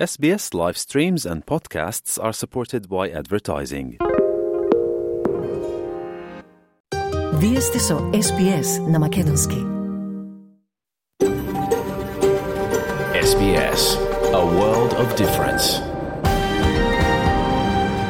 SBS 0.00 0.54
live 0.54 0.78
streams 0.78 1.26
and 1.26 1.44
podcasts 1.44 2.18
are 2.18 2.32
supported 2.32 2.88
by 2.88 3.10
advertising. 3.10 3.98
Вие 7.34 7.60
сте 7.60 7.78
со 7.78 7.94
SPS 7.94 8.90
на 8.90 8.98
Македонски. 8.98 9.56
SBS, 13.14 13.98
a 14.32 14.44
world 14.58 14.92
of 14.94 15.14
difference. 15.16 15.64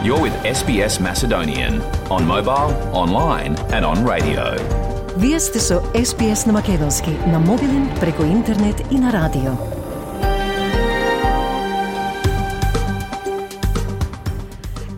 You're 0.04 0.22
with 0.26 0.36
SBS 0.44 1.00
Macedonian 1.00 1.74
on 2.08 2.24
mobile, 2.24 2.70
online, 2.92 3.54
and 3.74 3.84
on 3.84 4.04
radio. 4.04 4.44
Вие 5.16 5.40
сте 5.40 5.60
со 5.60 5.74
SPS 5.94 6.46
на 6.46 6.52
Македонски 6.52 7.10
на 7.10 7.38
мобилен, 7.38 7.90
преку 8.00 8.22
интернет 8.22 8.92
и 8.92 8.98
на 8.98 9.12
радио. 9.12 9.78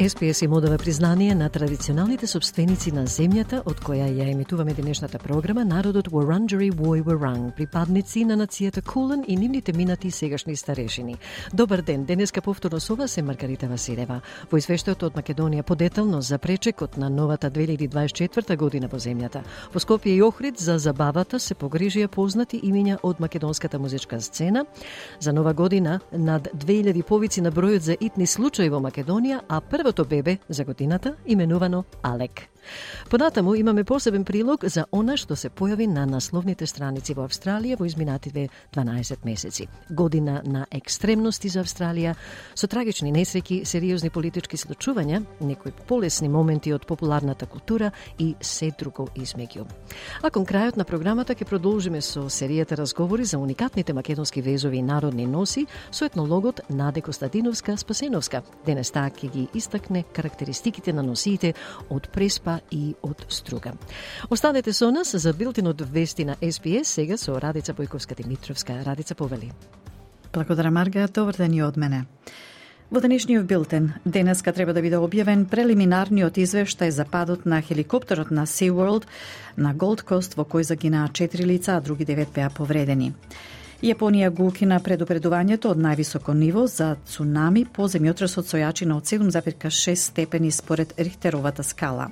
СПС 0.01 0.43
им 0.43 0.53
одава 0.53 0.79
признание 0.79 1.35
на 1.35 1.49
традиционалните 1.49 2.27
собственици 2.27 2.93
на 2.93 3.05
земјата 3.07 3.61
од 3.69 3.77
која 3.85 4.09
ја 4.09 4.31
емитуваме 4.33 4.73
денешната 4.75 5.19
програма, 5.19 5.65
народот 5.65 6.09
Уоранджери 6.09 6.71
Вој 6.73 7.05
Wurrung, 7.05 7.53
припадници 7.53 8.25
на 8.25 8.37
нацијата 8.37 8.83
Кулен 8.83 9.25
и 9.29 9.37
нивните 9.37 9.73
минати 9.73 10.09
и 10.09 10.11
сегашни 10.11 10.57
старешини. 10.57 11.17
Добар 11.53 11.83
ден, 11.83 12.05
денеска 12.05 12.43
повторно 12.43 12.81
со 12.81 12.97
вас 12.97 13.17
е 13.17 13.23
Маргарита 13.23 13.69
Василева. 13.69 14.21
Во 14.51 14.59
извештајот 14.59 15.03
од 15.03 15.15
Македонија 15.15 15.63
подетално 15.63 16.23
за 16.23 16.39
пречекот 16.39 16.97
на 16.97 17.11
новата 17.11 17.51
2024 17.51 18.57
година 18.57 18.89
во 18.89 18.99
земјата. 18.99 19.45
Во 19.75 19.81
Скопје 19.81 20.17
и 20.17 20.23
Охрид 20.23 20.59
за 20.59 20.79
забавата 20.79 21.39
се 21.39 21.55
погрижија 21.55 22.09
познати 22.09 22.61
имиња 22.65 22.99
од 23.03 23.21
македонската 23.21 23.79
музичка 23.79 24.21
сцена. 24.21 24.65
За 25.21 25.33
нова 25.33 25.53
година 25.55 26.01
над 26.13 26.49
2000 26.55 27.03
повици 27.03 27.41
на 27.41 27.53
бројот 27.53 27.79
за 27.79 27.97
итни 28.01 28.27
случаи 28.27 28.69
во 28.69 28.81
Македонија, 28.81 29.41
а 29.49 29.61
прво 29.61 29.92
првото 29.93 30.09
бебе 30.09 30.39
за 30.49 30.65
годината, 30.65 31.15
именувано 31.27 31.85
Алек. 32.03 32.53
Понатаму 33.11 33.55
имаме 33.55 33.85
посебен 33.85 34.25
прилог 34.25 34.65
за 34.65 34.87
она 34.93 35.17
што 35.17 35.37
се 35.37 35.51
појави 35.51 35.87
на 35.91 36.07
насловните 36.07 36.67
страници 36.67 37.15
во 37.15 37.27
Австралија 37.27 37.77
во 37.79 37.85
изминативе 37.85 38.49
12 38.73 39.25
месеци. 39.25 39.67
Година 39.91 40.43
на 40.47 40.67
екстремности 40.71 41.49
за 41.49 41.65
Австралија, 41.65 42.15
со 42.55 42.67
трагични 42.67 43.13
несреќи, 43.13 43.65
сериозни 43.65 44.11
политички 44.11 44.57
случувања, 44.57 45.23
некои 45.41 45.73
полесни 45.89 46.29
моменти 46.29 46.73
од 46.73 46.87
популарната 46.87 47.47
култура 47.47 47.91
и 48.19 48.35
се 48.41 48.71
друго 48.79 49.09
измеѓу. 49.17 49.67
А 50.23 50.31
кон 50.31 50.47
крајот 50.47 50.77
на 50.77 50.85
програмата 50.85 51.35
ќе 51.35 51.45
продолжиме 51.45 52.01
со 52.01 52.29
серијата 52.31 52.79
разговори 52.79 53.25
за 53.25 53.39
уникатните 53.39 53.93
македонски 53.93 54.43
везови 54.43 54.79
и 54.79 54.83
народни 54.83 55.27
носи 55.27 55.67
со 55.91 56.05
етнологот 56.05 56.61
Наде 56.71 57.01
Костадиновска 57.01 57.77
Спасеновска. 57.77 58.43
Денес 58.67 58.91
таа 58.91 59.11
ќе 59.11 59.31
ги 59.31 59.49
истакне 59.73 60.05
карактеристиките 60.13 60.93
на 60.93 61.03
носиите 61.03 61.55
од 61.89 62.09
преспа 62.13 62.61
и 62.71 62.95
од 63.03 63.25
струга. 63.29 63.73
Останете 64.31 64.73
со 64.73 64.91
нас 64.91 65.15
за 65.17 65.33
билтинот 65.33 65.81
вести 65.81 66.25
на 66.25 66.37
СПС 66.37 66.89
сега 66.89 67.17
со 67.17 67.41
Радица 67.41 67.73
Бојковска 67.73 68.17
Димитровска. 68.17 68.85
Радица 68.85 69.15
повели. 69.15 69.53
Благодарам 70.33 70.75
Марга, 70.75 71.09
добар 71.09 71.37
ден 71.37 71.55
и 71.55 71.63
од 71.63 71.77
мене. 71.77 72.05
Во 72.91 73.01
денешниот 73.01 73.47
билтен, 73.47 73.93
денеска 74.05 74.53
треба 74.53 74.73
да 74.73 74.83
биде 74.83 74.97
објавен 75.01 75.47
прелиминарниот 75.49 76.37
извештај 76.37 76.91
за 76.91 77.05
падот 77.05 77.47
на 77.47 77.63
хеликоптерот 77.63 78.31
на 78.31 78.45
SeaWorld 78.45 79.05
на 79.57 79.73
Голд 79.73 80.03
Кост 80.03 80.37
во 80.37 80.45
кој 80.45 80.63
загинаа 80.63 81.09
4 81.09 81.45
лица, 81.45 81.77
а 81.77 81.81
други 81.81 82.05
9 82.05 82.35
беа 82.35 82.51
повредени. 82.51 83.15
Јапонија 83.83 84.29
го 84.31 84.45
укина 84.47 84.77
предупредувањето 84.79 85.73
од 85.75 85.79
највисоко 85.83 86.37
ниво 86.39 86.69
за 86.71 86.93
цунами 87.03 87.65
по 87.67 87.89
земјотресот 87.91 88.47
со 88.47 88.61
јачина 88.61 88.95
од 88.95 89.09
7,6 89.11 89.95
степени 89.95 90.51
според 90.55 90.93
Рихтеровата 90.99 91.63
скала. 91.67 92.07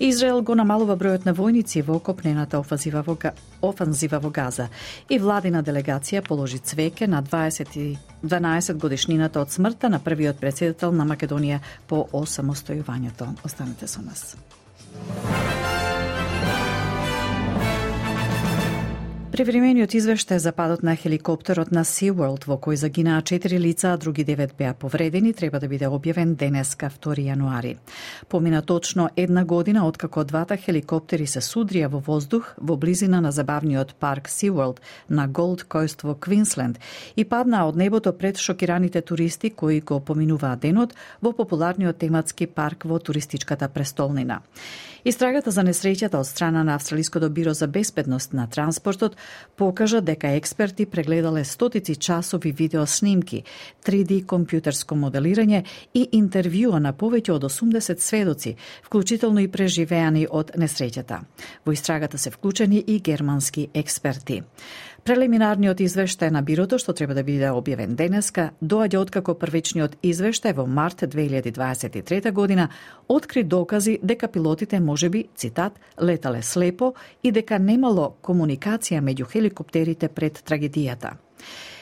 Израел 0.00 0.42
го 0.42 0.54
намалува 0.54 0.96
бројот 0.98 1.24
на 1.26 1.34
војници 1.34 1.84
во 1.86 2.00
окопнената 2.00 2.58
офанзива 2.58 3.04
во, 3.06 3.16
офанзива 3.62 4.18
во 4.18 4.30
Газа 4.30 4.68
и 5.08 5.18
владина 5.18 5.62
делегација 5.62 6.22
положи 6.26 6.58
цвеке 6.58 7.06
на 7.06 7.22
20 7.22 7.96
12 8.22 8.74
годишнината 8.74 9.40
од 9.40 9.52
смртта 9.52 9.88
на 9.88 9.98
првиот 9.98 10.40
председател 10.40 10.92
на 10.92 11.06
Македонија 11.06 11.60
по 11.86 12.08
осамостојувањето. 12.12 13.34
Останете 13.44 13.86
со 13.86 14.02
нас. 14.02 14.36
Превремениот 19.38 19.92
извештај 19.94 20.40
за 20.42 20.50
падот 20.50 20.80
на 20.82 20.96
хеликоптерот 20.98 21.68
на 21.70 21.84
SeaWorld 21.86 22.48
во 22.50 22.56
кој 22.58 22.74
загинаа 22.74 23.22
4 23.22 23.54
лица, 23.62 23.92
а 23.94 23.96
други 23.96 24.24
9 24.26 24.56
беа 24.58 24.72
повредени, 24.74 25.30
треба 25.32 25.60
да 25.62 25.68
биде 25.70 25.86
објавен 25.86 26.34
денеска 26.34 26.90
2 26.90 27.22
јануари. 27.22 27.76
Помина 28.28 28.62
точно 28.62 29.10
една 29.14 29.44
година 29.44 29.86
откако 29.86 30.24
двата 30.24 30.56
хеликоптери 30.56 31.26
се 31.26 31.38
судрија 31.38 31.86
во 31.86 32.00
воздух 32.02 32.56
во 32.58 32.74
близина 32.76 33.20
на 33.20 33.30
забавниот 33.30 33.94
парк 33.94 34.26
SeaWorld 34.26 34.82
на 35.08 35.28
Голд 35.28 35.62
Којст 35.70 36.02
во 36.02 36.18
Квинсленд 36.18 36.82
и 37.14 37.22
паднаа 37.22 37.68
од 37.68 37.76
небото 37.76 38.12
пред 38.18 38.42
шокираните 38.42 39.02
туристи 39.02 39.50
кои 39.50 39.80
го 39.80 40.00
поминуваа 40.00 40.56
денот 40.56 40.98
во 41.22 41.30
популарниот 41.30 41.98
тематски 41.98 42.46
парк 42.46 42.82
во 42.84 42.98
туристичката 42.98 43.68
престолнина. 43.68 44.42
Истрагата 45.04 45.52
за 45.54 45.62
несреќата 45.62 46.18
од 46.18 46.26
страна 46.26 46.64
на 46.66 46.74
Австралиското 46.74 47.28
биро 47.30 47.52
за 47.54 47.68
безбедност 47.70 48.32
на 48.32 48.48
транспортот 48.50 49.16
покажа 49.56 50.00
дека 50.00 50.32
експерти 50.34 50.86
прегледале 50.86 51.44
стотици 51.44 51.96
часови 51.96 52.52
видео 52.52 52.86
снимки, 52.86 53.44
3D 53.86 54.24
компјутерско 54.26 54.98
моделирање 54.98 55.62
и 55.94 56.08
интервјуа 56.18 56.82
на 56.82 56.92
повеќе 56.92 57.30
од 57.30 57.46
80 57.46 58.02
сведоци, 58.02 58.56
вклучително 58.86 59.40
и 59.40 59.48
преживеани 59.48 60.26
од 60.30 60.52
несреќата. 60.58 61.20
Во 61.64 61.72
истрагата 61.72 62.18
се 62.18 62.30
вклучени 62.30 62.82
и 62.86 62.98
германски 62.98 63.68
експерти. 63.74 64.42
Прелиминарниот 65.08 65.78
извештај 65.80 66.28
на 66.28 66.42
бирото, 66.44 66.76
што 66.76 66.92
треба 66.92 67.14
да 67.16 67.22
биде 67.24 67.48
објавен 67.56 67.94
денеска, 67.96 68.50
доаѓа 68.60 68.98
откако 69.00 69.32
првичниот 69.40 69.94
извештај 70.04 70.52
во 70.58 70.66
март 70.68 71.06
2023 71.14 72.28
година 72.36 72.66
откри 73.08 73.42
докази 73.42 73.94
дека 74.02 74.28
пилотите 74.28 74.80
можеби, 74.80 75.22
цитат, 75.34 75.80
летале 75.96 76.42
слепо 76.42 76.92
и 77.22 77.32
дека 77.32 77.56
немало 77.56 78.18
комуникација 78.20 79.00
меѓу 79.00 79.30
хеликоптерите 79.32 80.12
пред 80.12 80.42
трагедијата. 80.44 81.16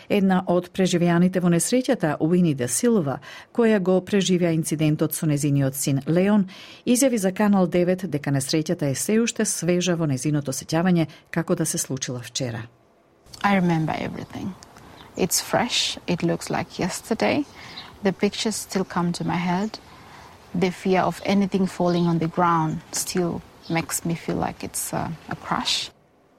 Една 0.09 0.45
од 0.47 0.71
преживеаните 0.71 1.43
во 1.43 1.51
несреќата, 1.51 2.15
Уини 2.23 2.55
де 2.55 2.71
Силва, 2.71 3.19
која 3.51 3.83
го 3.83 3.99
преживеа 4.07 4.55
инцидентот 4.55 5.19
со 5.19 5.27
незиниот 5.27 5.75
син 5.75 5.99
Леон, 6.07 6.47
изјави 6.87 7.19
за 7.19 7.35
Канал 7.35 7.67
9 7.67 8.07
дека 8.07 8.31
несреќата 8.31 8.87
е 8.87 8.95
се 8.95 9.19
уште 9.19 9.45
свежа 9.45 9.99
во 9.99 10.07
незиното 10.07 10.55
сеќавање 10.55 11.11
како 11.31 11.59
да 11.59 11.67
се 11.67 11.79
случила 11.79 12.23
вчера. 12.23 12.69
I 13.43 13.55
remember 13.55 13.95
everything. 13.97 14.55
It's 15.17 15.41
fresh, 15.41 15.99
it 16.07 16.23
looks 16.23 16.51
like 16.51 16.79
yesterday. 16.79 17.45
The 18.03 18.13
pictures 18.13 18.57
still 18.57 18.85
come 18.85 19.13
to 19.13 19.25
my 19.25 19.37
head. 19.37 19.79
The 20.55 20.71
fear 20.71 21.01
of 21.01 21.21
anything 21.25 21.67
falling 21.67 22.07
on 22.07 22.19
the 22.19 22.29
ground 22.29 22.81
still 22.93 23.43
makes 23.69 24.05
me 24.05 24.15
feel 24.15 24.37
like 24.37 24.63
it's 24.63 24.93
uh, 24.93 25.11
a, 25.29 25.33
a 25.33 25.37
crash. 25.37 25.91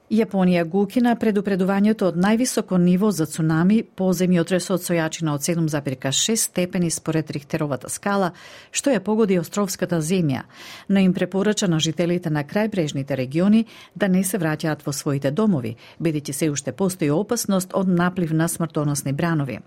Јапонија 0.08 0.62
го 0.64 0.82
укина 0.86 1.12
предупредувањето 1.20 2.06
од 2.08 2.16
највисоко 2.16 2.78
ниво 2.80 3.10
за 3.12 3.26
цунами 3.28 3.82
по 3.82 4.06
земјотресот 4.16 4.80
со 4.80 4.94
јачина 4.96 5.34
од 5.36 5.42
7,6 5.44 6.36
степени 6.36 6.88
според 6.90 7.30
Рихтеровата 7.30 7.90
скала, 7.92 8.30
што 8.72 8.88
ја 8.88 9.02
погоди 9.04 9.36
островската 9.38 10.00
земја, 10.00 10.46
но 10.88 11.00
им 11.00 11.12
препорача 11.12 11.68
на 11.68 11.78
жителите 11.78 12.30
на 12.30 12.44
крајбрежните 12.44 13.16
региони 13.16 13.66
да 13.94 14.08
не 14.08 14.24
се 14.24 14.38
враќаат 14.38 14.86
во 14.86 14.92
своите 14.92 15.30
домови, 15.30 15.76
бидејќи 16.00 16.32
се 16.32 16.50
уште 16.50 16.72
постои 16.72 17.10
опасност 17.10 17.76
од 17.76 17.88
наплив 17.88 18.32
на 18.32 18.48
смртоносни 18.48 19.12
бранови. 19.12 19.60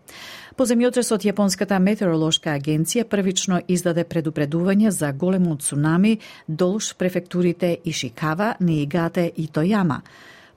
По 0.58 0.66
земјотресот 0.66 1.22
Јапонската 1.22 1.78
метеоролошка 1.80 2.58
агенција 2.58 3.06
првично 3.06 3.62
издаде 3.68 4.04
предупредување 4.04 4.90
за 4.90 5.12
големо 5.12 5.56
цунами 5.56 6.18
долж 6.48 6.94
префектурите 6.98 7.78
Ишикава, 7.86 8.56
Ниигате 8.60 9.32
и 9.38 9.48
Тојама. 9.48 10.02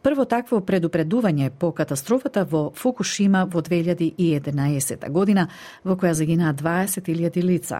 Прво 0.05 0.27
такво 0.29 0.59
предупредување 0.61 1.47
по 1.57 1.71
катастрофата 1.73 2.43
во 2.45 2.67
Фукушима 2.77 3.47
во 3.49 3.63
2011 3.65 5.07
година, 5.09 5.47
во 5.81 5.95
која 5.97 6.13
загинаа 6.13 6.53
20.000 6.53 7.41
лица. 7.41 7.79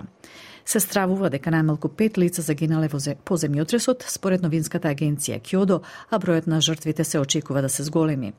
Се 0.65 0.81
стравува 0.81 1.29
дека 1.29 1.53
најмалку 1.53 1.91
пет 1.93 2.17
лица 2.17 2.41
загинале 2.41 2.89
во 2.89 2.99
по 3.29 3.37
земјотресот, 3.37 4.07
според 4.09 4.41
новинската 4.41 4.89
агенција 4.89 5.37
Кјодо, 5.45 5.83
а 6.09 6.19
бројот 6.19 6.49
на 6.49 6.63
жртвите 6.65 7.05
се 7.05 7.21
очекува 7.21 7.61
да 7.61 7.69
се 7.69 7.85
зголеми. 7.85 8.33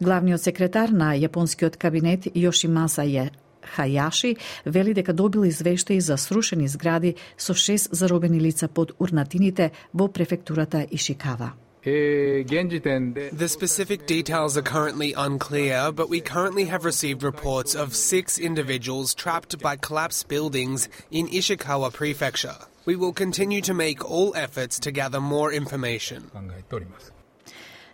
Главниот 0.00 0.40
секретар 0.40 0.88
на 0.88 1.12
јапонскиот 1.12 1.76
кабинет 1.76 2.32
Јошимаса 2.32 3.04
е 3.04 3.28
Хајаши 3.76 4.36
вели 4.64 4.94
дека 4.94 5.12
добил 5.12 5.44
извештаи 5.44 6.00
за 6.00 6.16
срушени 6.16 6.68
згради 6.68 7.14
со 7.36 7.54
шест 7.54 7.92
заробени 7.92 8.40
лица 8.40 8.68
под 8.68 8.96
урнатините 8.98 9.72
во 9.92 10.08
префектурата 10.08 10.86
Ишикава. 10.90 11.52
The 11.86 13.46
specific 13.48 14.08
details 14.08 14.56
are 14.56 14.62
currently 14.62 15.12
unclear, 15.12 15.92
but 15.92 16.08
we 16.08 16.20
currently 16.20 16.64
have 16.64 16.84
received 16.84 17.22
reports 17.22 17.76
of 17.76 17.94
six 17.94 18.40
individuals 18.40 19.14
trapped 19.14 19.60
by 19.60 19.76
collapsed 19.76 20.26
buildings 20.26 20.88
in 21.12 21.28
Ishikawa 21.28 21.92
Prefecture. 21.92 22.56
We 22.86 22.96
will 22.96 23.12
continue 23.12 23.60
to 23.60 23.72
make 23.72 24.04
all 24.04 24.34
efforts 24.34 24.80
to 24.80 24.90
gather 24.90 25.20
more 25.20 25.52
information. 25.52 26.28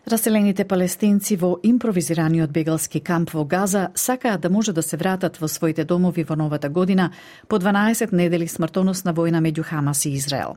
Раселените 0.02 0.64
палестинци 0.66 1.36
во 1.38 1.60
импровизираниот 1.62 2.50
бегалски 2.50 3.00
камп 3.00 3.30
во 3.30 3.44
Газа 3.46 3.90
сакаат 3.94 4.40
да 4.40 4.50
може 4.50 4.72
да 4.72 4.82
се 4.82 4.96
вратат 4.96 5.36
во 5.38 5.46
своите 5.48 5.84
домови 5.84 6.24
во 6.24 6.34
новата 6.36 6.68
година 6.68 7.10
по 7.48 7.60
12 7.60 8.12
недели 8.12 8.48
смртоносна 8.48 9.14
војна 9.14 9.38
меѓу 9.38 9.62
Хамас 9.62 10.04
и 10.04 10.10
Израел. 10.10 10.56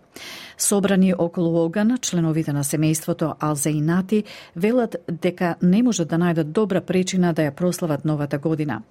Собрани 0.57 1.13
околу 1.13 1.65
оган, 1.65 1.97
членовите 2.01 2.53
на 2.53 2.63
семејството 2.63 3.35
Алзеинати 3.39 4.23
велат 4.55 4.95
дека 5.07 5.55
не 5.61 5.83
можат 5.83 6.09
да 6.09 6.17
најдат 6.17 6.49
добра 6.49 6.81
причина 6.81 7.33
да 7.33 7.45
ја 7.45 7.51
прослават 7.51 8.05
новата 8.05 8.39
година. 8.39 8.81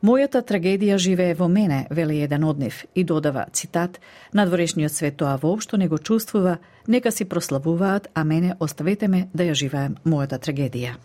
Мојата 0.00 0.40
трагедија 0.40 0.96
живее 0.96 1.34
во 1.36 1.44
мене, 1.48 1.82
вели 1.92 2.22
еден 2.24 2.44
од 2.48 2.58
нив, 2.58 2.84
и 2.94 3.04
додава, 3.04 3.44
цитат, 3.52 4.00
надворешниот 4.32 4.92
свет 4.92 5.18
тоа 5.20 5.36
воопшто 5.36 5.76
не 5.76 5.88
го 5.88 5.98
чувствува, 5.98 6.56
нека 6.88 7.12
си 7.12 7.24
прославуваат, 7.24 8.08
а 8.14 8.24
мене 8.24 8.54
оставете 8.60 9.08
ме 9.08 9.28
да 9.34 9.44
ја 9.44 9.54
живеем 9.54 9.96
мојата 10.06 10.40
трагедија. 10.40 10.96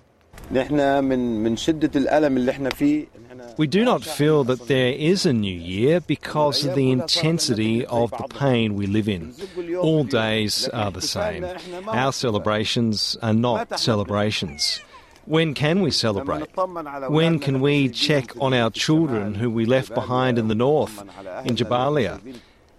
We 3.58 3.68
do 3.68 3.84
not 3.84 4.04
feel 4.04 4.44
that 4.44 4.68
there 4.68 4.94
is 4.94 5.26
a 5.26 5.34
new 5.34 5.60
year 5.76 6.00
because 6.00 6.64
of 6.66 6.76
the 6.76 6.92
intensity 6.92 7.86
of 7.88 8.12
the 8.12 8.28
pain 8.30 8.76
we 8.76 8.86
live 8.86 9.10
in. 9.10 9.34
All 9.82 10.04
days 10.04 10.70
are 10.70 10.92
the 10.92 11.02
same. 11.02 11.44
Our 11.88 12.14
celebrations 12.14 13.18
are 13.22 13.34
not 13.34 13.80
celebrations. 13.80 14.80
When 15.26 15.54
can 15.54 15.82
we 15.82 15.92
celebrate? 15.92 16.48
When 17.10 17.40
can 17.40 17.62
we 17.62 17.90
check 17.90 18.32
on 18.40 18.54
our 18.54 18.70
children 18.70 19.36
who 19.36 19.50
we 19.50 19.66
left 19.66 19.94
behind 19.94 20.38
in 20.38 20.48
the 20.48 20.56
north, 20.56 21.02
in 21.46 21.56
Jabalia? 21.56 22.22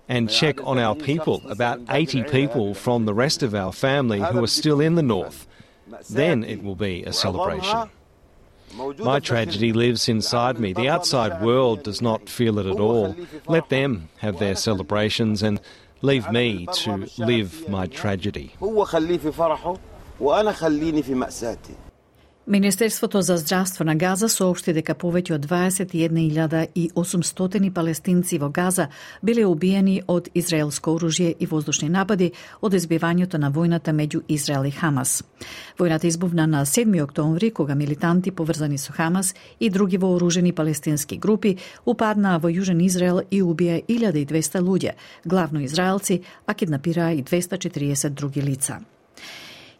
And 0.08 0.30
check 0.30 0.64
on 0.64 0.78
our 0.78 0.94
people, 0.94 1.42
about 1.48 1.80
80 1.88 2.24
people 2.24 2.74
from 2.74 3.06
the 3.06 3.14
rest 3.14 3.42
of 3.42 3.54
our 3.56 3.72
family 3.72 4.20
who 4.20 4.42
are 4.44 4.46
still 4.46 4.80
in 4.80 4.94
the 4.94 5.02
north. 5.02 5.48
Then 6.08 6.44
it 6.44 6.62
will 6.62 6.76
be 6.76 7.02
a 7.02 7.12
celebration. 7.12 7.90
My 8.98 9.20
tragedy 9.20 9.72
lives 9.72 10.08
inside 10.08 10.60
me. 10.60 10.72
The 10.72 10.88
outside 10.88 11.42
world 11.42 11.82
does 11.82 12.02
not 12.02 12.28
feel 12.28 12.58
it 12.58 12.66
at 12.66 12.78
all. 12.78 13.16
Let 13.46 13.68
them 13.68 14.08
have 14.18 14.38
their 14.38 14.54
celebrations 14.54 15.42
and 15.42 15.60
leave 16.02 16.30
me 16.30 16.66
to 16.72 17.08
live 17.18 17.68
my 17.68 17.86
tragedy. 17.86 18.54
Министерството 22.48 23.22
за 23.22 23.36
здравство 23.36 23.84
на 23.84 23.96
Газа 23.96 24.28
соопшти 24.30 24.72
дека 24.72 24.94
повеќе 24.94 25.34
од 25.34 25.46
21.800 25.50 27.70
палестинци 27.74 28.38
во 28.38 28.48
Газа 28.54 28.86
биле 29.18 29.42
убиени 29.46 30.02
од 30.06 30.28
израелско 30.30 30.94
оружје 30.94 31.34
и 31.40 31.46
воздушни 31.50 31.88
напади 31.90 32.30
од 32.62 32.72
избивањето 32.78 33.42
на 33.42 33.50
војната 33.50 33.90
меѓу 33.90 34.22
Израел 34.28 34.64
и 34.64 34.70
Хамас. 34.70 35.24
Војната 35.78 36.06
избувна 36.06 36.46
на 36.46 36.64
7 36.64 37.02
октомври 37.02 37.50
кога 37.50 37.74
милитанти 37.74 38.30
поврзани 38.30 38.78
со 38.78 38.92
Хамас 38.92 39.34
и 39.60 39.70
други 39.70 39.98
вооружени 39.98 40.52
палестински 40.52 41.16
групи 41.18 41.56
упаднаа 41.84 42.38
во 42.38 42.48
Јужен 42.48 42.84
Израел 42.84 43.20
и 43.30 43.42
убија 43.42 43.84
1200 43.88 44.60
луѓе, 44.62 44.92
главно 45.24 45.60
израелци, 45.60 46.22
а 46.46 46.54
киднапираа 46.54 47.12
и 47.12 47.24
240 47.24 48.10
други 48.10 48.42
лица. 48.42 48.80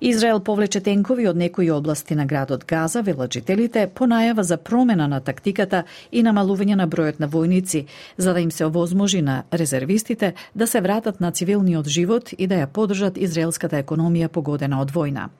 Израел 0.01 0.41
повлече 0.41 0.81
тенкови 0.81 1.25
од 1.29 1.37
некои 1.37 1.71
области 1.71 2.15
на 2.15 2.27
градот 2.27 2.65
Газа, 2.69 3.01
велат 3.03 3.33
жителите, 3.33 3.87
по 3.89 4.05
најава 4.05 4.43
за 4.45 4.57
промена 4.57 5.07
на 5.09 5.21
тактиката 5.25 5.85
и 6.13 6.21
намалување 6.21 6.75
на 6.77 6.85
бројот 6.85 7.21
на 7.21 7.29
војници, 7.29 7.87
за 8.17 8.35
да 8.35 8.41
им 8.41 8.51
се 8.51 8.67
овозможи 8.67 9.23
на 9.23 9.45
резервистите 9.53 10.35
да 10.55 10.67
се 10.67 10.81
вратат 10.81 11.21
на 11.21 11.31
цивилниот 11.33 11.89
живот 11.89 12.33
и 12.39 12.47
да 12.47 12.61
ја 12.61 12.67
подржат 12.67 13.17
израелската 13.17 13.81
економија 13.81 14.29
погодена 14.29 14.81
од 14.81 14.93
војна. 14.93 15.31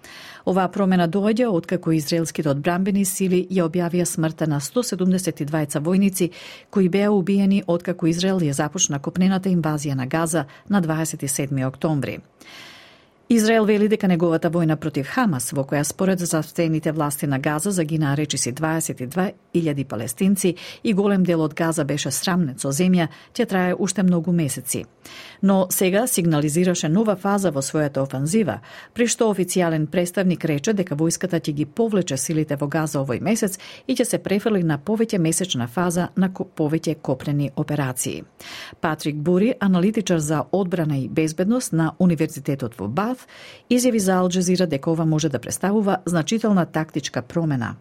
Оваа 0.47 0.73
промена 0.73 1.09
доаѓа 1.09 1.51
откако 1.53 1.93
израелските 1.93 2.49
одбранбени 2.49 3.05
сили 3.05 3.47
ја 3.51 3.69
објавија 3.69 4.05
смртта 4.05 4.47
на 4.47 4.61
172 4.61 5.81
војници 5.81 6.31
кои 6.71 6.89
беа 6.89 7.11
убиени 7.13 7.63
откако 7.67 8.07
Израел 8.07 8.41
ја 8.41 8.53
започна 8.53 8.99
копнената 8.99 9.49
инвазија 9.49 9.95
на 9.95 10.07
Газа 10.07 10.47
на 10.69 10.81
27 10.83 11.67
октомври. 11.67 12.21
Израел 13.29 13.65
вели 13.65 13.89
дека 13.91 14.07
неговата 14.07 14.51
војна 14.55 14.77
против 14.79 15.09
Хамас, 15.11 15.51
во 15.51 15.65
која 15.67 15.83
според 15.83 16.21
заставените 16.23 16.93
власти 16.93 17.27
на 17.27 17.41
Газа 17.43 17.71
загинаа 17.71 18.17
речиси 18.17 18.53
22.000 18.53 19.85
палестинци 19.85 20.55
и 20.85 20.93
голем 20.95 21.25
дел 21.25 21.43
од 21.43 21.55
Газа 21.55 21.85
беше 21.85 22.11
срамнет 22.11 22.61
со 22.61 22.71
земја, 22.71 23.09
ќе 23.35 23.47
трае 23.47 23.75
уште 23.75 24.03
многу 24.03 24.33
месеци. 24.33 24.85
Но 25.43 25.67
сега 25.71 26.07
сигнализираше 26.07 26.89
нова 26.89 27.17
фаза 27.17 27.51
во 27.51 27.63
својата 27.63 27.99
офанзива, 27.99 28.61
при 28.95 29.09
што 29.11 29.27
официјален 29.35 29.89
представник 29.91 30.45
рече 30.45 30.73
дека 30.73 30.95
војската 30.95 31.43
ќе 31.43 31.53
ги 31.53 31.67
повлече 31.67 32.17
силите 32.17 32.55
во 32.55 32.69
Газа 32.69 33.03
овој 33.03 33.21
месец 33.21 33.59
и 33.89 33.95
ќе 33.97 34.05
се 34.05 34.23
префрли 34.23 34.63
на 34.63 34.79
повеќе 34.79 35.19
месечна 35.19 35.67
фаза 35.67 36.09
на 36.17 36.31
повеќе 36.31 36.95
копнени 37.03 37.51
операции. 37.57 38.23
Патрик 38.81 39.17
Бури, 39.17 39.55
аналитичар 39.61 40.19
за 40.19 40.45
одбрана 40.53 40.99
и 40.99 41.09
безбедност 41.09 41.73
на 41.73 41.93
Универзитетот 41.99 42.79
во 42.79 42.87
Бат, 42.89 43.16
South 43.17 43.27
изјави 43.71 43.99
за 43.99 44.19
Алджезира 44.21 44.67
дека 44.67 44.91
ова 44.91 45.05
може 45.05 45.29
да 45.29 45.39
представува 45.39 45.99
значителна 46.07 46.67
тактичка 46.67 47.23
промена. 47.23 47.77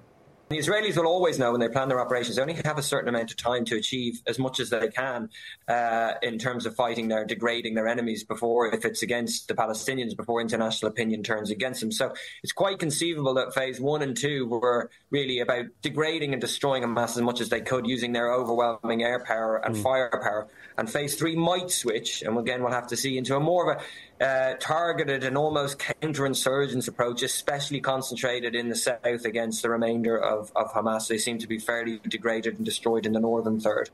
The 0.47 0.59
Israelis 0.59 0.95
will 0.95 1.07
always 1.07 1.39
know 1.39 1.51
when 1.51 1.59
they 1.59 1.69
plan 1.69 1.89
their 1.89 1.99
operations, 1.99 2.35
they 2.35 2.41
only 2.43 2.53
have 2.53 2.77
a 2.77 2.83
certain 2.83 3.09
amount 3.09 3.31
of 3.31 3.37
time 3.37 3.65
to 3.65 3.75
achieve 3.75 4.21
as 4.27 4.37
much 4.37 4.59
as 4.59 4.69
they 4.69 4.89
can 4.89 5.29
uh, 5.67 6.13
in 6.21 6.37
terms 6.37 6.67
of 6.67 6.75
fighting 6.75 7.07
their, 7.07 7.25
degrading 7.25 7.73
their 7.73 7.87
enemies 7.87 8.23
before, 8.23 8.71
if 8.71 8.85
it's 8.85 9.01
against 9.01 9.47
the 9.47 9.55
Palestinians, 9.55 10.15
before 10.15 10.41
international 10.41 10.91
opinion 10.91 11.23
turns 11.23 11.49
against 11.49 11.81
them. 11.81 11.91
So 11.91 12.13
it's 12.43 12.53
quite 12.53 12.77
conceivable 12.77 13.33
that 13.33 13.55
phase 13.55 13.81
one 13.81 14.03
and 14.03 14.15
two 14.15 14.45
were 14.45 14.91
really 15.09 15.39
about 15.39 15.65
degrading 15.81 16.33
and 16.33 16.41
destroying 16.41 16.83
Hamas 16.83 17.17
as 17.17 17.21
much 17.21 17.41
as 17.41 17.49
they 17.49 17.61
could 17.61 17.87
using 17.87 18.13
their 18.13 18.31
overwhelming 18.31 19.01
air 19.01 19.23
power 19.25 19.57
and 19.65 19.75
mm. 19.75 19.81
firepower. 19.81 20.47
And 20.77 20.87
phase 20.87 21.15
three 21.15 21.35
might 21.35 21.71
switch, 21.71 22.21
and 22.21 22.37
again, 22.37 22.61
we'll 22.61 22.71
have 22.71 22.87
to 22.87 22.97
see 22.97 23.17
into 23.17 23.35
a 23.35 23.39
more 23.39 23.71
of 23.71 23.77
a 23.79 23.83
uh, 24.21 24.53
targeted 24.59 25.23
and 25.23 25.37
almost 25.37 25.79
counterinsurgents 25.79 26.87
approach, 26.87 27.21
especially 27.23 27.81
concentrated 27.81 28.55
in 28.55 28.69
the 28.69 28.75
south 28.75 29.25
against 29.25 29.61
the 29.61 29.69
remainder 29.69 30.17
of, 30.17 30.34
of 30.35 30.73
Hamas. 30.73 31.07
They 31.07 31.17
seem 31.17 31.37
to 31.39 31.47
be 31.47 31.59
fairly 31.59 31.99
degraded 32.07 32.57
and 32.57 32.65
destroyed 32.65 33.05
in 33.05 33.13
the 33.13 33.19
northern 33.19 33.59
third. 33.59 33.89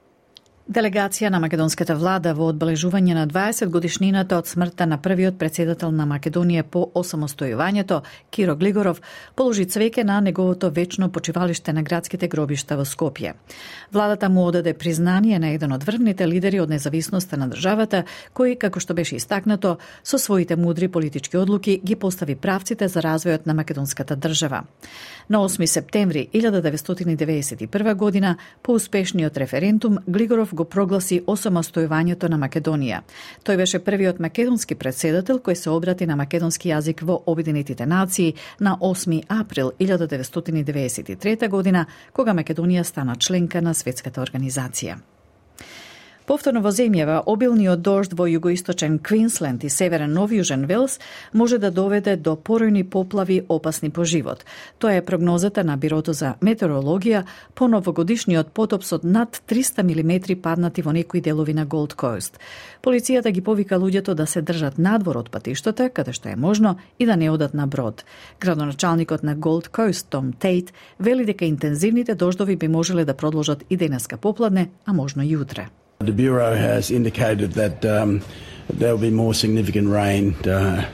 Делегација 0.72 1.28
на 1.28 1.40
македонската 1.44 1.98
влада 2.00 2.32
во 2.32 2.46
одбележување 2.48 3.12
на 3.18 3.26
20 3.28 3.68
годишнината 3.68 4.38
од 4.40 4.48
смртта 4.48 4.86
на 4.88 4.96
првиот 5.04 5.36
председател 5.36 5.92
на 5.92 6.06
Македонија 6.08 6.64
по 6.64 6.86
осамостојувањето, 6.96 7.98
Киро 8.32 8.56
Глигоров, 8.56 9.02
положи 9.36 9.66
цвеќе 9.66 10.06
на 10.08 10.22
неговото 10.22 10.70
вечно 10.72 11.10
почивалиште 11.12 11.74
на 11.74 11.84
градските 11.84 12.30
гробишта 12.32 12.78
во 12.80 12.86
Скопје. 12.86 13.34
Владата 13.92 14.30
му 14.30 14.46
одаде 14.48 14.74
признание 14.74 15.40
на 15.40 15.50
еден 15.52 15.74
од 15.76 15.84
врвните 15.84 16.28
лидери 16.28 16.62
од 16.64 16.70
независноста 16.70 17.36
на 17.36 17.50
државата, 17.52 18.06
кој, 18.34 18.56
како 18.56 18.80
што 18.80 18.96
беше 18.96 19.20
истакнато, 19.20 19.76
со 20.04 20.18
своите 20.18 20.56
мудри 20.56 20.88
политички 20.88 21.38
одлуки 21.38 21.82
ги 21.84 21.96
постави 21.96 22.36
правците 22.36 22.88
за 22.88 23.04
развојот 23.04 23.46
на 23.46 23.54
македонската 23.54 24.16
држава. 24.16 24.64
На 25.30 25.44
8 25.44 25.66
септември 25.66 26.30
1991 26.34 27.96
година, 27.96 28.38
по 28.64 28.72
успешниот 28.72 29.38
референдум, 29.38 29.98
Глигоров 30.08 30.61
го 30.62 30.70
прогласи 30.70 31.22
осамостојувањето 31.28 32.30
на 32.30 32.38
Македонија. 32.42 33.02
Тој 33.46 33.58
беше 33.58 33.84
првиот 33.84 34.20
македонски 34.22 34.76
председател 34.76 35.40
кој 35.40 35.58
се 35.58 35.70
обрати 35.74 36.08
на 36.08 36.16
македонски 36.16 36.70
јазик 36.70 37.06
во 37.06 37.22
Обединетите 37.26 37.86
нации 37.86 38.36
на 38.60 38.78
8 38.78 39.24
април 39.30 39.72
1993 39.80 41.50
година, 41.50 41.86
кога 42.14 42.34
Македонија 42.34 42.84
стана 42.84 43.16
членка 43.16 43.62
на 43.62 43.74
Светската 43.74 44.22
организација. 44.22 45.11
Повторно 46.32 46.62
во 46.64 46.72
земјава, 46.72 47.18
обилниот 47.28 47.82
дожд 47.84 48.14
во 48.16 48.24
југоисточен 48.32 49.02
Квинсленд 49.04 49.66
и 49.68 49.70
северен 49.70 50.14
Нов 50.16 50.32
Јужен 50.32 50.62
Велс 50.64 50.94
може 51.34 51.58
да 51.60 51.72
доведе 51.76 52.14
до 52.16 52.38
поројни 52.40 52.86
поплави 52.88 53.42
опасни 53.50 53.90
по 53.90 54.06
живот. 54.08 54.46
Тоа 54.80 54.94
е 54.96 55.02
прогнозата 55.04 55.66
на 55.68 55.76
Бирото 55.76 56.14
за 56.14 56.38
метеорологија 56.40 57.26
по 57.54 57.68
новогодишниот 57.68 58.54
потоп 58.56 58.88
со 58.88 59.02
над 59.04 59.42
300 59.52 59.84
мм 59.84 60.38
паднати 60.42 60.82
во 60.82 60.94
некои 60.94 61.20
делови 61.20 61.54
на 61.54 61.66
Голд 61.66 61.98
Кост. 62.00 62.40
Полицијата 62.82 63.32
ги 63.36 63.42
повика 63.42 63.76
луѓето 63.76 64.14
да 64.14 64.26
се 64.26 64.42
држат 64.42 64.80
надвор 64.80 65.18
од 65.18 65.32
патиштата, 65.36 65.90
каде 65.90 66.14
што 66.14 66.30
е 66.30 66.40
можно, 66.40 66.78
и 66.98 67.06
да 67.06 67.18
не 67.18 67.30
одат 67.30 67.54
на 67.54 67.68
брод. 67.68 68.06
Градоначалникот 68.40 69.24
на 69.24 69.36
Голд 69.36 69.68
Кост, 69.68 70.08
Том 70.08 70.32
Тейт, 70.32 70.72
вели 71.00 71.26
дека 71.26 71.46
интензивните 71.46 72.16
дождови 72.16 72.56
би 72.56 72.68
можеле 72.68 73.04
да 73.06 73.14
продолжат 73.14 73.66
и 73.70 73.76
денеска 73.76 74.18
попладне, 74.18 74.70
а 74.86 74.94
можно 74.94 75.28
и 75.28 75.36
утре. 75.36 75.68
The 76.02 76.12
Bureau 76.12 76.56
has 76.56 76.90
indicated 76.90 77.54
that 77.54 77.86
um, 77.86 78.22
there 78.74 78.92
will 78.92 79.02
be 79.02 79.12
more 79.12 79.34
significant 79.34 79.90
rain 79.90 80.36
uh, 80.48 80.86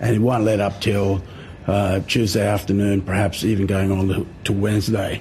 and 0.00 0.16
it 0.16 0.20
won't 0.20 0.44
let 0.44 0.60
up 0.60 0.80
till 0.80 1.22
uh, 1.66 2.00
Tuesday 2.06 2.46
afternoon, 2.46 3.02
perhaps 3.02 3.44
even 3.44 3.66
going 3.66 3.90
on 3.92 4.26
to 4.44 4.52
Wednesday. 4.52 5.20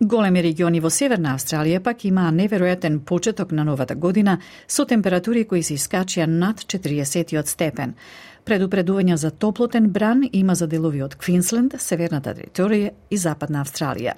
Големи 0.00 0.42
региони 0.42 0.78
во 0.80 0.90
Северна 0.94 1.32
Австралија 1.34 1.80
пак 1.82 2.04
имаа 2.06 2.30
неверојатен 2.30 3.00
почеток 3.02 3.50
на 3.50 3.64
новата 3.64 3.96
година 3.96 4.38
со 4.68 4.84
температури 4.86 5.42
кои 5.44 5.62
се 5.62 5.74
искачија 5.74 6.26
над 6.26 6.60
40 6.60 7.46
степен. 7.46 7.94
Предупредување 8.48 9.16
за 9.20 9.28
топлотен 9.30 9.90
бран 9.92 10.22
има 10.32 10.54
за 10.56 10.66
делови 10.66 11.02
од 11.04 11.18
Квинсленд, 11.20 11.74
Северната 11.84 12.32
територија 12.32 12.94
и 13.10 13.16
Западна 13.20 13.60
Австралија. 13.60 14.14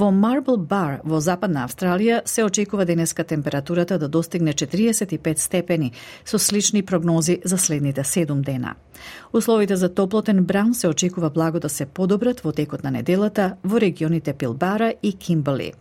Во 0.00 0.08
Marble 0.08 0.56
Bar 0.56 1.02
во 1.04 1.20
Западна 1.20 1.66
Австралија 1.66 2.22
се 2.24 2.46
очекува 2.46 2.86
денеска 2.88 3.24
температурата 3.24 3.98
да 3.98 4.08
достигне 4.08 4.54
45 4.54 5.38
степени, 5.38 5.92
со 6.24 6.38
слични 6.38 6.82
прогнози 6.82 7.38
за 7.44 7.58
следните 7.58 8.00
7 8.00 8.40
дена. 8.40 8.74
Условите 9.32 9.76
за 9.76 9.94
топлотен 9.94 10.44
бран 10.44 10.74
се 10.74 10.88
очекува 10.88 11.30
благо 11.30 11.60
да 11.60 11.68
се 11.68 11.86
подобрат 11.86 12.40
во 12.40 12.52
текот 12.52 12.84
на 12.84 12.90
неделата 12.90 13.56
во 13.64 13.80
регионите 13.80 14.32
Пилбара 14.32 14.94
и 15.02 15.12
Кимбали. 15.12 15.72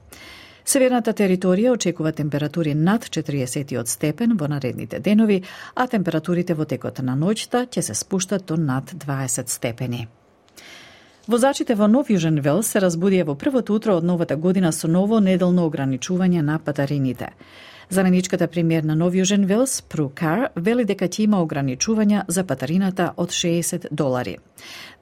Северната 0.66 1.14
територија 1.14 1.76
очекува 1.76 2.12
температури 2.12 2.74
над 2.74 3.04
40 3.06 3.86
степен 3.86 4.38
во 4.38 4.48
наредните 4.48 5.00
денови, 5.00 5.44
а 5.76 5.88
температурите 5.88 6.54
во 6.54 6.66
текот 6.66 7.00
на 7.06 7.14
ноќта 7.14 7.68
ќе 7.70 7.82
се 7.82 7.94
спуштат 7.94 8.46
до 8.46 8.58
над 8.58 8.90
20 9.06 9.50
степени. 9.50 10.08
Возачите 11.28 11.76
во 11.76 11.88
Нов 11.88 12.10
Јужен 12.10 12.42
Вел 12.42 12.64
се 12.64 12.82
разбудија 12.82 13.26
во 13.26 13.36
првото 13.36 13.74
утро 13.74 13.96
од 13.98 14.04
новата 14.04 14.36
година 14.36 14.72
со 14.72 14.88
ново 14.88 15.20
неделно 15.20 15.70
ограничување 15.70 16.42
на 16.42 16.58
патарините. 16.60 17.30
Заменичката 17.90 18.48
премиер 18.48 18.84
на 18.84 18.96
Нов 18.96 19.14
Јужен 19.14 19.46
Велс, 19.46 19.82
Пру 19.82 20.10
Кар, 20.10 20.50
вели 20.56 20.86
дека 20.86 21.06
ќе 21.06 21.24
има 21.24 21.42
ограничувања 21.44 22.24
за 22.28 22.44
патарината 22.44 23.14
од 23.18 23.30
60 23.30 23.88
долари. 23.92 24.38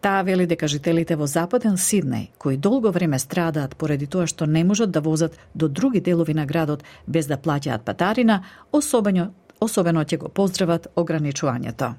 Таа 0.02 0.22
вели 0.22 0.46
дека 0.46 0.68
жителите 0.68 1.16
во 1.16 1.28
Западен 1.28 1.78
Сиднеј, 1.78 2.28
кои 2.38 2.58
долго 2.58 2.92
време 2.92 3.20
страдаат 3.20 3.76
поради 3.76 4.08
тоа 4.08 4.28
што 4.28 4.46
не 4.46 4.64
можат 4.64 4.92
да 4.92 5.02
возат 5.02 5.40
до 5.56 5.68
други 5.68 6.02
делови 6.02 6.34
на 6.34 6.46
градот 6.46 6.84
без 7.08 7.28
да 7.28 7.38
плаќаат 7.38 7.84
патарина, 7.84 8.44
особено 8.72 9.32
особено 9.60 10.04
ќе 10.04 10.18
го 10.18 10.30
поздрават 10.30 10.88
ограничувањето. 10.96 11.94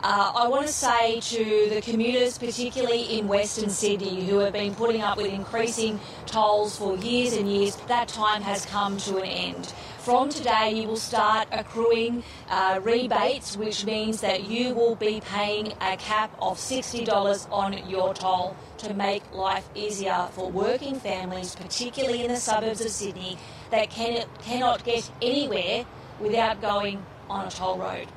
Uh, 0.00 0.30
I 0.36 0.46
want 0.46 0.64
to 0.64 0.72
say 0.72 1.18
to 1.20 1.74
the 1.74 1.82
commuters, 1.82 2.38
particularly 2.38 3.18
in 3.18 3.26
Western 3.26 3.68
Sydney, 3.68 4.24
who 4.26 4.38
have 4.38 4.52
been 4.52 4.72
putting 4.72 5.02
up 5.02 5.16
with 5.16 5.26
increasing 5.26 5.98
tolls 6.24 6.78
for 6.78 6.96
years 6.96 7.32
and 7.36 7.48
years, 7.50 7.74
that 7.88 8.06
time 8.06 8.40
has 8.42 8.64
come 8.64 8.96
to 8.98 9.16
an 9.18 9.24
end. 9.24 9.72
From 9.98 10.30
today, 10.30 10.72
you 10.74 10.88
will 10.88 10.96
start 10.96 11.48
accruing 11.50 12.22
uh, 12.48 12.80
rebates, 12.82 13.56
which 13.56 13.84
means 13.84 14.20
that 14.20 14.48
you 14.48 14.72
will 14.74 14.94
be 14.94 15.20
paying 15.20 15.72
a 15.80 15.96
cap 15.96 16.34
of 16.40 16.56
$60 16.56 17.50
on 17.50 17.88
your 17.88 18.14
toll 18.14 18.56
to 18.78 18.94
make 18.94 19.22
life 19.34 19.68
easier 19.74 20.28
for 20.32 20.50
working 20.50 21.00
families, 21.00 21.54
particularly 21.56 22.24
in 22.24 22.30
the 22.30 22.36
suburbs 22.36 22.80
of 22.80 22.90
Sydney, 22.90 23.36
that 23.70 23.90
can, 23.90 24.24
cannot 24.40 24.84
get 24.84 25.10
anywhere 25.20 25.84
without 26.20 26.62
going 26.62 27.04
on 27.28 27.48
a 27.48 27.50
toll 27.50 27.76
road. 27.76 28.08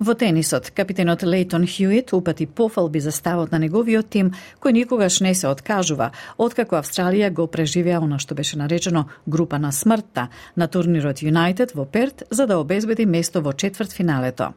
Во 0.00 0.14
тенисот, 0.14 0.70
капитенот 0.72 1.20
Лейтон 1.28 1.66
Хјуит 1.68 2.14
упати 2.16 2.46
пофалби 2.46 3.00
за 3.04 3.10
ставот 3.12 3.50
на 3.52 3.58
неговиот 3.60 4.06
тим, 4.08 4.30
кој 4.56 4.72
никогаш 4.72 5.18
не 5.20 5.34
се 5.36 5.50
откажува, 5.52 6.06
откако 6.40 6.78
Австралија 6.78 7.28
го 7.28 7.44
преживеа 7.44 7.98
она 8.00 8.16
што 8.16 8.32
беше 8.34 8.56
наречено 8.56 9.10
група 9.26 9.58
на 9.58 9.72
смртта 9.76 10.30
на 10.56 10.68
турнирот 10.72 11.20
Юнайтед 11.20 11.74
во 11.76 11.84
Перт 11.84 12.22
за 12.30 12.46
да 12.46 12.56
обезбеди 12.56 13.04
место 13.04 13.42
во 13.42 13.52
четврт 13.52 13.92
финалето. 13.92 14.54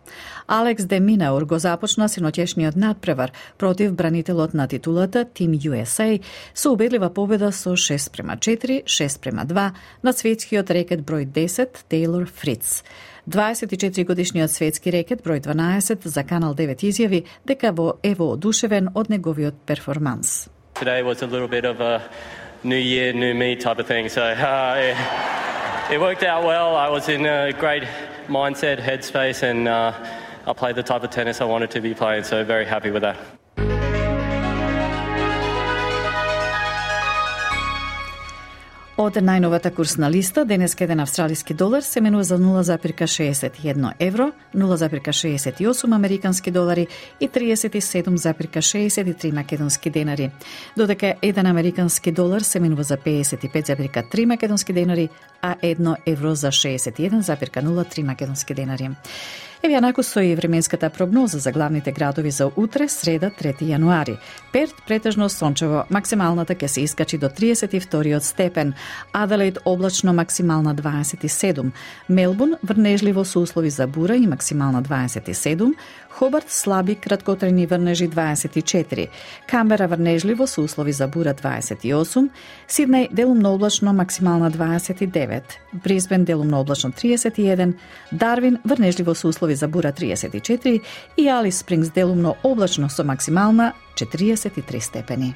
Алекс 0.47 0.85
Де 0.85 1.01
Минаур 1.01 1.43
го 1.43 1.59
започна 1.59 2.07
синоќешниот 2.07 2.79
надпревар 2.79 3.33
против 3.57 3.91
бранителот 3.91 4.53
на 4.53 4.67
титулата 4.67 5.25
Тим 5.25 5.59
USA 5.59 6.21
со 6.53 6.71
убедлива 6.71 7.09
победа 7.09 7.51
со 7.51 7.75
6 7.75 8.11
према 8.11 8.37
4, 8.37 8.85
6 8.85 9.19
према 9.19 9.43
2 9.43 9.71
на 10.03 10.13
светскиот 10.13 10.71
рекет 10.71 11.03
број 11.03 11.27
10 11.27 11.83
Тейлор 11.89 12.31
Фриц. 12.31 12.83
24 13.27 14.03
годишниот 14.03 14.51
светски 14.51 14.91
рекет 14.91 15.21
број 15.23 15.39
12 15.39 16.07
за 16.07 16.23
Канал 16.23 16.55
9 16.55 16.83
изјави 16.83 17.23
дека 17.47 17.71
во 17.71 17.95
ево 18.03 18.33
одушевен 18.33 18.89
од 18.95 19.07
неговиот 19.09 19.55
перформанс. 19.65 20.49
Today 20.75 21.03
was 21.03 21.21
a 21.21 21.27
little 21.27 21.47
bit 21.47 21.63
of 21.63 21.79
a 21.79 22.01
new 22.63 22.75
year, 22.75 23.13
new 23.13 23.33
me 23.33 23.55
type 23.55 23.79
of 23.79 23.87
thing. 23.87 24.09
So 24.09 24.21
uh, 24.23 24.75
it, 24.75 24.97
it 25.93 26.01
worked 26.01 26.23
out 26.23 26.43
well. 26.43 26.75
I 26.75 26.89
was 26.89 27.07
in 27.07 27.25
a 27.25 27.53
great 27.53 27.83
mindset, 28.27 28.79
headspace, 28.81 29.41
and 29.41 29.69
uh, 29.69 29.93
I 30.45 30.53
played 30.53 30.75
the 30.75 30.83
type 30.83 31.03
of 31.03 31.09
tennis 31.09 31.39
I 31.39 31.45
wanted 31.45 31.71
to 31.71 31.81
be 31.81 31.93
playing. 31.93 32.25
So 32.25 32.43
very 32.43 32.65
happy 32.65 32.91
with 32.91 33.03
that. 33.03 33.42
Од 38.93 39.15
најновата 39.17 39.71
курсна 39.73 40.05
листа, 40.05 40.43
денес 40.45 40.75
еден 40.77 40.99
австралиски 41.01 41.55
долар 41.57 41.81
се 41.81 42.01
менува 42.01 42.23
за 42.23 42.37
0,61 42.37 43.93
евро, 43.99 44.31
0,68 44.53 45.95
американски 45.95 46.51
долари 46.51 46.87
и 47.19 47.29
37,63 47.29 49.31
македонски 49.31 49.89
денари, 49.89 50.31
додека 50.77 51.15
еден 51.21 51.45
американски 51.45 52.11
долар 52.11 52.41
се 52.41 52.59
менува 52.59 52.83
за 52.83 52.97
55,3 52.97 54.25
македонски 54.25 54.73
денари, 54.73 55.09
а 55.41 55.55
1 55.55 55.95
евро 56.05 56.35
за 56.35 56.47
61,03 56.47 58.03
македонски 58.03 58.53
денари. 58.53 58.89
Еве 59.63 59.77
јанако 59.77 60.03
со 60.03 60.19
и 60.19 60.33
временската 60.35 60.89
прогноза 60.91 61.39
за 61.39 61.51
главните 61.55 61.91
градови 61.95 62.31
за 62.31 62.49
утре, 62.55 62.89
среда, 62.91 63.29
3 63.31 63.61
јануари. 63.63 64.17
Перт 64.51 64.81
претежно 64.87 65.29
сончево, 65.29 65.85
максималната 65.89 66.51
ќе 66.51 66.67
се 66.67 66.81
искачи 66.83 67.17
до 67.17 67.29
32 67.29 68.19
степен, 68.19 68.73
Аделаид 69.13 69.59
облачно 69.65 70.13
максимална 70.13 70.75
27, 70.75 71.71
Мелбун 72.09 72.55
врнежливо 72.63 73.23
со 73.23 73.39
услови 73.39 73.69
за 73.69 73.87
бура 73.87 74.15
и 74.15 74.27
максимална 74.27 74.83
27, 74.83 75.71
Хобарт 76.13 76.51
слаби 76.51 76.95
краткотрени 76.95 77.65
врнежи 77.65 78.07
24, 78.07 79.09
Камбера 79.47 79.87
врнежливо 79.87 80.45
со 80.45 80.61
услови 80.61 80.91
за 80.91 81.07
бура 81.07 81.33
28, 81.33 82.29
Сиднеј 82.67 83.07
делумно 83.11 83.49
облачно 83.53 83.93
максимална 83.93 84.49
29, 84.51 85.43
Брисбен 85.73 86.25
делумно 86.25 86.59
облачно 86.59 86.91
31, 86.91 87.79
Дарвин 88.11 88.59
врнежливо 88.63 89.15
со 89.15 89.27
услови 89.27 89.55
за 89.55 89.67
бура 89.67 89.91
34 89.91 90.81
и 91.17 91.27
Алис 91.27 91.57
Спрингс 91.57 91.89
делумно 91.89 92.35
облачно 92.43 92.89
со 92.89 93.03
максимална 93.03 93.73
43 93.95 94.35
степени. 94.81 95.35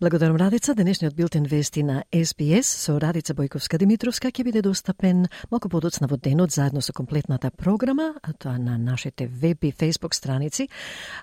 Благодарам 0.00 0.36
Радица. 0.36 0.74
Денешниот 0.74 1.14
билтен 1.14 1.44
вести 1.44 1.82
на 1.82 2.04
SBS 2.12 2.68
со 2.68 3.00
Радица 3.00 3.32
Бојковска 3.32 3.78
Димитровска 3.80 4.28
ќе 4.28 4.44
биде 4.44 4.60
достапен 4.60 5.22
малку 5.48 5.70
подоцна 5.72 6.04
во 6.06 6.18
денот 6.20 6.52
заедно 6.52 6.82
со 6.84 6.92
комплетната 6.92 7.50
програма, 7.50 8.12
а 8.22 8.34
тоа 8.34 8.58
на 8.58 8.76
нашите 8.76 9.26
веб 9.26 9.64
и 9.64 9.72
Facebook 9.72 10.12
страници. 10.12 10.68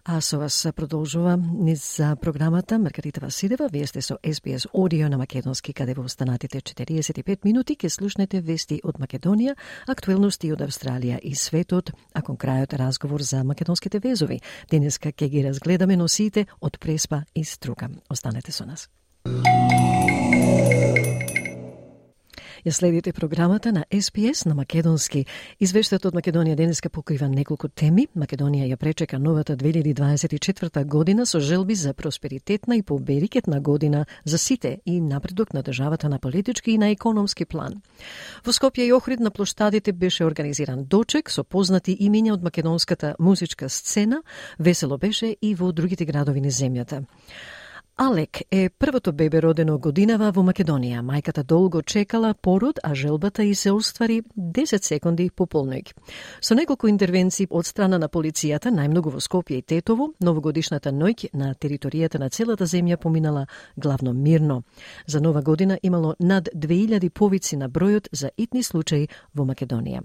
А 0.05 0.21
со 0.21 0.39
вас 0.39 0.67
продолжува 0.75 1.37
низ 1.37 1.97
за 1.97 2.15
програмата 2.15 2.79
Маргарита 2.79 3.21
Василева. 3.21 3.69
Вие 3.71 3.85
сте 3.85 4.01
со 4.01 4.17
SBS 4.23 4.65
Audio 4.73 5.07
на 5.07 5.17
македонски, 5.17 5.73
каде 5.73 5.93
во 5.93 6.01
останатите 6.01 6.57
45 6.57 7.45
минути 7.45 7.75
ќе 7.75 7.89
слушнете 7.89 8.41
вести 8.41 8.81
од 8.83 8.97
Македонија, 8.97 9.53
актуелности 9.87 10.51
од 10.51 10.61
Австралија 10.61 11.19
и 11.21 11.35
светот, 11.35 11.91
а 12.13 12.21
кон 12.23 12.37
крајот 12.37 12.73
разговор 12.73 13.21
за 13.21 13.43
македонските 13.43 13.99
везови. 13.99 14.41
Денеска 14.71 15.11
ќе 15.11 15.29
ги 15.29 15.45
разгледаме 15.45 15.95
носиите 15.95 16.47
од 16.59 16.79
Преспа 16.79 17.21
и 17.35 17.45
Струка. 17.45 17.89
Останете 18.09 18.51
со 18.51 18.62
нас. 18.65 18.89
Ја 22.63 22.71
следите 22.71 23.11
програмата 23.13 23.71
на 23.71 23.83
СПС 23.91 24.45
на 24.45 24.55
Македонски. 24.55 25.25
Извештајот 25.59 26.05
од 26.07 26.15
Македонија 26.15 26.55
денеска 26.55 26.87
покрива 26.89 27.27
неколку 27.27 27.67
теми. 27.67 28.05
Македонија 28.15 28.69
ја 28.69 28.77
пречека 28.79 29.17
новата 29.19 29.57
2024 29.59 30.85
година 30.85 31.25
со 31.25 31.41
желби 31.43 31.75
за 31.75 31.93
просперитетна 31.93 32.77
и 32.77 32.83
поберикетна 32.83 33.59
година 33.59 34.05
за 34.23 34.37
сите 34.37 34.79
и 34.85 35.01
напредок 35.01 35.53
на 35.53 35.63
државата 35.63 36.09
на 36.09 36.19
политички 36.19 36.71
и 36.71 36.77
на 36.77 36.87
економски 36.89 37.45
план. 37.45 37.81
Во 38.45 38.51
Скопје 38.51 38.87
и 38.87 38.93
Охрид 38.93 39.19
на 39.19 39.31
площадите 39.31 39.91
беше 39.91 40.25
организиран 40.25 40.85
дочек 40.85 41.31
со 41.31 41.43
познати 41.43 41.97
имиња 41.99 42.33
од 42.33 42.43
македонската 42.43 43.15
музичка 43.19 43.69
сцена. 43.69 44.23
Весело 44.59 44.97
беше 44.97 45.35
и 45.41 45.55
во 45.55 45.71
другите 45.71 46.05
градови 46.05 46.41
на 46.41 46.47
земјата. 46.51 47.03
Алек 47.97 48.41
е 48.51 48.69
првото 48.69 49.11
бебе 49.13 49.41
родено 49.41 49.75
годинава 49.77 50.31
во 50.33 50.41
Македонија. 50.41 51.03
Мајката 51.05 51.43
долго 51.45 51.83
чекала 51.85 52.33
пород, 52.33 52.79
а 52.83 52.95
желбата 52.95 53.43
и 53.43 53.53
се 53.55 53.71
оствари 53.71 54.23
10 54.35 54.83
секунди 54.83 55.29
по 55.29 55.45
полнојк. 55.45 55.91
Со 56.41 56.55
неколку 56.55 56.87
интервенции 56.87 57.47
од 57.51 57.65
страна 57.69 57.99
на 57.99 58.09
полицијата, 58.09 58.73
најмногу 58.73 59.13
во 59.13 59.21
Скопје 59.21 59.59
и 59.59 59.61
Тетово, 59.61 60.09
новогодишната 60.19 60.89
ноќ 60.89 61.29
на 61.33 61.53
територијата 61.53 62.17
на 62.17 62.29
целата 62.29 62.65
земја 62.65 62.97
поминала 62.97 63.45
главно 63.77 64.13
мирно. 64.13 64.63
За 65.05 65.21
нова 65.21 65.41
година 65.41 65.77
имало 65.83 66.15
над 66.19 66.49
2000 66.55 67.09
повици 67.09 67.57
на 67.57 67.69
бројот 67.69 68.09
за 68.11 68.31
итни 68.37 68.63
случаи 68.63 69.07
во 69.35 69.45
Македонија. 69.45 70.01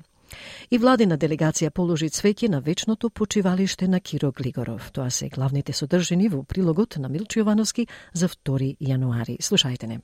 И 0.71 0.79
владина 0.79 1.19
делегација 1.19 1.71
положи 1.71 2.09
цвеќе 2.09 2.49
на 2.49 2.61
вечното 2.61 3.11
почивалиште 3.11 3.89
на 3.89 4.01
Киро 4.01 4.33
Глигоров. 4.33 4.91
Тоа 4.93 5.11
се 5.11 5.29
главните 5.29 5.73
содржини 5.73 6.29
во 6.29 6.43
прилогот 6.43 6.97
на 6.99 7.09
Милчо 7.09 7.41
Јовановски 7.41 7.89
за 8.13 8.29
2 8.29 8.77
јануари. 8.81 9.39
Слушајте 9.41 9.87
не. 9.87 10.01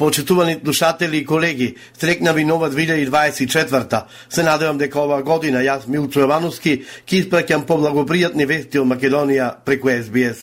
Почитувани 0.00 0.56
слушатели 0.64 1.16
и 1.16 1.26
колеги, 1.26 1.74
стрекна 1.94 2.32
ви 2.32 2.44
нова 2.44 2.70
2024 2.70 4.02
Се 4.30 4.42
надевам 4.42 4.78
дека 4.78 5.00
ова 5.00 5.22
година 5.22 5.60
јас 5.60 5.84
Милчо 5.88 6.24
Јовановски 6.24 6.72
ќе 7.04 7.18
испраќам 7.20 7.66
поблагопријатни 7.68 8.46
вести 8.48 8.80
од 8.80 8.88
Македонија 8.88 9.50
преку 9.64 9.92
СБС. 9.92 10.40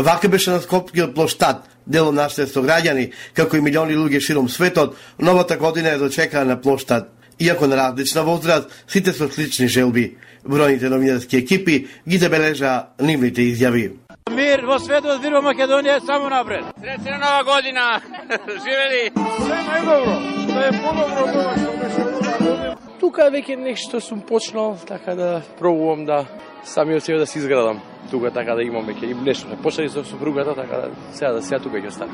Вака 0.00 0.28
беше 0.28 0.50
на 0.50 0.60
Скопскиот 0.60 1.14
площад, 1.14 1.64
дел 1.86 2.08
од 2.08 2.14
нашите 2.14 2.44
сограѓани, 2.46 3.08
како 3.34 3.58
и 3.58 3.62
милиони 3.64 3.96
луѓе 3.98 4.20
широм 4.22 4.46
светот, 4.48 4.94
новата 5.18 5.56
година 5.58 5.90
е 5.90 5.98
дочекана 5.98 6.44
на 6.44 6.60
площад. 6.60 7.10
Иако 7.40 7.66
на 7.66 7.76
различна 7.76 8.22
возраст, 8.22 8.70
сите 8.86 9.12
со 9.12 9.26
слични 9.28 9.66
желби. 9.66 10.16
Бројните 10.46 10.86
новинарски 10.88 11.36
екипи 11.42 11.88
ги 12.08 12.18
забележа 12.18 12.94
нивните 13.00 13.42
изјави. 13.42 13.90
Мир 14.30 14.62
во 14.70 14.78
светот, 14.78 15.18
мир 15.22 15.34
во 15.34 15.42
Македонија, 15.42 15.98
само 16.06 16.30
напред. 16.30 16.70
Среќна 16.78 17.18
нова 17.18 17.42
година. 17.50 18.00
Живели. 18.64 19.10
Се 19.10 19.60
најдобро. 19.66 20.16
Да 20.54 20.64
е 20.68 20.72
подобро 20.78 21.26
од 21.26 21.36
ова 21.42 21.58
што 21.58 21.76
беше 21.82 22.98
Тука 23.00 23.30
веќе 23.34 23.58
нешто 23.58 24.00
сум 24.00 24.22
почнал, 24.22 24.78
така 24.86 25.14
да 25.14 25.42
пробувам 25.58 26.04
да 26.06 26.26
самиот 26.64 27.02
себе 27.02 27.18
да 27.18 27.26
се 27.26 27.38
изградам 27.38 27.82
тука 28.10 28.30
така 28.30 28.54
да 28.54 28.62
имам 28.62 28.86
веќе 28.86 29.14
нешто. 29.22 29.48
Не 29.48 29.56
почнали 29.62 29.88
со 29.88 30.04
супругата, 30.04 30.54
така 30.54 30.76
да 30.76 30.90
сега 31.12 31.32
да 31.32 31.42
сега 31.42 31.60
тука 31.60 31.78
ќе 31.78 31.88
остане. 31.88 32.12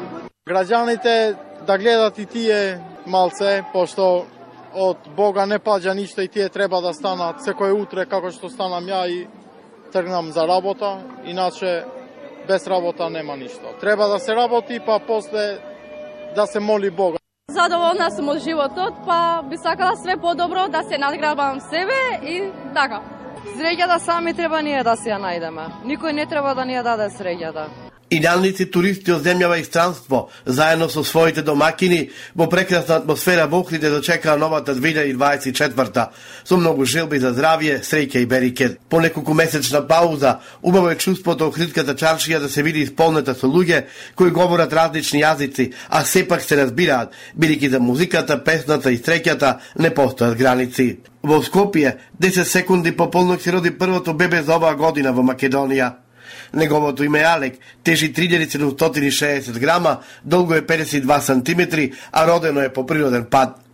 Граѓаните 0.49 1.37
да 1.67 1.79
гледат 1.79 2.19
и 2.19 2.27
тие 2.27 2.81
малце, 3.07 3.63
пошто 3.73 4.27
од 4.75 5.09
Бога 5.17 5.47
не 5.47 5.59
паѓа 5.59 5.95
ништо 5.95 6.23
и 6.23 6.29
тие 6.29 6.49
треба 6.49 6.81
да 6.81 6.93
станат 6.93 7.41
секој 7.47 7.73
утре 7.73 8.07
како 8.07 8.31
што 8.31 8.51
станам 8.51 8.85
ја 8.85 9.07
и 9.09 9.27
тргнам 9.93 10.33
за 10.33 10.47
работа, 10.47 10.99
иначе 11.25 11.85
без 12.49 12.67
работа 12.67 13.11
нема 13.11 13.37
ништо. 13.37 13.75
Треба 13.81 14.09
да 14.09 14.19
се 14.19 14.35
работи, 14.35 14.81
па 14.87 15.01
после 15.07 15.59
да 16.35 16.47
се 16.47 16.61
моли 16.61 16.91
Бога. 16.91 17.19
Задоволна 17.49 18.11
сум 18.11 18.29
од 18.29 18.43
животот, 18.43 18.95
па 19.07 19.43
би 19.49 19.57
сакала 19.57 19.97
све 19.97 20.17
подобро 20.17 20.69
да 20.69 20.83
се 20.83 20.99
надграбам 20.99 21.61
себе 21.61 22.01
и 22.23 22.51
така. 22.75 23.14
Среќата 23.45 23.99
сами 23.99 24.35
треба 24.35 24.63
ние 24.63 24.83
да 24.83 24.97
се 24.97 25.11
ја 25.13 25.21
најдеме. 25.21 25.69
Никој 25.85 26.13
не 26.13 26.27
треба 26.27 26.55
да 26.55 26.65
ни 26.65 26.73
ја 26.75 26.83
даде 26.83 27.11
среќата. 27.13 27.84
Идеалници 28.11 28.67
туристи 28.71 29.13
од 29.15 29.23
земјава 29.25 29.57
и 29.59 29.65
странство, 29.65 30.29
заедно 30.45 30.89
со 30.93 31.05
своите 31.05 31.43
домакини, 31.43 32.11
во 32.35 32.47
прекрасна 32.53 32.97
атмосфера 32.97 33.47
во 33.47 33.63
Охрид 33.65 33.81
дочекаа 33.81 34.37
новата 34.37 34.75
2024 34.75 36.09
со 36.45 36.57
многу 36.57 36.85
желби 36.85 37.19
за 37.19 37.33
здравје, 37.33 37.81
среќа 37.81 38.21
и 38.21 38.27
берикет. 38.27 38.79
По 38.89 39.01
неколку 39.01 39.35
месечна 39.35 39.81
пауза, 39.89 40.41
убаво 40.63 40.91
е 40.91 40.97
чувството 40.97 41.49
Охридската 41.49 41.95
чаршија 41.95 42.41
да 42.41 42.49
се 42.49 42.63
види 42.63 42.85
исполнета 42.85 43.35
со 43.35 43.47
луѓе 43.47 43.85
кои 44.15 44.31
говорат 44.31 44.73
различни 44.73 45.25
јазици, 45.25 45.73
а 45.89 46.05
сепак 46.05 46.43
се 46.43 46.61
разбираат, 46.61 47.13
бидејќи 47.39 47.71
за 47.71 47.81
музиката, 47.81 48.39
песната 48.45 48.93
и 48.93 49.01
среќата 49.01 49.59
не 49.79 49.91
постојат 49.91 50.37
граници. 50.37 51.01
Во 51.23 51.41
Скопје, 51.41 51.97
10 52.21 52.45
секунди 52.45 52.93
по 52.93 53.11
полнок 53.11 53.41
се 53.41 53.53
роди 53.53 53.71
првото 53.71 54.13
бебе 54.15 54.43
за 54.43 54.57
оваа 54.57 54.77
година 54.77 55.13
во 55.13 55.23
Македонија. 55.23 56.04
Неговото 56.55 57.05
име 57.05 57.21
е 57.21 57.25
Алек, 57.25 57.55
тежи 57.85 58.13
3760 58.13 59.59
грама, 59.59 59.99
долго 60.25 60.55
е 60.55 60.63
52 60.63 61.19
сантиметри, 61.19 61.93
а 62.13 62.29
родено 62.29 62.61
е 62.61 62.73
по 62.73 62.87
природен 62.87 63.27
пат. 63.31 63.65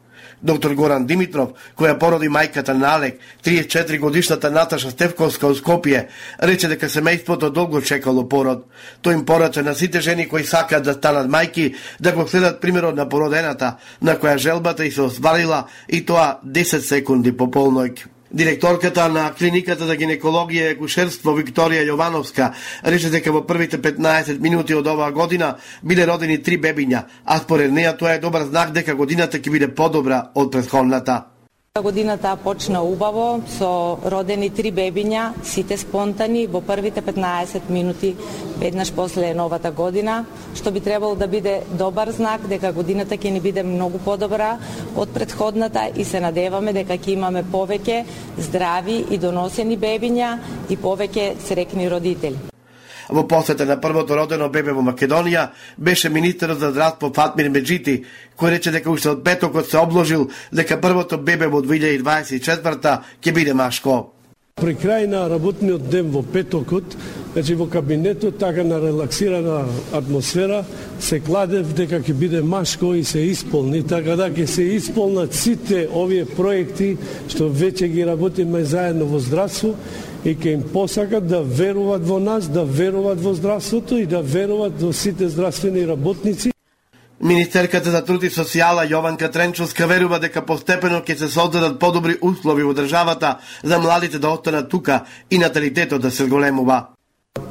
Доктор 0.42 0.72
Горан 0.72 1.04
Димитров, 1.04 1.50
која 1.76 1.98
породи 2.00 2.30
мајката 2.32 2.72
на 2.72 2.94
Алек, 2.96 3.18
34 3.44 3.98
годишната 4.00 4.50
Наташа 4.50 4.90
Стевковска 4.90 5.50
од 5.50 5.58
Скопје, 5.58 6.06
рече 6.40 6.68
дека 6.72 6.88
семејството 6.88 7.50
долго 7.52 7.82
чекало 7.84 8.24
пород. 8.28 8.64
Тој 9.04 9.20
им 9.20 9.26
порача 9.28 9.62
на 9.62 9.74
сите 9.74 10.00
жени 10.00 10.28
кои 10.28 10.44
сакаат 10.44 10.84
да 10.84 10.94
станат 10.96 11.28
мајки 11.28 11.74
да 12.00 12.12
го 12.12 12.24
следат 12.28 12.60
примерот 12.60 12.96
на 12.96 13.08
породената, 13.08 13.76
на 14.00 14.16
која 14.16 14.38
желбата 14.38 14.86
и 14.86 14.90
се 14.90 15.02
остварила 15.02 15.66
и 15.88 16.00
тоа 16.06 16.40
10 16.46 16.88
секунди 16.88 17.36
по 17.36 17.44
полноќ. 17.44 18.19
Директорката 18.30 19.08
на 19.08 19.32
клиниката 19.34 19.86
за 19.86 19.96
гинекологија 19.98 20.68
и 20.68 20.74
акушерство 20.76 21.32
Викторија 21.34 21.82
Јовановска 21.88 22.52
рече 22.86 23.10
дека 23.10 23.32
во 23.34 23.42
првите 23.46 23.80
15 23.82 24.38
минути 24.38 24.74
од 24.74 24.86
оваа 24.86 25.10
година 25.10 25.56
биле 25.82 26.06
родени 26.06 26.38
три 26.38 26.60
бебиња, 26.60 27.02
а 27.24 27.38
според 27.42 27.72
неа 27.72 27.96
тоа 27.96 28.14
е 28.14 28.22
добар 28.22 28.46
знак 28.46 28.70
дека 28.70 28.94
годината 28.94 29.38
ќе 29.38 29.50
биде 29.50 29.74
подобра 29.74 30.30
од 30.34 30.52
претходната. 30.52 31.29
Годината 31.78 32.36
почна 32.36 32.82
убаво 32.82 33.42
со 33.46 33.94
родени 34.02 34.48
три 34.50 34.72
бебиња, 34.74 35.28
сите 35.46 35.78
спонтани 35.78 36.48
во 36.50 36.58
првите 36.66 36.98
15 36.98 37.70
минути 37.70 38.10
веднаш 38.58 38.90
после 38.90 39.30
новата 39.38 39.70
година, 39.70 40.24
што 40.58 40.74
би 40.74 40.82
требало 40.82 41.14
да 41.14 41.30
биде 41.30 41.62
добар 41.70 42.10
знак 42.10 42.50
дека 42.50 42.74
годината 42.74 43.14
ќе 43.14 43.30
ни 43.30 43.40
биде 43.40 43.62
многу 43.62 44.02
подобра 44.02 44.58
од 44.96 45.14
предходната 45.14 45.86
и 45.94 46.04
се 46.04 46.18
надеваме 46.18 46.74
дека 46.74 46.98
ќе 46.98 47.14
имаме 47.14 47.46
повеќе 47.46 48.04
здрави 48.50 49.04
и 49.08 49.18
доносени 49.18 49.78
бебиња 49.78 50.38
и 50.70 50.76
повеќе 50.76 51.36
срекни 51.38 51.86
родители. 51.86 52.50
Во 53.10 53.26
посета 53.26 53.66
на 53.66 53.80
првото 53.80 54.16
родено 54.16 54.48
бебе 54.48 54.72
во 54.72 54.84
Македонија 54.86 55.48
беше 55.76 56.10
министерот 56.10 56.60
за 56.60 56.70
здравство 56.70 57.10
Фатмир 57.14 57.50
Меджити, 57.50 58.04
кој 58.38 58.56
рече 58.56 58.70
дека 58.70 58.90
уште 58.90 59.10
од 59.10 59.24
петокот 59.24 59.70
се 59.70 59.78
обложил 59.82 60.30
дека 60.52 60.78
првото 60.80 61.18
бебе 61.18 61.50
во 61.50 61.62
2024 61.62 62.98
ќе 63.20 63.34
биде 63.34 63.54
машко. 63.54 64.12
При 64.60 64.74
крај 64.76 65.06
на 65.08 65.24
работниот 65.28 65.88
ден 65.88 66.10
во 66.12 66.20
петокот, 66.22 66.94
значи 67.32 67.54
во 67.56 67.66
кабинетот, 67.66 68.36
така 68.38 68.62
на 68.64 68.78
релаксирана 68.80 69.64
атмосфера, 69.92 70.64
се 71.00 71.20
кладев 71.20 71.72
дека 71.74 72.02
ќе 72.04 72.14
биде 72.14 72.42
машко 72.42 72.92
и 72.94 73.04
се 73.04 73.24
исполни, 73.24 73.82
така 73.82 74.16
да 74.20 74.28
ќе 74.30 74.46
се 74.46 74.66
исполнат 74.76 75.34
сите 75.34 75.86
овие 75.88 76.28
проекти 76.28 76.92
што 77.28 77.48
веќе 77.48 77.88
ги 77.88 78.04
работиме 78.04 78.62
заедно 78.64 79.08
во 79.08 79.18
здравство 79.18 79.74
и 80.24 80.36
ќе 80.36 80.54
им 80.54 80.62
посакат 80.72 81.26
да 81.28 81.42
веруваат 81.42 82.04
во 82.06 82.18
нас, 82.20 82.48
да 82.48 82.64
веруваат 82.64 83.20
во 83.20 83.34
здравството 83.34 83.98
и 83.98 84.06
да 84.06 84.22
веруваат 84.22 84.80
во 84.80 84.92
сите 84.92 85.28
здравствени 85.28 85.86
работници. 85.86 86.52
Министерката 87.20 87.90
за 87.90 88.00
труд 88.04 88.22
и 88.24 88.30
социјала 88.32 88.86
Јованка 88.88 89.28
Тренчовска 89.32 89.86
верува 89.86 90.18
дека 90.18 90.40
постепено 90.46 91.02
ќе 91.04 91.18
се 91.18 91.28
создадат 91.28 91.78
подобри 91.78 92.16
услови 92.22 92.64
во 92.64 92.72
државата 92.74 93.38
за 93.62 93.78
младите 93.78 94.18
да 94.18 94.30
останат 94.30 94.68
тука 94.68 95.04
и 95.30 95.38
наталитетот 95.38 96.00
да 96.02 96.10
се 96.10 96.24
зголемува. 96.24 96.86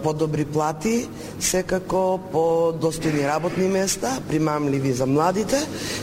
По 0.03 0.13
добри 0.13 0.45
плати, 0.45 1.07
секако 1.39 2.19
по 2.31 2.71
достојни 2.75 3.23
работни 3.27 3.67
места, 3.67 4.17
примамливи 4.27 4.91
за 4.91 5.05
младите, 5.07 5.59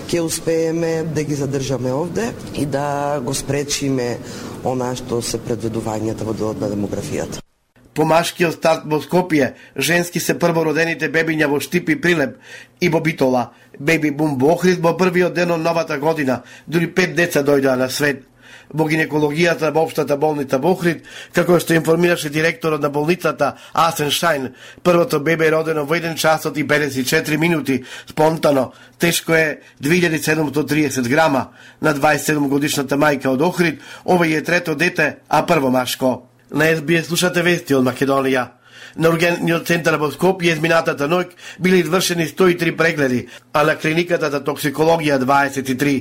ќе 0.09 0.21
успееме 0.25 1.05
да 1.17 1.25
ги 1.25 1.37
задржаме 1.37 1.93
овде 1.93 2.31
и 2.55 2.67
да 2.67 3.21
го 3.25 3.35
спречиме 3.35 4.19
она 4.65 4.95
што 4.97 5.21
се 5.21 5.41
предведувањата 5.41 6.25
во 6.25 6.33
делот 6.33 6.61
на 6.61 6.69
демографијата. 6.73 7.41
По 7.93 8.05
машкиот 8.05 8.57
старт 8.57 8.85
во 8.89 9.01
Скопје, 9.01 9.55
женски 9.77 10.21
се 10.21 10.39
првородените 10.41 11.09
бебиња 11.13 11.49
во 11.49 11.61
Штип 11.61 11.89
и 11.93 12.01
Прилеп 12.01 12.37
и 12.81 12.89
во 12.89 13.01
Битола. 13.01 13.51
Беби 13.79 14.11
бум 14.11 14.39
во 14.41 14.53
Охрид 14.57 14.81
во 14.81 14.97
првиот 14.97 15.37
ден 15.37 15.53
од 15.53 15.61
новата 15.61 15.99
година, 15.99 16.43
дури 16.67 16.89
пет 16.89 17.17
деца 17.17 17.45
дојдоа 17.45 17.77
на 17.77 17.89
свет 17.89 18.25
во 18.73 18.87
гинекологијата 18.89 19.71
во 19.73 19.85
општата 19.87 20.17
болница 20.17 20.59
Бохрид, 20.59 21.05
како 21.33 21.61
што 21.61 21.75
информираше 21.75 22.31
директорот 22.31 22.83
на 22.83 22.91
болницата 22.91 23.55
Асен 23.73 24.11
Шајн. 24.11 24.53
Првото 24.83 25.21
бебе 25.21 25.47
е 25.49 25.53
родено 25.53 25.85
во 25.85 25.95
1 25.95 26.17
часот 26.17 26.57
и 26.57 26.67
54 26.67 27.37
минути, 27.37 27.83
спонтано. 28.11 28.73
Тешко 28.99 29.35
е 29.35 29.61
2730 29.83 31.09
грама. 31.09 31.49
На 31.81 31.95
27 31.95 32.49
годишната 32.49 32.97
мајка 32.97 33.29
од 33.29 33.43
Охрид, 33.43 33.81
ова 34.05 34.27
е 34.27 34.43
трето 34.43 34.75
дете, 34.75 35.17
а 35.29 35.47
прво 35.47 35.71
машко. 35.71 36.29
На 36.51 36.77
СБС 36.77 37.07
слушате 37.07 37.43
вести 37.43 37.75
од 37.75 37.85
Македонија. 37.85 38.56
На 38.97 39.11
ургентниот 39.13 39.67
центар 39.69 39.99
во 40.01 40.09
Скопје 40.09 40.55
изминатата 40.55 41.05
ноќ 41.05 41.35
биле 41.61 41.83
извршени 41.83 42.25
103 42.31 42.73
прегледи, 42.79 43.27
а 43.53 43.65
на 43.69 43.75
клиниката 43.77 44.31
за 44.33 44.41
токсикологија 44.41 45.19
23. 45.21 45.93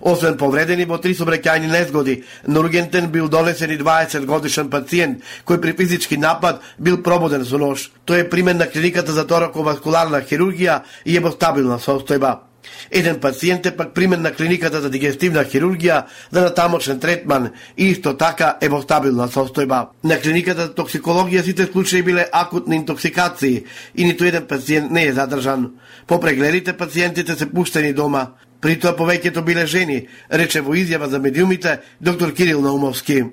Освен 0.00 0.38
повредени 0.40 0.86
во 0.88 0.96
три 0.96 1.12
собраќајни 1.18 1.68
незгоди, 1.68 2.22
на 2.46 2.64
ургентен 2.64 3.12
бил 3.12 3.28
донесен 3.28 3.70
и 3.70 3.78
20 3.78 4.24
годишен 4.24 4.70
пациент 4.70 5.20
кој 5.44 5.60
при 5.60 5.76
физички 5.76 6.16
напад 6.16 6.64
бил 6.78 7.02
прободен 7.02 7.44
со 7.44 7.60
нож. 7.60 7.90
Тој 8.06 8.24
е 8.24 8.30
примен 8.30 8.56
на 8.56 8.66
клиниката 8.66 9.12
за 9.12 9.26
тораковаскуларна 9.28 10.24
хирургија 10.24 10.82
и 11.04 11.16
е 11.16 11.20
во 11.20 11.36
стабилна 11.36 11.76
состојба. 11.76 12.47
Еден 12.90 13.20
пациент 13.20 13.66
е 13.66 13.76
пак 13.76 13.94
примен 13.94 14.22
на 14.22 14.32
клиниката 14.32 14.80
за 14.80 14.90
дигестивна 14.90 15.44
хирургија 15.44 16.02
за 16.30 16.40
натамошен 16.40 17.00
третман 17.00 17.50
и 17.76 17.90
исто 17.90 18.16
така 18.16 18.56
е 18.60 18.68
во 18.68 18.82
стабилна 18.82 19.28
состојба. 19.28 19.86
На 20.04 20.20
клиниката 20.20 20.66
за 20.66 20.74
токсикологија 20.74 21.44
сите 21.44 21.66
случаи 21.66 22.02
биле 22.02 22.26
акутни 22.32 22.76
интоксикации 22.76 23.64
и 23.94 24.04
ниту 24.04 24.24
еден 24.24 24.46
пациент 24.46 24.90
не 24.90 25.04
е 25.06 25.12
задржан. 25.12 25.70
По 26.06 26.20
прегледите 26.20 26.72
пациентите 26.72 27.34
се 27.34 27.50
пуштени 27.50 27.92
дома. 27.92 28.26
При 28.60 28.74
тоа 28.74 28.96
повеќето 28.98 29.44
биле 29.46 29.66
жени, 29.66 30.08
рече 30.30 30.60
во 30.60 30.74
изјава 30.74 31.06
за 31.06 31.18
медиумите 31.18 31.78
доктор 32.00 32.32
Кирил 32.34 32.60
Наумовски. 32.60 33.24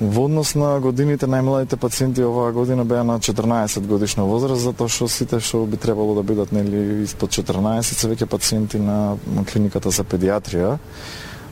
Во 0.00 0.26
однос 0.28 0.50
на 0.54 0.74
годините, 0.84 1.24
најмладите 1.24 1.78
пациенти 1.80 2.20
оваа 2.20 2.52
година 2.52 2.84
беа 2.84 3.00
на 3.04 3.16
14 3.16 3.86
годишна 3.88 4.26
возраст, 4.28 4.60
затоа 4.60 4.92
што 4.92 5.08
сите 5.08 5.40
што 5.40 5.62
би 5.64 5.78
требало 5.80 6.14
да 6.18 6.22
бидат 6.22 6.52
нели 6.52 7.04
испод 7.06 7.32
14 7.32 7.80
се 7.80 8.10
веќе 8.10 8.28
пациенти 8.28 8.76
на 8.76 9.16
клиниката 9.48 9.88
за 9.90 10.04
педиатрија. 10.04 10.76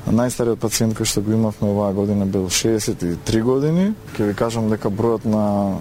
Најстариот 0.04 0.61
пациент 0.61 0.92
кој 0.92 1.09
што 1.09 1.22
го 1.24 1.33
имавме 1.33 1.70
оваа 1.70 1.96
година 1.96 2.26
бил 2.26 2.50
63 2.52 3.42
години. 3.42 3.94
Ќе 4.18 4.28
ви 4.28 4.37
кажам 4.37 4.68
дека 4.68 4.92
бројот 4.92 5.24
на 5.24 5.80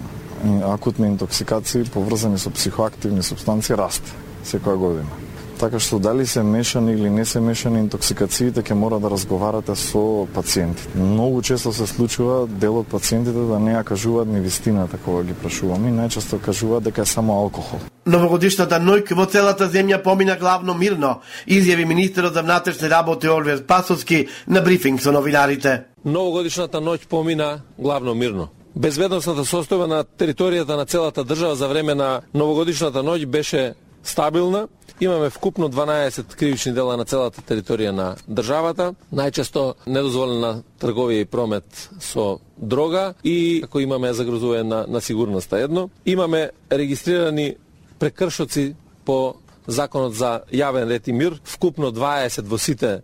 акутни 0.72 1.12
интоксикации 1.12 1.84
поврзани 1.84 2.38
со 2.38 2.48
психоактивни 2.50 3.22
субстанции 3.22 3.76
расте 3.76 4.08
секоја 4.44 4.80
година 4.80 5.23
така 5.58 5.78
што 5.78 5.98
дали 5.98 6.26
се 6.26 6.42
мешани 6.42 6.92
или 6.92 7.10
не 7.10 7.24
се 7.24 7.40
мешани 7.40 7.78
интоксикациите 7.80 8.62
ќе 8.62 8.74
мора 8.74 8.98
да 9.00 9.10
разговарате 9.10 9.76
со 9.76 10.26
пациентите. 10.34 10.98
Многу 10.98 11.42
често 11.42 11.72
се 11.72 11.86
случува 11.86 12.46
дел 12.46 12.78
од 12.78 12.88
пациентите 12.88 13.46
да 13.48 13.58
не 13.58 13.74
ја 13.74 13.84
кажуваат 13.84 14.28
ни 14.28 14.40
вистината 14.40 14.98
кога 15.04 15.22
ги 15.22 15.34
прашуваме 15.34 15.92
најчесто 15.92 16.40
кажуваат 16.40 16.84
дека 16.84 17.02
е 17.02 17.06
само 17.06 17.32
алкохол. 17.32 17.80
Новогодишната 18.06 18.80
ноќ 18.80 19.14
во 19.16 19.26
целата 19.26 19.68
земја 19.68 20.02
помина 20.02 20.36
главно 20.36 20.74
мирно, 20.74 21.20
изјави 21.46 21.84
министерот 21.84 22.34
за 22.34 22.42
внатрешни 22.42 22.90
работи 22.90 23.28
Олвер 23.28 23.64
Пасовски 23.66 24.26
на 24.46 24.60
брифинг 24.60 25.00
со 25.00 25.12
новинарите. 25.12 25.84
Новогодишната 26.04 26.78
ноќ 26.80 27.06
помина 27.08 27.62
главно 27.78 28.14
мирно. 28.14 28.48
Безбедносната 28.74 29.44
состојба 29.46 29.86
на 29.86 30.04
територијата 30.04 30.76
на 30.76 30.84
целата 30.84 31.24
држава 31.24 31.54
за 31.54 31.68
време 31.68 31.94
на 31.94 32.20
новогодишната 32.34 33.02
ноќ 33.02 33.26
беше 33.26 33.74
стабилна. 34.02 34.68
Имаме 35.00 35.30
вкупно 35.30 35.70
12 35.70 36.34
кривични 36.34 36.72
дела 36.72 36.96
на 36.96 37.04
целата 37.04 37.42
територија 37.42 37.90
на 37.90 38.14
државата, 38.30 38.92
најчесто 39.10 39.74
недозволена 39.86 40.62
трговија 40.78 41.24
и 41.24 41.30
промет 41.30 41.88
со 42.00 42.38
дрога 42.56 43.14
и 43.24 43.62
ако 43.64 43.80
имаме 43.82 44.14
загрозување 44.14 44.62
на, 44.62 44.84
на 44.88 45.00
сигурноста 45.00 45.58
едно. 45.58 45.88
Имаме 46.06 46.50
регистрирани 46.70 47.56
прекршоци 47.98 48.74
по 49.04 49.34
Законот 49.66 50.12
за 50.14 50.42
јавен 50.52 50.88
ред 50.88 51.08
и 51.08 51.12
мир, 51.12 51.40
вкупно 51.44 51.88
20 51.92 52.44
во 52.44 52.58
сите 52.58 53.00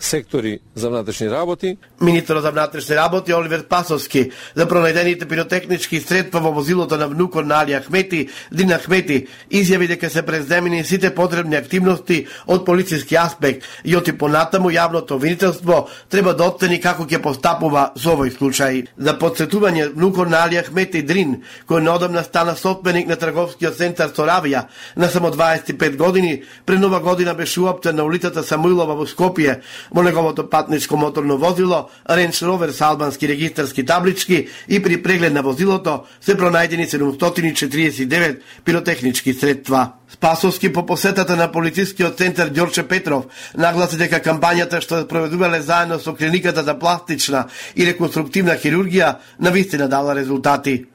сектори 0.00 0.58
за 0.74 0.90
внатрешни 0.90 1.30
работи. 1.30 1.76
Министерот 2.00 2.42
за 2.42 2.50
внатрешни 2.50 2.96
работи 2.96 3.34
Оливер 3.34 3.66
Пасовски 3.68 4.30
за 4.56 4.66
пронајдените 4.66 5.28
пиротехнички 5.28 6.00
средства 6.00 6.40
во 6.40 6.52
возилото 6.52 6.96
на 6.96 7.08
внукот 7.08 7.46
на 7.46 7.60
Али 7.60 7.76
Ахмети, 7.76 8.28
Дин 8.52 8.72
Ахмети, 8.72 9.26
изјави 9.52 9.88
дека 9.88 10.10
се 10.10 10.22
преземени 10.22 10.84
сите 10.84 11.14
потребни 11.14 11.56
активности 11.56 12.26
од 12.46 12.64
полициски 12.64 13.16
аспект 13.16 13.66
и 13.84 13.96
оти 13.96 14.12
понатаму 14.12 14.70
јавното 14.70 15.20
обвинителство 15.20 15.88
треба 16.08 16.34
да 16.34 16.48
оцени 16.48 16.80
како 16.80 17.04
ќе 17.04 17.20
постапува 17.22 17.92
со 17.96 18.16
овој 18.16 18.32
случај. 18.38 18.86
За 18.96 19.14
подсетување 19.18 19.92
внукот 19.94 20.30
на 20.30 20.44
Али 20.46 20.56
Ахмети 20.56 21.02
Дрин, 21.02 21.42
кој 21.68 21.84
неодамна 21.84 22.24
стана 22.24 22.56
собственик 22.56 23.06
на 23.08 23.16
трговскиот 23.20 23.76
центар 23.76 24.08
Соравија 24.16 24.64
на 24.96 25.08
само 25.08 25.30
25 25.30 25.96
години, 25.96 26.42
пред 26.66 26.80
нова 26.80 27.00
година 27.00 27.34
беше 27.34 27.60
уаптен 27.60 27.96
на 27.96 28.04
улицата 28.04 28.42
Самуилова 28.42 28.96
во 28.96 29.06
Скопје 29.06 29.60
во 29.90 30.02
неговото 30.02 30.50
патничко 30.50 30.96
моторно 30.96 31.36
возило, 31.36 31.90
Range 32.08 32.30
Rover 32.32 32.70
со 32.72 32.90
албански 32.90 33.28
регистарски 33.28 33.84
таблички 33.84 34.48
и 34.68 34.82
при 34.82 35.02
преглед 35.02 35.32
на 35.32 35.42
возилото 35.42 36.04
се 36.20 36.36
пронајдени 36.36 36.86
749 36.86 38.40
пиротехнички 38.64 39.34
средства. 39.34 39.92
Спасовски 40.08 40.72
по 40.72 40.86
посетата 40.86 41.36
на 41.36 41.52
полицискиот 41.52 42.18
центар 42.18 42.50
Ѓорче 42.50 42.82
Петров 42.82 43.24
нагласи 43.54 43.96
дека 43.96 44.18
кампањата 44.18 44.80
што 44.82 45.06
проведувале 45.06 45.62
заедно 45.62 45.98
со 45.98 46.14
клиниката 46.14 46.62
за 46.62 46.74
пластична 46.78 47.46
и 47.76 47.86
реконструктивна 47.86 48.58
хирургија 48.58 49.14
на 49.38 49.50
вистина 49.50 49.88
дала 49.88 50.14
резултати. 50.14 50.89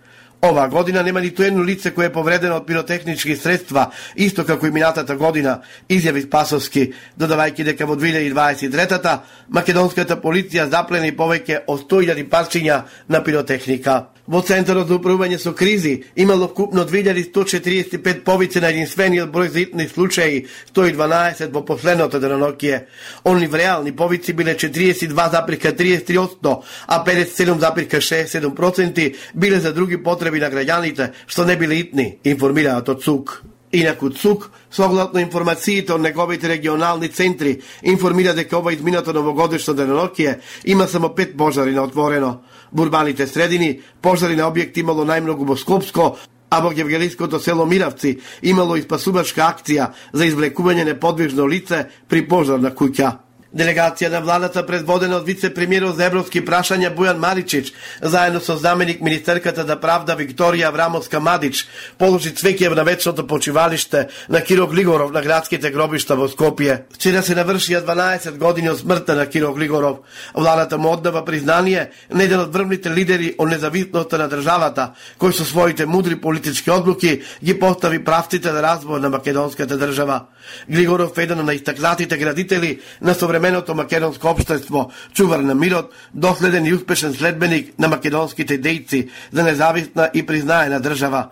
Ова 0.45 0.67
година 0.67 1.03
нема 1.03 1.21
ниту 1.21 1.43
едно 1.43 1.63
лице 1.63 1.91
кое 1.91 2.05
е 2.05 2.13
повредено 2.13 2.59
од 2.59 2.67
пиротехнички 2.67 3.33
средства, 3.35 3.87
исто 4.15 4.45
како 4.45 4.67
и 4.67 4.71
минатата 4.71 5.15
година, 5.17 5.55
изјави 5.89 6.21
Спасовски, 6.27 6.91
додавајќи 7.17 7.65
дека 7.71 7.87
во 7.89 7.95
2023-та 7.97 9.15
македонската 9.49 10.19
полиција 10.21 10.67
заплени 10.69 11.15
повеќе 11.17 11.63
од 11.65 11.87
100.000 11.87 12.29
парчиња 12.29 12.81
на 13.09 13.23
пиротехника. 13.25 14.14
Во 14.25 14.39
Центарот 14.41 14.89
за 14.89 14.95
управување 14.97 15.37
со 15.37 15.51
кризи 15.53 16.09
имало 16.17 16.49
вкупно 16.49 16.81
2145 16.89 18.25
повици 18.25 18.57
на 18.59 18.73
единствениот 18.73 19.29
број 19.29 19.53
за 19.53 19.61
итни 19.61 19.85
случаи, 19.87 20.47
112 20.73 21.53
во 21.53 21.61
последното 21.65 22.19
денонокие. 22.19 22.87
Они 23.23 23.47
реални 23.47 23.95
повици 23.95 24.33
биле 24.33 24.55
42,33%, 24.55 26.63
а 26.87 27.05
57,67% 27.05 29.15
биле 29.35 29.59
за 29.59 29.73
други 29.73 29.97
потреби 29.97 30.39
на 30.39 30.49
граѓаните, 30.49 31.11
што 31.27 31.45
не 31.45 31.55
биле 31.55 31.75
итни, 31.75 32.17
информираат 32.23 32.89
од 32.89 33.03
ЦУК. 33.03 33.43
Инаку 33.71 34.09
ЦУК, 34.09 34.51
согласно 34.71 35.19
информациите 35.19 35.93
од 35.93 36.01
неговите 36.01 36.49
регионални 36.49 37.09
центри, 37.09 37.61
информира 37.83 38.33
дека 38.33 38.57
ова 38.57 38.73
изминато 38.73 39.13
новогодишно 39.13 39.73
денонокие 39.73 40.39
има 40.65 40.87
само 40.87 41.15
пет 41.15 41.37
пожари 41.37 41.71
на 41.71 41.83
отворено 41.83 42.41
в 42.75 42.81
урбаните 42.81 43.27
средини, 43.27 43.79
пожари 44.01 44.35
на 44.35 44.49
објекти 44.51 44.83
имало 44.83 45.05
најмногу 45.07 45.47
во 45.47 45.55
Скопско, 45.55 46.17
а 46.49 46.59
во 46.61 46.73
Гевгелиското 46.75 47.39
село 47.39 47.65
Миравци 47.65 48.19
имало 48.41 48.75
и 48.75 48.83
спасувачка 48.83 49.47
акција 49.47 49.93
за 50.13 50.27
извлекување 50.27 50.83
неподвижно 50.85 51.47
лице 51.47 51.85
при 52.07 52.27
пожар 52.27 52.59
на 52.59 52.75
куќа. 52.75 53.24
Делегација 53.55 54.09
на 54.11 54.19
владата 54.19 54.65
предводена 54.67 55.15
од 55.21 55.27
вице-премиерот 55.29 55.95
за 55.95 56.09
европски 56.09 56.41
прашања 56.43 56.89
Бујан 56.95 57.21
Маричич, 57.23 57.71
заедно 58.01 58.41
со 58.43 58.57
заменик 58.59 58.99
министерката 59.01 59.63
за 59.63 59.77
правда 59.79 60.17
Викторија 60.19 60.73
Врамовска 60.75 61.21
Мадич, 61.23 61.61
положи 61.97 62.33
цвеќе 62.35 62.75
на 62.75 62.83
вечното 62.83 63.23
почивалиште 63.27 64.09
на 64.29 64.41
Киро 64.41 64.67
Глигоров 64.67 65.13
на 65.15 65.21
градските 65.21 65.71
гробишта 65.71 66.17
во 66.19 66.27
Скопје. 66.27 66.81
Вчера 66.97 67.23
се 67.23 67.35
навршија 67.39 67.85
12 67.87 68.37
години 68.37 68.69
од 68.69 68.79
смртта 68.79 69.15
на 69.15 69.25
Киро 69.25 69.53
Глигоров. 69.53 70.03
Владата 70.35 70.77
му 70.77 70.91
оддава 70.91 71.23
признание 71.25 71.91
на 72.11 72.23
еден 72.23 72.43
од 72.43 72.53
врвните 72.53 72.91
лидери 72.91 73.35
од 73.37 73.49
независноста 73.55 74.17
на 74.19 74.27
државата, 74.27 74.91
кој 75.17 75.31
со 75.31 75.47
своите 75.47 75.85
мудри 75.85 76.19
политички 76.19 76.71
одлуки 76.71 77.21
ги 77.43 77.59
постави 77.59 78.03
правците 78.03 78.51
на 78.51 78.59
развој 78.59 78.99
на 78.99 79.09
македонската 79.09 79.79
држава. 79.79 80.25
Глигоров 80.69 81.17
е 81.17 81.23
еден 81.23 81.45
на 81.45 81.53
истакнатите 81.53 82.17
градители 82.17 82.79
на 83.01 83.13
современото 83.13 83.75
македонско 83.75 84.27
општество, 84.27 84.91
чувар 85.13 85.39
на 85.39 85.55
мирот, 85.55 85.93
доследен 86.13 86.65
и 86.65 86.73
успешен 86.73 87.13
следбеник 87.13 87.79
на 87.79 87.87
македонските 87.87 88.61
дејци 88.61 89.09
за 89.31 89.43
независна 89.43 90.09
и 90.13 90.25
признаена 90.25 90.79
држава, 90.79 91.29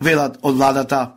велат 0.00 0.38
од 0.42 0.56
владата. 0.56 1.15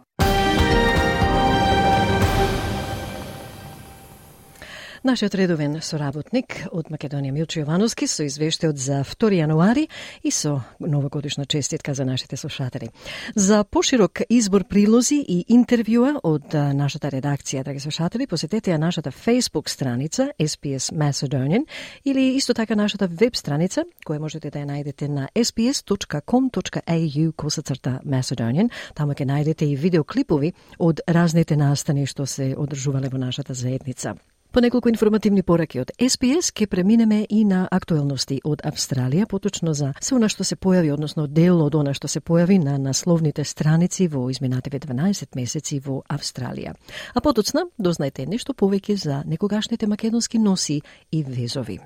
Нашиот 5.00 5.36
редовен 5.40 5.78
соработник 5.80 6.58
од 6.76 6.90
Македонија 6.92 7.32
Милчо 7.32 7.62
Јовановски 7.62 8.04
со 8.12 8.26
извештајот 8.28 8.76
за 8.76 8.98
2 9.08 9.38
јануари 9.38 9.86
и 10.28 10.32
со 10.32 10.58
новогодишна 10.80 11.46
честитка 11.46 11.94
за 11.94 12.04
нашите 12.04 12.36
слушатели. 12.38 12.90
За 13.36 13.64
поширок 13.64 14.20
избор 14.30 14.66
прилози 14.68 15.24
и 15.24 15.46
интервјуа 15.56 16.20
од 16.24 16.52
нашата 16.76 17.08
редакција, 17.14 17.64
драги 17.64 17.80
слушатели, 17.80 18.28
посетете 18.28 18.72
ја 18.74 18.78
нашата 18.78 19.12
Facebook 19.12 19.70
страница 19.70 20.34
SPS 20.38 20.92
Macedonian 20.92 21.64
или 22.04 22.36
исто 22.36 22.54
така 22.54 22.76
нашата 22.76 23.08
веб 23.08 23.36
страница 23.36 23.86
која 24.06 24.20
можете 24.20 24.50
да 24.52 24.60
ја 24.60 24.68
најдете 24.68 25.08
на 25.08 25.30
sps.com.au 25.36 27.32
косацрта 27.36 28.02
Macedonian. 28.04 28.70
Таму 28.96 29.14
ќе 29.14 29.26
најдете 29.26 29.64
и 29.64 29.76
видеоклипови 29.76 30.54
од 30.80 31.00
разните 31.08 31.56
настани 31.56 32.06
што 32.06 32.26
се 32.26 32.52
одржувале 32.58 33.08
во 33.08 33.18
нашата 33.18 33.54
заедница. 33.54 34.16
По 34.52 34.62
неколку 34.62 34.90
информативни 34.90 35.44
пораки 35.44 35.80
од 35.80 35.92
СПС 36.02 36.52
ке 36.52 36.66
преминеме 36.68 37.26
и 37.30 37.44
на 37.46 37.68
актуелности 37.72 38.40
од 38.44 38.64
Австралија, 38.66 39.28
поточно 39.30 39.74
за 39.74 39.92
се 40.02 40.16
она 40.16 40.26
што 40.26 40.44
се 40.44 40.56
појави, 40.56 40.90
односно 40.94 41.28
дел 41.28 41.62
од 41.62 41.76
она 41.78 41.94
што 41.94 42.08
се 42.10 42.18
појави 42.20 42.58
на 42.58 42.80
насловните 42.82 43.46
страници 43.46 44.08
во 44.08 44.26
изминативе 44.30 44.80
12 44.80 45.38
месеци 45.38 45.80
во 45.86 46.02
Австралија. 46.10 46.74
А 47.14 47.22
потоцна 47.22 47.68
дознајте 47.78 48.26
нешто 48.26 48.54
повеќе 48.58 48.96
за 48.98 49.22
некогашните 49.26 49.88
македонски 49.88 50.40
носи 50.40 50.82
и 51.12 51.24
везови. 51.24 51.80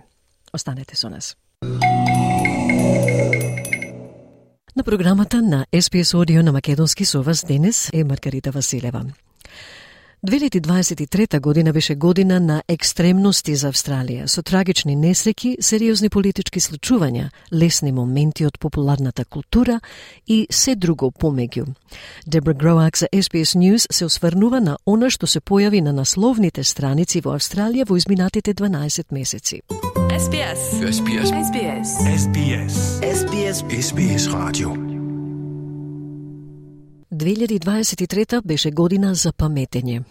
Останете 0.53 0.95
со 0.95 1.09
нас. 1.09 1.35
На 4.75 4.83
програмата 4.83 5.41
на 5.41 5.65
СПС 5.81 6.13
Одио 6.13 6.43
на 6.43 6.51
Македонски 6.51 7.05
со 7.05 7.21
вас 7.21 7.43
денес 7.45 7.89
е 7.93 8.03
Маргарита 8.03 8.51
Василева. 8.51 9.03
2023 10.27 11.39
година 11.39 11.73
беше 11.73 11.95
година 11.95 12.39
на 12.39 12.63
екстремности 12.67 13.55
за 13.55 13.71
Австралија, 13.73 14.27
со 14.27 14.41
трагични 14.41 14.95
несреки, 14.95 15.57
сериозни 15.59 16.09
политички 16.09 16.59
случувања, 16.63 17.29
лесни 17.51 17.91
моменти 17.91 18.45
од 18.45 18.59
популарната 18.59 19.25
култура 19.25 19.81
и 20.27 20.47
се 20.49 20.75
друго 20.75 21.11
помеѓу. 21.11 21.65
Дебра 22.27 22.53
Гроак 22.53 22.97
за 22.97 23.07
SBS 23.13 23.57
News 23.57 23.87
се 23.91 24.05
осврнува 24.05 24.61
на 24.61 24.77
она 24.85 25.09
што 25.09 25.27
се 25.27 25.41
појави 25.41 25.81
на 25.81 25.91
насловните 25.93 26.63
страници 26.63 27.21
во 27.21 27.35
Австралија 27.35 27.89
во 27.89 27.97
изминатите 27.97 28.53
12 28.53 29.11
месеци. 29.11 29.61
SBS. 30.07 30.61
SBS. 30.87 31.29
SBS. 31.51 31.89
SBS. 32.23 32.75
SBS. 33.01 33.57
SBS 33.67 34.27
Radio. 34.31 34.92
2023 37.13 38.41
беше 38.45 38.71
година 38.71 39.15
за 39.15 39.31
паметење. 39.31 40.03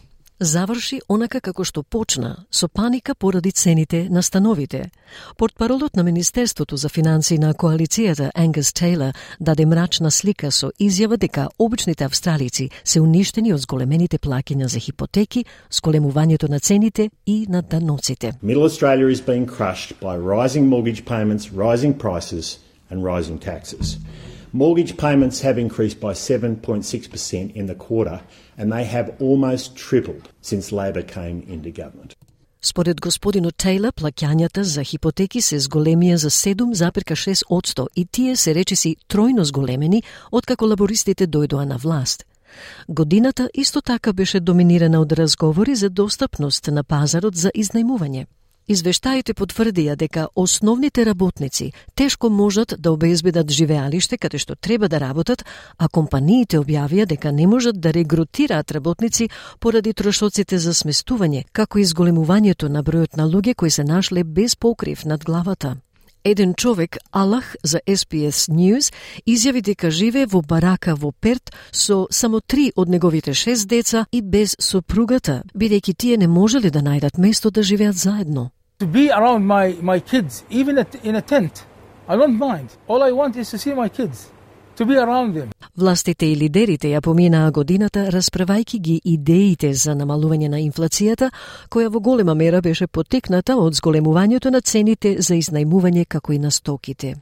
Заврши 0.42 1.00
онака 1.08 1.40
како 1.40 1.62
што 1.62 1.82
почна, 1.82 2.46
со 2.50 2.68
паника 2.68 3.14
поради 3.14 3.52
цените 3.52 4.08
на 4.10 4.22
становите. 4.22 4.90
Портпаролот 5.36 5.96
на 5.96 6.02
Министерството 6.02 6.76
за 6.76 6.88
финансии 6.88 7.38
на 7.38 7.54
коалицијата 7.54 8.30
Ангус 8.34 8.72
Тейлор 8.72 9.12
даде 9.40 9.66
мрачна 9.66 10.10
слика 10.10 10.50
со 10.50 10.70
изјава 10.80 11.16
дека 11.16 11.48
обичните 11.58 12.04
австралици 12.04 12.70
се 12.84 13.00
уништени 13.00 13.52
од 13.52 13.60
зголемените 13.60 14.18
плаќања 14.18 14.66
за 14.66 14.78
хипотеки, 14.78 15.44
зголемувањето 15.70 16.48
на 16.48 16.60
цените 16.60 17.10
и 17.26 17.46
на 17.48 17.62
даноците. 17.62 18.32
Middle 18.42 18.64
Australia 18.64 19.08
is 19.08 19.20
being 19.20 19.46
crushed 19.46 19.94
by 20.00 20.16
rising 20.16 20.68
mortgage 20.68 21.04
payments, 21.04 21.50
rising 21.50 21.98
prices 21.98 22.58
and 22.90 23.04
rising 23.04 23.38
taxes. 23.38 23.98
Mortgage 24.54 24.98
payments 24.98 25.40
have 25.40 25.56
increased 25.58 25.98
by 25.98 26.12
7.6% 26.12 27.56
in 27.56 27.66
the 27.66 27.74
quarter, 27.74 28.20
and 28.58 28.70
they 28.70 28.84
have 28.84 29.14
almost 29.18 29.76
tripled 29.76 30.28
since 30.42 30.70
Labor 30.70 31.02
came 31.02 31.42
into 31.48 31.70
government. 31.70 32.14
Според 32.60 33.00
господинот 33.00 33.56
Тейлор, 33.56 33.92
плаќањата 33.92 34.60
за 34.60 34.84
хипотеки 34.84 35.40
се 35.42 35.56
зголемија 35.58 36.14
за 36.14 36.30
7,6% 36.30 37.86
и 37.96 38.04
тие 38.04 38.36
се 38.36 38.54
речиси 38.54 38.96
тројно 39.08 39.42
зголемени 39.42 40.02
откако 40.32 40.66
лабористите 40.66 41.26
дојдоа 41.26 41.64
на 41.64 41.76
власт. 41.76 42.24
Годината 42.88 43.48
исто 43.54 43.80
така 43.80 44.12
беше 44.12 44.40
доминирана 44.40 45.00
од 45.00 45.12
разговори 45.12 45.74
за 45.74 45.90
достапност 45.90 46.66
на 46.66 46.84
пазарот 46.84 47.34
за 47.34 47.50
изнајмување. 47.54 48.26
Извештаите 48.68 49.34
потврдија 49.34 49.96
дека 49.98 50.28
основните 50.36 51.04
работници 51.04 51.72
тешко 51.94 52.30
можат 52.30 52.74
да 52.78 52.92
обезбедат 52.92 53.50
живеалиште 53.50 54.18
каде 54.18 54.38
што 54.38 54.54
треба 54.54 54.88
да 54.88 55.00
работат, 55.00 55.44
а 55.78 55.88
компаниите 55.88 56.60
објавија 56.60 57.06
дека 57.06 57.32
не 57.32 57.46
можат 57.46 57.80
да 57.80 57.92
регрутираат 57.92 58.72
работници 58.72 59.30
поради 59.60 59.92
трошоците 59.92 60.58
за 60.58 60.74
сместување, 60.74 61.44
како 61.52 61.78
и 61.78 61.84
зголемувањето 61.84 62.68
на 62.68 62.82
бројот 62.82 63.16
на 63.16 63.26
луѓе 63.26 63.54
кои 63.54 63.70
се 63.70 63.84
нашле 63.84 64.24
без 64.24 64.56
покрив 64.56 65.04
над 65.04 65.24
главата. 65.24 65.76
Еден 66.24 66.54
човек, 66.54 66.96
Алах, 67.10 67.56
за 67.64 67.80
SPS 67.88 68.50
News, 68.50 68.92
изјави 69.26 69.60
дека 69.62 69.90
живее 69.90 70.26
во 70.26 70.42
барака 70.42 70.94
во 70.94 71.10
Перт 71.10 71.50
со 71.72 72.06
само 72.10 72.40
три 72.40 72.70
од 72.76 72.88
неговите 72.88 73.34
шест 73.34 73.66
деца 73.68 74.06
и 74.12 74.22
без 74.22 74.54
сопругата, 74.58 75.42
бидејќи 75.54 75.94
тие 75.98 76.16
не 76.16 76.28
можеле 76.28 76.70
да 76.70 76.78
најдат 76.78 77.18
место 77.18 77.50
да 77.50 77.62
живеат 77.62 77.96
заедно. 77.96 78.50
To 78.78 78.86
be 78.86 79.10
around 79.10 79.42
my, 79.46 79.74
my 79.82 79.98
kids, 79.98 80.44
even 80.50 80.78
at, 80.78 80.94
in 81.02 81.16
a 81.16 81.22
tent, 81.22 81.66
I 82.06 82.14
don't 82.16 82.38
mind. 82.38 82.70
All 82.86 83.02
I 83.02 83.10
want 83.10 83.36
is 83.36 83.50
to 83.50 83.58
see 83.58 83.74
my 83.74 83.88
kids. 83.88 84.30
To 84.76 84.86
be 84.86 84.96
around 84.96 85.34
them. 85.34 85.48
Властите 85.76 86.26
и 86.26 86.36
лидерите 86.36 86.88
ја 86.88 87.00
поминаа 87.00 87.50
годината 87.50 88.06
расправајки 88.12 88.78
ги 88.80 89.00
идеите 89.04 89.74
за 89.74 89.94
намалување 89.94 90.48
на 90.48 90.60
инфлацијата, 90.60 91.30
која 91.70 91.88
во 91.92 92.00
голема 92.00 92.34
мера 92.34 92.60
беше 92.60 92.86
потекната 92.86 93.56
од 93.56 93.74
зголемувањето 93.74 94.50
на 94.50 94.60
цените 94.60 95.16
за 95.20 95.34
изнајмување 95.34 96.04
како 96.08 96.32
и 96.32 96.38
на 96.38 96.50
стоките. 96.50 97.14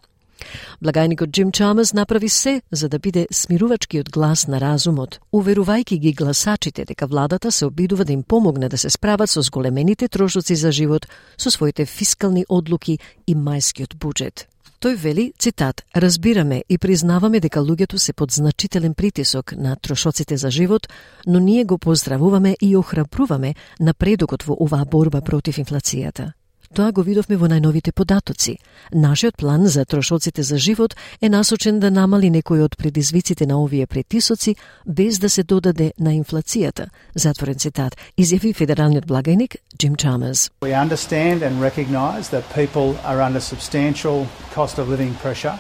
Благајникот 0.83 1.31
Джим 1.31 1.53
Чамас 1.53 1.93
направи 1.93 2.29
се 2.29 2.63
за 2.71 2.89
да 2.89 2.99
биде 2.99 3.27
смирувачкиот 3.31 4.11
глас 4.11 4.47
на 4.47 4.61
разумот, 4.61 5.19
уверувајќи 5.33 5.99
ги 5.99 6.13
гласачите 6.13 6.85
дека 6.85 7.07
владата 7.07 7.51
се 7.51 7.67
обидува 7.67 8.05
да 8.05 8.13
им 8.13 8.23
помогне 8.23 8.69
да 8.69 8.79
се 8.79 8.91
справат 8.91 9.31
со 9.31 9.43
зголемените 9.43 10.09
трошоци 10.09 10.55
за 10.55 10.73
живот 10.73 11.07
со 11.39 11.51
своите 11.51 11.87
фискални 11.87 12.45
одлуки 12.49 12.99
и 13.27 13.35
мајскиот 13.35 13.95
буџет. 13.97 14.50
Тој 14.81 14.95
вели, 14.97 15.33
цитат, 15.37 15.83
разбираме 15.93 16.63
и 16.69 16.79
признаваме 16.79 17.41
дека 17.41 17.61
луѓето 17.61 17.99
се 18.01 18.15
под 18.17 18.33
значителен 18.33 18.95
притисок 18.95 19.53
на 19.53 19.77
трошоците 19.77 20.37
за 20.37 20.51
живот, 20.51 20.89
но 21.27 21.39
ние 21.39 21.65
го 21.65 21.79
поздравуваме 21.79 22.57
и 22.61 22.77
охрабруваме 22.77 23.55
напредокот 23.81 24.43
во 24.43 24.57
оваа 24.57 24.89
борба 24.89 25.21
против 25.21 25.61
инфлацијата. 25.61 26.33
Тоа 26.71 26.93
го 26.95 27.03
видовме 27.03 27.35
во 27.35 27.49
најновите 27.51 27.91
податоци. 27.91 28.53
Нашиот 28.95 29.35
план 29.37 29.67
за 29.67 29.83
трошоците 29.85 30.43
за 30.43 30.59
живот 30.59 30.95
е 31.21 31.29
насочен 31.29 31.81
да 31.81 31.91
намали 31.91 32.31
некои 32.31 32.63
од 32.63 32.77
предизвиците 32.79 33.47
на 33.47 33.59
овие 33.59 33.87
претисоци 33.87 34.55
без 34.87 35.19
да 35.19 35.31
се 35.31 35.43
додаде 35.43 35.93
на 35.99 36.15
инфлацијата. 36.15 36.87
Затворен 37.15 37.59
цитат, 37.59 37.97
изјави 38.17 38.55
федералниот 38.55 39.07
благајник 39.07 39.57
Джим 39.79 39.97
Чамерс. 39.97 40.51
We 40.63 40.71
understand 40.71 41.43
and 41.43 41.61
recognize 41.61 42.31
that 42.31 42.47
people 42.55 42.95
are 43.03 43.21
under 43.21 43.41
substantial 43.41 44.29
cost 44.55 44.79
of 44.79 44.89
living 44.89 45.15
pressure, 45.23 45.59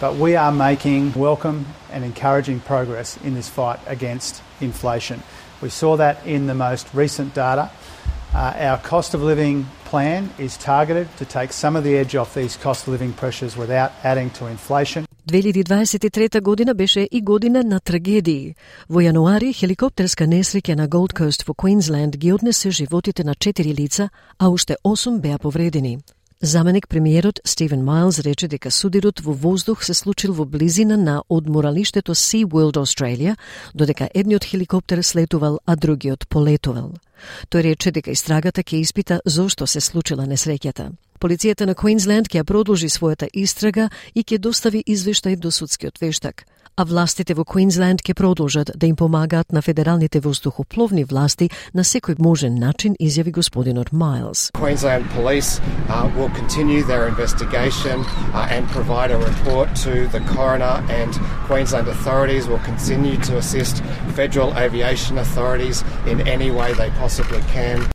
but 0.00 0.14
we 0.14 0.36
are 0.36 0.52
making 0.52 1.12
welcome 1.16 1.66
and 1.92 2.04
encouraging 2.04 2.60
progress 2.60 3.18
in 3.24 3.34
this 3.34 3.48
fight 3.48 3.80
against 3.88 4.42
inflation. 4.60 5.18
We 5.60 5.70
saw 5.70 5.96
that 5.96 6.16
in 6.24 6.46
the 6.46 6.54
most 6.54 6.86
recent 6.94 7.34
data. 7.34 7.70
Uh, 8.32 8.70
our 8.70 8.78
cost 8.78 9.12
of 9.14 9.22
living 9.22 9.66
plan 9.92 10.22
is 10.46 10.52
targeted 10.72 11.06
to 11.20 11.24
take 11.36 11.50
some 11.62 11.74
of 11.78 11.82
the 11.86 11.94
edge 12.02 12.14
off 12.20 12.30
these 12.40 12.54
cost 12.64 12.80
of 12.84 12.88
living 12.94 13.12
pressures 13.22 13.52
without 13.62 13.90
adding 14.10 14.28
to 14.38 14.42
inflation. 14.56 15.06
2023 15.26 16.40
година 16.40 16.74
беше 16.74 17.08
и 17.12 17.20
година 17.22 17.62
на 17.64 17.80
трагедии. 17.80 18.54
Во 18.88 19.00
јануари 19.00 19.52
хеликоптерска 19.54 20.26
несреќа 20.26 20.74
на 20.74 20.88
Gold 20.88 21.12
Coast 21.12 21.46
во 21.46 21.54
Квинсленд 21.54 22.16
ги 22.16 22.32
однесе 22.32 22.70
животите 22.70 23.24
на 23.24 23.34
4 23.34 23.74
лица, 23.80 24.08
а 24.38 24.48
уште 24.48 24.76
8 24.84 25.20
беа 25.20 25.38
повредени. 25.38 25.98
Заменик 26.44 26.88
премиерот 26.88 27.40
Стивен 27.44 27.84
Майлз 27.84 28.18
рече 28.18 28.48
дека 28.48 28.70
судирот 28.70 29.20
во 29.20 29.32
воздух 29.32 29.84
се 29.84 29.94
случил 29.94 30.32
во 30.32 30.44
близина 30.44 30.96
на 30.96 31.22
одморалиштето 31.28 32.14
Sea 32.14 32.42
World 32.42 32.76
Australia, 32.76 33.36
додека 33.74 34.10
едниот 34.12 34.44
хеликоптер 34.44 35.04
слетувал, 35.04 35.60
а 35.66 35.76
другиот 35.76 36.26
полетувал. 36.26 36.98
Тој 37.48 37.62
рече 37.62 37.92
дека 37.92 38.10
истрагата 38.10 38.62
ќе 38.62 38.82
испита 38.82 39.20
зошто 39.24 39.66
се 39.66 39.80
случила 39.80 40.26
несреќата. 40.26 40.90
Полицијата 41.20 41.62
на 41.64 41.76
Квинсленд 41.78 42.26
ќе 42.26 42.42
продолжи 42.42 42.90
својата 42.90 43.30
истрага 43.32 43.90
и 44.12 44.24
ќе 44.24 44.38
достави 44.38 44.82
извештај 44.82 45.38
до 45.38 45.54
судскиот 45.54 46.02
вештак 46.02 46.42
а 46.76 46.84
властите 46.84 47.34
во 47.34 47.44
Квинсленд 47.44 48.02
ќе 48.02 48.14
продолжат 48.14 48.70
да 48.74 48.86
им 48.86 48.96
помагаат 48.96 49.52
на 49.52 49.62
федералните 49.62 50.20
воздухопловни 50.20 51.04
власти 51.04 51.50
на 51.74 51.84
секој 51.84 52.18
можен 52.18 52.58
начин, 52.58 52.96
изјави 53.00 53.32
господинот 53.32 53.92
Майлс. 53.92 54.50
Queensland 54.52 55.04
Police 55.14 55.60
uh, 55.88 56.08
will 56.16 56.30
continue 56.30 56.82
their 56.84 57.08
investigation 57.08 58.04
uh, 58.34 58.48
and 58.50 58.68
provide 58.70 59.10
a 59.10 59.18
report 59.18 59.68
to 59.84 60.08
the 60.08 60.20
coroner 60.34 60.82
and 60.88 61.12
Queensland 61.46 61.88
authorities 61.88 62.48
will 62.48 62.62
continue 62.64 63.16
to 63.28 63.36
assist 63.36 63.82
federal 64.14 64.52
aviation 64.56 65.18
authorities 65.18 65.84
in 66.06 66.20
any 66.26 66.50
way 66.50 66.72
they 66.74 66.90
possibly 66.98 67.40
can. 67.52 67.92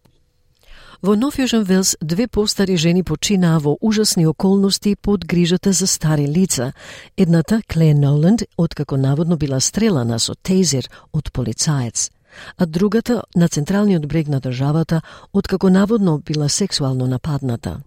Во 1.01 1.15
Нов 1.15 1.37
Јужен 1.37 1.63
Велс 1.63 1.95
две 2.01 2.27
постари 2.27 2.77
жени 2.77 3.03
починаа 3.03 3.59
во 3.59 3.77
ужасни 3.81 4.25
околности 4.25 4.95
под 4.95 5.25
грижата 5.25 5.71
за 5.71 5.87
стари 5.87 6.27
лица. 6.27 6.73
Едната, 7.17 7.61
Клея 7.67 7.95
Ноланд, 7.95 8.43
откако 8.57 8.97
наводно 8.97 9.37
била 9.37 9.59
стрелана 9.59 10.19
со 10.19 10.33
тезер 10.35 10.89
од 11.13 11.31
полицаец 11.31 12.09
а 12.57 12.65
другата 12.65 13.23
на 13.35 13.47
централниот 13.47 14.07
брег 14.07 14.27
на 14.27 14.39
државата, 14.39 15.01
откако 15.33 15.69
наводно 15.69 16.19
била 16.19 16.49
сексуално 16.49 17.07
нападната. 17.07 17.79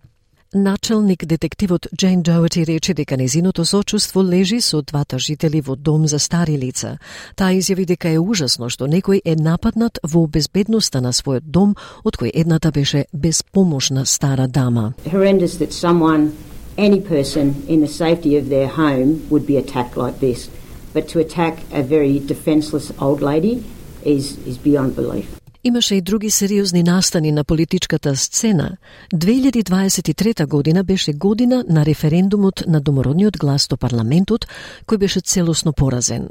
Началник 0.54 1.24
детективот 1.24 1.86
Джейн 1.96 2.22
Доути 2.22 2.66
рече 2.66 2.94
дека 2.94 3.16
незиното 3.16 3.64
сочувство 3.64 4.24
лежи 4.24 4.60
со 4.60 4.82
двата 4.82 5.18
жители 5.18 5.60
во 5.60 5.76
дом 5.76 6.06
за 6.06 6.18
стари 6.18 6.58
лица. 6.58 6.98
Таа 7.36 7.54
изјави 7.54 7.86
дека 7.86 8.10
е 8.10 8.18
ужасно 8.18 8.66
што 8.66 8.90
некој 8.90 9.22
е 9.24 9.36
нападнат 9.38 10.02
во 10.02 10.26
безбедноста 10.26 11.00
на 11.00 11.14
својот 11.14 11.46
дом, 11.46 11.76
од 12.02 12.18
кој 12.18 12.34
едната 12.34 12.72
беше 12.74 13.06
безпомошна 13.14 14.06
стара 14.06 14.48
дама. 14.48 14.94
Horrendous 15.06 15.54
that 15.62 15.70
someone, 15.70 16.34
any 16.76 17.00
person 17.00 17.54
in 17.68 17.78
the 17.78 17.86
safety 17.86 18.34
of 18.34 18.48
their 18.48 18.66
home 18.66 19.22
would 19.30 19.46
be 19.46 19.56
attacked 19.56 19.96
like 19.96 20.18
this. 20.18 20.50
But 20.92 21.06
to 21.12 21.20
attack 21.20 21.62
a 21.70 21.82
very 21.82 22.18
defenseless 22.18 22.90
old 22.98 23.22
lady 23.22 23.62
is, 24.04 24.36
is 24.44 24.58
beyond 24.58 24.96
belief. 24.96 25.39
Имаше 25.64 25.94
и 25.94 26.00
други 26.00 26.30
сериозни 26.30 26.82
настани 26.82 27.32
на 27.32 27.44
политичката 27.44 28.16
сцена. 28.16 28.76
2023 29.14 30.46
година 30.46 30.84
беше 30.84 31.12
година 31.12 31.64
на 31.68 31.86
референдумот 31.86 32.62
на 32.66 32.80
домородниот 32.80 33.38
глас 33.38 33.68
до 33.68 33.76
парламентот, 33.76 34.46
кој 34.86 34.96
беше 34.96 35.20
целосно 35.20 35.72
поразен. 35.72 36.28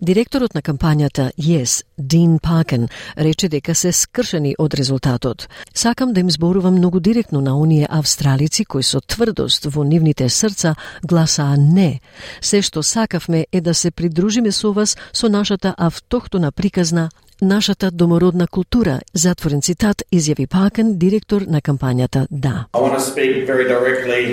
Директорот 0.00 0.54
на 0.54 0.62
кампањата 0.62 1.30
Yes, 1.36 1.84
Дин 1.98 2.38
Пакен, 2.38 2.88
рече 3.18 3.48
дека 3.48 3.74
се 3.74 3.92
скршени 3.92 4.54
од 4.58 4.74
резултатот. 4.74 5.48
Сакам 5.74 6.12
да 6.12 6.20
им 6.20 6.30
зборувам 6.30 6.74
многу 6.74 7.00
директно 7.00 7.40
на 7.40 7.58
оние 7.60 7.86
австралици 7.90 8.64
кои 8.64 8.82
со 8.82 9.00
тврдост 9.00 9.66
во 9.66 9.84
нивните 9.84 10.28
срца 10.28 10.74
гласаа 11.02 11.56
не. 11.56 12.00
Се 12.40 12.62
што 12.62 12.82
сакавме 12.82 13.46
е 13.52 13.60
да 13.60 13.74
се 13.74 13.90
придружиме 13.90 14.52
со 14.52 14.72
вас 14.72 14.96
со 15.12 15.28
нашата 15.28 15.74
автохтона 15.76 16.52
приказна 16.52 17.10
нашата 17.41 17.91
домородна 17.91 18.47
култура, 18.47 18.99
затворен 19.13 19.61
цитат, 19.61 20.03
изјави 20.13 20.47
Пакен, 20.47 20.97
директор 20.97 21.41
на 21.47 21.61
кампањата 21.61 22.27
Да. 22.31 22.65
I 22.73 22.79
want 22.79 22.93
to 22.93 22.99
speak 22.99 23.47
very 23.47 23.67
directly 23.67 24.23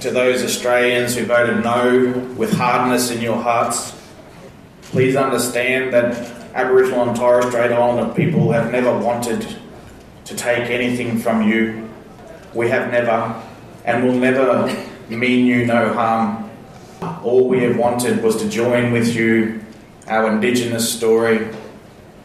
to 0.00 0.10
those 0.10 0.44
Australians 0.44 1.14
who 1.16 1.24
voted 1.26 1.64
no 1.64 2.12
with 2.38 2.52
hardness 2.52 3.10
in 3.14 3.22
your 3.22 3.38
hearts. 3.42 3.92
Please 4.92 5.16
understand 5.16 5.92
that 5.92 6.08
Aboriginal 6.54 7.08
and 7.08 7.16
Torres 7.16 7.46
Strait 7.46 7.72
Islander 7.72 8.08
people 8.14 8.52
have 8.52 8.72
never 8.72 8.92
wanted 9.08 9.40
to 10.24 10.34
take 10.34 10.64
anything 10.78 11.18
from 11.24 11.36
you. 11.50 11.60
We 12.54 12.68
have 12.74 12.90
never 12.90 13.18
and 13.84 14.04
will 14.04 14.18
never 14.28 14.46
mean 15.08 15.46
you 15.46 15.66
no 15.66 15.82
harm. 15.98 16.50
All 17.22 17.48
we 17.48 17.58
have 17.66 17.76
wanted 17.76 18.22
was 18.22 18.36
to 18.42 18.46
join 18.48 18.92
with 18.92 19.08
you 19.18 19.60
our 20.08 20.24
Indigenous 20.34 20.86
story 20.98 21.38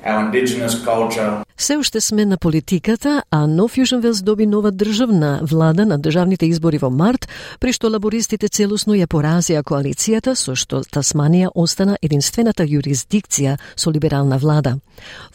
our 0.04 0.20
indigenous 0.24 0.74
culture. 0.84 1.44
Се 1.56 1.76
уште 1.76 2.00
сме 2.00 2.24
на 2.24 2.36
политиката, 2.38 3.22
а 3.30 3.46
Нов 3.46 3.76
Јужен 3.76 4.00
Велс 4.00 4.22
доби 4.22 4.46
нова 4.46 4.72
државна 4.72 5.40
влада 5.42 5.86
на 5.86 5.98
државните 5.98 6.46
избори 6.46 6.78
во 6.78 6.90
март, 6.90 7.28
при 7.60 7.72
што 7.72 7.88
лабористите 7.88 8.48
целосно 8.48 8.94
ја 8.96 9.06
поразија 9.06 9.62
коалицијата, 9.62 10.34
со 10.34 10.56
што 10.56 10.80
Тасманија 10.80 11.52
остана 11.54 11.98
единствената 12.02 12.64
јурисдикција 12.64 13.58
со 13.76 13.90
либерална 13.90 14.38
влада. 14.38 14.78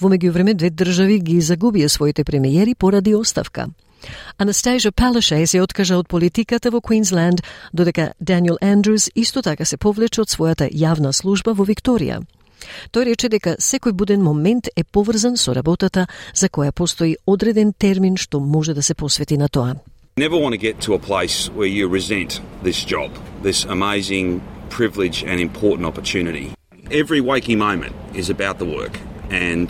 Во 0.01 0.09
меѓувреме, 0.09 0.53
две 0.53 0.69
држави 0.69 1.19
ги 1.19 1.41
загубија 1.41 1.87
своите 1.87 2.23
премиери 2.23 2.75
поради 2.75 3.13
оставка. 3.15 3.67
Анастасија 4.39 4.91
Палаше 4.91 5.45
се 5.47 5.61
откажа 5.61 5.97
од 5.97 6.07
политиката 6.07 6.71
во 6.71 6.81
Квинсленд, 6.81 7.41
додека 7.73 8.13
Даниел 8.19 8.57
Андрус 8.61 9.09
исто 9.15 9.41
така 9.41 9.65
се 9.65 9.77
повлече 9.77 10.21
од 10.21 10.29
својата 10.29 10.69
јавна 10.73 11.13
служба 11.13 11.53
во 11.53 11.65
Викторија. 11.65 12.21
Тој 12.91 13.03
рече 13.11 13.29
дека 13.29 13.55
секој 13.59 13.93
буден 13.93 14.21
момент 14.21 14.67
е 14.75 14.83
поврзан 14.83 15.37
со 15.37 15.53
работата 15.53 16.07
за 16.33 16.49
која 16.49 16.71
постои 16.71 17.15
одреден 17.27 17.73
термин 17.73 18.17
што 18.17 18.39
може 18.39 18.73
да 18.73 18.83
се 18.83 18.93
посвети 18.93 19.37
на 19.37 19.49
тоа. 19.49 19.75
Never 20.17 20.37
want 20.37 20.53
to 20.53 20.57
get 20.57 20.79
to 20.79 20.93
a 20.93 20.99
place 20.99 21.49
where 21.55 21.67
you 21.67 21.89
resent 21.89 22.41
this 22.63 22.85
job, 22.85 23.11
this 23.43 23.65
amazing 23.65 24.41
privilege 24.69 25.23
and 25.23 25.39
important 25.41 25.85
opportunity. 25.85 26.53
Every 26.91 27.21
waking 27.21 27.59
moment 27.59 27.95
is 28.13 28.29
about 28.29 28.57
the 28.59 28.65
work 28.65 28.99
and 29.29 29.67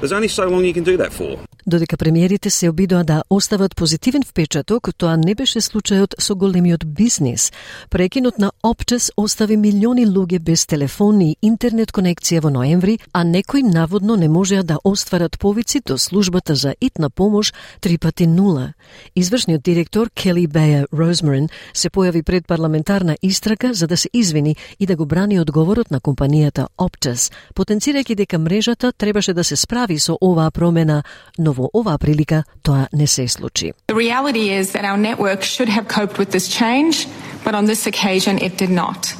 there's 0.00 0.12
only 0.12 0.28
so 0.28 0.44
long 0.48 0.64
you 0.64 0.74
can 0.74 0.84
do 0.84 0.96
that 0.96 1.12
for. 1.12 1.38
Додека 1.66 1.96
премиерите 1.96 2.50
се 2.50 2.68
обидоа 2.68 3.04
да 3.04 3.22
остават 3.30 3.76
позитивен 3.76 4.22
впечаток, 4.22 4.88
тоа 4.98 5.16
не 5.16 5.34
беше 5.34 5.60
случајот 5.60 6.14
со 6.18 6.34
големиот 6.34 6.84
бизнис. 6.86 7.52
Прекинот 7.90 8.38
на 8.38 8.52
Optus 8.64 9.10
остави 9.16 9.56
милиони 9.56 10.06
луѓе 10.06 10.38
без 10.38 10.66
телефони 10.66 11.30
и 11.30 11.46
интернет 11.46 11.92
конекција 11.92 12.40
во 12.40 12.50
ноември, 12.50 12.98
а 13.12 13.24
некои 13.24 13.62
наводно 13.62 14.16
не 14.16 14.28
можеа 14.28 14.62
да 14.62 14.78
остварат 14.84 15.38
повици 15.38 15.82
до 15.86 15.98
службата 15.98 16.54
за 16.54 16.74
итна 16.80 17.10
помош 17.10 17.52
три 17.80 17.98
пати 17.98 18.26
нула. 18.26 18.72
Извршниот 19.16 19.62
директор 19.62 20.08
Кели 20.14 20.48
Беја 20.48 20.86
Розмарин 20.92 21.48
се 21.74 21.90
појави 21.90 22.22
пред 22.22 22.46
парламентарна 22.46 23.16
истрага 23.22 23.74
за 23.74 23.86
да 23.86 23.96
се 23.96 24.08
извини 24.12 24.56
и 24.80 24.86
да 24.86 24.96
го 24.96 25.06
брани 25.06 25.40
одговорот 25.40 25.90
на 25.90 26.00
компанијата 26.00 26.66
Optus, 26.78 27.32
потенцирајќи 27.54 28.14
дека 28.14 28.38
мрежата 28.38 28.92
требаше 28.92 29.34
да 29.34 29.44
се 29.44 29.56
справи 29.56 29.87
со 29.97 30.17
оваа 30.19 30.51
промена, 30.51 31.03
но 31.37 31.51
во 31.51 31.69
оваа 31.73 31.97
прилика 31.97 32.43
тоа 32.61 32.87
не 32.91 33.07
се 33.07 33.27
случи. 33.27 33.73
The 33.87 33.95
reality 33.95 34.49
is 34.49 34.71
that 34.73 34.85
our 34.85 34.97
network 34.97 35.43
should 35.43 35.69
have 35.69 35.87
coped 35.87 36.17
with 36.17 36.31
this 36.31 36.47
change, 36.47 37.07
but 37.43 37.53
on 37.55 37.65
this 37.65 37.87
occasion 37.87 38.37
it 38.39 38.57
did 38.57 38.69
not. 38.69 39.15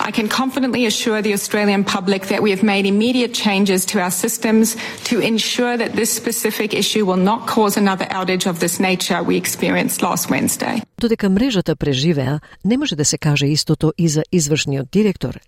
I 0.00 0.10
can 0.10 0.28
confidently 0.28 0.86
assure 0.86 1.20
the 1.22 1.34
Australian 1.34 1.84
public 1.84 2.22
that 2.28 2.42
we 2.42 2.50
have 2.50 2.62
made 2.62 2.86
immediate 2.86 3.34
changes 3.34 3.84
to 3.86 4.00
our 4.00 4.10
systems 4.10 4.76
to 5.10 5.20
ensure 5.20 5.76
that 5.76 5.92
this 5.94 6.10
specific 6.12 6.74
issue 6.74 7.04
will 7.04 7.22
not 7.30 7.46
cause 7.46 7.76
another 7.76 8.06
outage 8.06 8.46
of 8.46 8.60
this 8.60 8.80
nature 8.80 9.22
we 9.22 9.36
experienced 9.36 10.02
last 10.02 10.30
Wednesday. 10.30 10.82
Додека 11.00 11.28
мрежата 11.28 11.76
преживеа, 11.76 12.40
не 12.64 12.78
може 12.78 12.96
да 12.96 13.04
се 13.04 13.18
каже 13.18 13.46
истото 13.46 13.92
и 13.98 14.08
за 14.08 14.22
извршниот 14.32 14.90
директор 14.90 15.38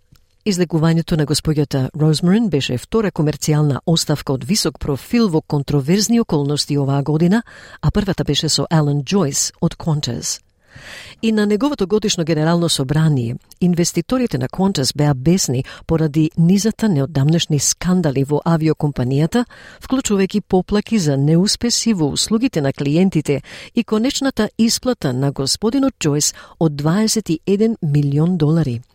Излекувањето 0.46 1.18
на 1.18 1.26
господјата 1.26 1.90
Розмарин 1.98 2.50
беше 2.54 2.76
втора 2.78 3.10
комерцијална 3.12 3.80
оставка 3.86 4.34
од 4.34 4.44
висок 4.46 4.78
профил 4.80 5.26
во 5.34 5.42
контроверзни 5.42 6.20
околности 6.22 6.78
оваа 6.78 7.02
година, 7.04 7.42
а 7.82 7.92
првата 7.92 8.24
беше 8.24 8.50
со 8.50 8.68
Алан 8.70 9.02
Джойс 9.04 9.52
од 9.62 9.76
Qantas. 9.76 10.42
И 11.22 11.32
на 11.32 11.46
неговото 11.46 11.88
годишно 11.88 12.24
генерално 12.24 12.70
собрание, 12.70 13.36
инвеститорите 13.62 14.38
на 14.38 14.48
Qantas 14.48 14.96
беа 14.96 15.14
бесни 15.16 15.66
поради 15.88 16.30
низата 16.38 16.90
неодамнешни 16.90 17.60
скандали 17.60 18.24
во 18.24 18.42
авиокомпанијата, 18.46 19.46
вклучувајќи 19.82 20.42
поплаки 20.42 21.00
за 21.00 21.18
неуспеси 21.18 21.94
во 21.94 22.06
услугите 22.06 22.62
на 22.62 22.74
клиентите 22.74 23.42
и 23.76 23.84
конечната 23.84 24.50
исплата 24.58 25.14
на 25.14 25.32
господинот 25.32 25.94
Джойс 26.00 26.36
од 26.60 26.72
21 26.72 27.78
милион 27.82 28.38
долари– 28.38 28.82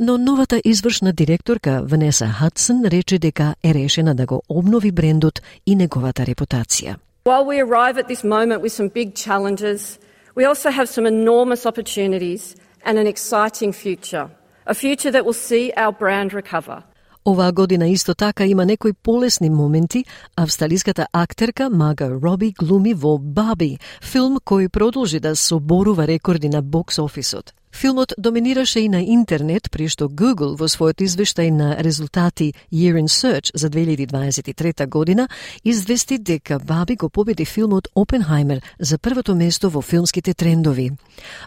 Но 0.00 0.18
новата 0.18 0.60
извршна 0.64 1.12
директорка 1.12 1.82
Ванеса 1.84 2.26
Хадсон 2.26 2.84
рече 2.84 3.18
дека 3.18 3.54
е 3.64 3.74
решена 3.74 4.14
да 4.14 4.26
го 4.26 4.42
обнови 4.48 4.92
брендот 4.92 5.42
и 5.66 5.76
неговата 5.76 6.22
репутација. 6.22 6.96
While 7.24 7.46
we 7.46 7.58
arrive 7.60 7.96
at 7.96 8.08
this 8.08 8.24
moment 8.24 8.60
with 8.60 8.72
some 8.72 8.88
big 8.88 9.14
challenges, 9.14 9.98
we 10.36 10.44
also 10.44 10.70
have 10.70 10.88
some 10.88 11.06
enormous 11.06 11.62
opportunities 11.70 12.54
and 12.84 12.98
an 12.98 13.06
exciting 13.06 13.72
future. 13.72 14.26
A 14.66 14.74
future 14.74 15.10
that 15.10 15.24
will 15.26 15.40
see 15.48 15.72
our 15.76 15.92
brand 15.92 16.32
recover. 16.32 16.82
Оваа 17.26 17.52
година 17.52 17.88
исто 17.88 18.14
така 18.14 18.46
има 18.46 18.66
некои 18.66 18.92
полесни 18.92 19.50
моменти. 19.50 20.04
Австралиската 20.36 21.06
актерка 21.12 21.70
Мага 21.70 22.10
Роби 22.22 22.52
глуми 22.58 22.94
во 22.94 23.18
Баби, 23.18 23.78
филм 24.02 24.36
кој 24.36 24.68
продолжи 24.68 25.20
да 25.20 25.36
соборува 25.36 26.06
рекорди 26.06 26.48
на 26.48 26.62
бокс 26.62 26.98
офисот. 26.98 27.54
Филмот 27.74 28.12
доминираше 28.16 28.80
и 28.80 28.88
на 28.88 29.02
интернет, 29.02 29.68
при 29.70 29.88
што 29.90 30.06
Google 30.06 30.54
во 30.54 30.70
својот 30.70 31.02
извештај 31.02 31.50
на 31.50 31.74
резултати 31.82 32.54
Year 32.70 32.94
in 32.94 33.10
Search 33.10 33.50
за 33.52 33.68
2023 33.68 34.86
година 34.86 35.28
извести 35.64 36.18
дека 36.18 36.60
Баби 36.60 36.94
го 36.94 37.08
победи 37.08 37.44
филмот 37.44 37.88
Опенхаймер 37.94 38.62
за 38.78 38.98
првото 38.98 39.34
место 39.34 39.70
во 39.70 39.82
филмските 39.82 40.34
трендови. 40.34 40.92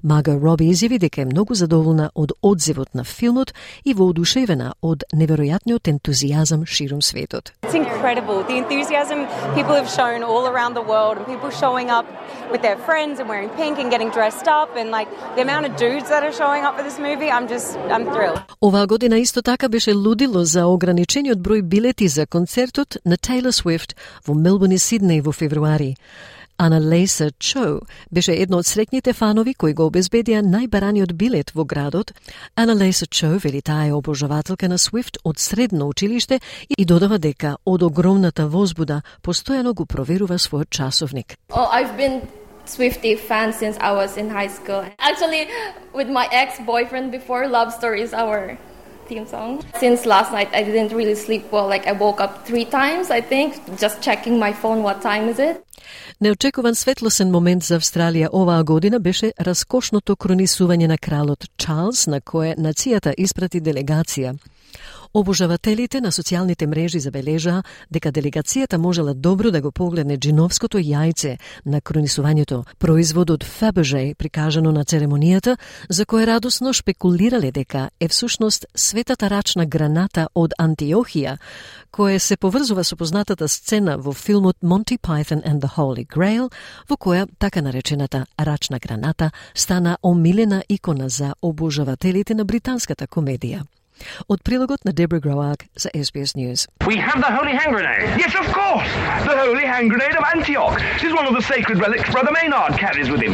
Мага 0.04 0.36
Роби 0.36 0.68
изјави 0.68 1.00
дека 1.00 1.22
е 1.22 1.26
многу 1.26 1.56
задоволна 1.56 2.12
од 2.14 2.34
одзивот 2.42 2.94
на 2.94 3.04
филмот 3.04 3.54
и 3.86 3.94
воодушевена 3.94 4.74
од 4.82 5.08
неверојатниот 5.14 5.88
ентузијазам 5.88 6.68
ширум 6.68 7.02
светот. 7.02 7.54
It's 7.64 7.74
incredible. 7.74 8.44
The 8.44 8.58
enthusiasm 8.60 9.28
people 9.56 9.76
have 9.80 9.88
shown 9.88 10.24
all 10.28 10.46
around 10.46 10.76
the 10.76 10.84
world 10.84 11.16
and 11.18 11.26
people 11.26 11.52
showing 11.52 11.90
up 11.90 12.06
with 12.52 12.62
their 12.62 12.78
friends 12.84 13.20
and 13.20 13.30
wearing 13.30 13.50
pink 13.56 13.80
and 13.80 13.90
getting 13.90 14.12
dressed 14.12 14.48
up 14.48 14.76
and 14.76 14.92
like 14.92 15.08
the 15.36 15.42
amount 15.42 15.66
of 15.66 15.72
dudes 15.78 16.17
that 16.18 16.26
are 16.30 16.38
showing 16.44 16.64
up 16.68 16.74
for 16.78 16.84
this 16.84 17.00
movie, 17.08 17.30
I'm 17.36 17.48
just 17.54 17.68
I'm 17.96 18.06
thrilled. 18.14 18.42
Оваа 18.62 18.88
година 18.88 19.20
исто 19.20 19.42
така 19.42 19.70
беше 19.70 19.94
лудило 19.94 20.44
за 20.44 20.66
ограничениот 20.68 21.38
број 21.38 21.62
билети 21.62 22.08
за 22.08 22.26
концертот 22.26 22.98
на 23.06 23.18
Taylor 23.18 23.52
Swift 23.52 23.94
во 24.28 24.34
Мелбурн 24.34 24.72
и 24.72 24.80
Сиднеј 24.80 25.22
во 25.22 25.32
февруари. 25.32 25.96
Аналейса 26.58 27.32
Чо 27.40 27.82
беше 28.12 28.34
едно 28.34 28.58
од 28.58 28.66
среќните 28.66 29.14
фанови 29.14 29.54
кои 29.54 29.74
го 29.74 29.86
обезбедија 29.92 30.42
најбараниот 30.42 31.14
билет 31.14 31.52
во 31.54 31.66
градот. 31.66 32.14
Аналейса 32.56 33.06
Чо 33.06 33.38
вели 33.44 33.62
таа 33.62 33.86
е 33.88 33.94
обожавателка 33.94 34.70
на 34.70 34.78
Свифт 34.78 35.18
од 35.24 35.40
средно 35.40 35.88
училиште 35.88 36.40
и 36.78 36.86
додава 36.86 37.20
дека 37.20 37.58
од 37.66 37.84
огромната 37.84 38.48
возбуда 38.48 39.02
постојано 39.22 39.74
го 39.74 39.86
проверува 39.86 40.38
својот 40.38 40.70
часовник. 40.70 41.38
Oh, 41.50 41.70
I've 41.70 41.96
been 41.98 42.22
Swifty 42.68 43.16
fan 43.16 43.54
since 43.54 43.78
I 43.80 43.92
was 43.92 44.18
in 44.18 44.30
high 44.30 44.50
school. 44.50 44.84
Actually, 45.00 45.48
with 45.94 46.10
my 46.10 46.28
ex 46.32 46.60
boyfriend 46.66 47.12
before, 47.12 47.48
Love 47.48 47.72
Story 47.74 48.02
is 48.02 48.14
our 48.14 48.58
theme 49.08 49.26
song. 49.26 49.64
Since 49.80 50.06
last 50.06 50.32
night, 50.32 50.50
I 50.54 50.64
didn't 50.64 50.92
really 50.92 51.16
sleep 51.16 51.44
well. 51.52 51.68
Like, 51.68 51.88
I 51.88 51.94
woke 51.94 52.24
up 52.24 52.46
three 52.46 52.66
times, 52.66 53.10
I 53.10 53.22
think, 53.22 53.54
just 53.80 54.02
checking 54.02 54.40
my 54.40 54.54
phone, 54.54 54.84
what 54.84 55.02
time 55.02 55.30
is 55.30 55.40
it. 55.40 55.58
Neočekivan 56.20 56.76
svetlosen 56.76 57.30
moment 57.32 57.64
za 57.64 57.76
Avstralija 57.76 58.30
ovaa 58.32 58.64
godina 58.64 59.00
beše 59.00 59.32
raskošno 59.38 60.00
to 60.00 60.16
kronisuvanje 60.16 60.88
na 60.88 60.98
kralot 60.98 61.46
Charles, 61.58 62.08
na 62.08 62.20
koje 62.20 62.56
nacijata 62.58 63.14
isprati 63.18 63.60
delegacija. 63.60 64.34
Обожавателите 65.14 66.02
на 66.02 66.12
социјалните 66.12 66.68
мрежи 66.68 67.00
забележаа 67.00 67.64
дека 67.90 68.12
делегацијата 68.12 68.78
можела 68.78 69.14
добро 69.14 69.52
да 69.52 69.62
го 69.62 69.72
погледне 69.72 70.18
джиновското 70.18 70.78
јајце 70.78 71.38
на 71.66 71.82
кронисувањето, 71.82 72.64
производ 72.78 73.30
од 73.30 73.44
Фабеже 73.44 74.14
прикажано 74.18 74.72
на 74.72 74.84
церемонијата, 74.86 75.58
за 75.90 76.06
кое 76.06 76.26
радосно 76.26 76.74
шпекулирале 76.74 77.52
дека 77.52 77.90
е 78.00 78.08
всушност 78.08 78.66
светата 78.76 79.30
рачна 79.30 79.66
граната 79.66 80.28
од 80.36 80.54
Антиохија, 80.60 81.38
кое 81.92 82.20
се 82.20 82.38
поврзува 82.38 82.84
со 82.84 82.96
познатата 82.96 83.48
сцена 83.48 83.98
во 83.98 84.14
филмот 84.14 84.58
Monty 84.64 84.98
Python 85.00 85.42
and 85.46 85.62
the 85.62 85.70
Holy 85.78 86.06
Grail, 86.06 86.52
во 86.90 86.96
која 86.98 87.28
така 87.40 87.62
наречената 87.62 88.26
рачна 88.40 88.80
граната 88.80 89.32
стана 89.54 89.98
омилена 90.04 90.64
икона 90.70 91.10
за 91.10 91.34
обожавателите 91.42 92.36
на 92.36 92.46
британската 92.46 93.08
комедија. 93.08 93.64
SBS 95.96 96.36
News. 96.36 96.68
We 96.86 96.98
have 96.98 97.20
the 97.22 97.32
Holy 97.38 97.52
Hand 97.52 97.72
Grenade. 97.76 98.20
Yes, 98.20 98.34
of 98.36 98.48
course. 98.54 98.90
The 99.30 99.38
Holy 99.38 99.66
Hand 99.66 99.90
Grenade 99.90 100.16
of 100.16 100.24
Antioch. 100.36 100.80
This 100.94 101.04
is 101.04 101.14
one 101.14 101.28
of 101.28 101.34
the 101.36 101.42
sacred 101.42 101.80
relics 101.80 102.10
Brother 102.12 102.32
Maynard 102.32 102.74
carries 102.78 103.10
with 103.10 103.22
him. 103.22 103.34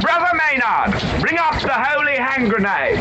Brother 0.00 0.32
Maynard, 0.42 0.92
bring 1.20 1.38
up 1.38 1.54
the 1.62 1.78
Holy 1.88 2.16
Hand 2.16 2.50
Grenade. 2.50 2.98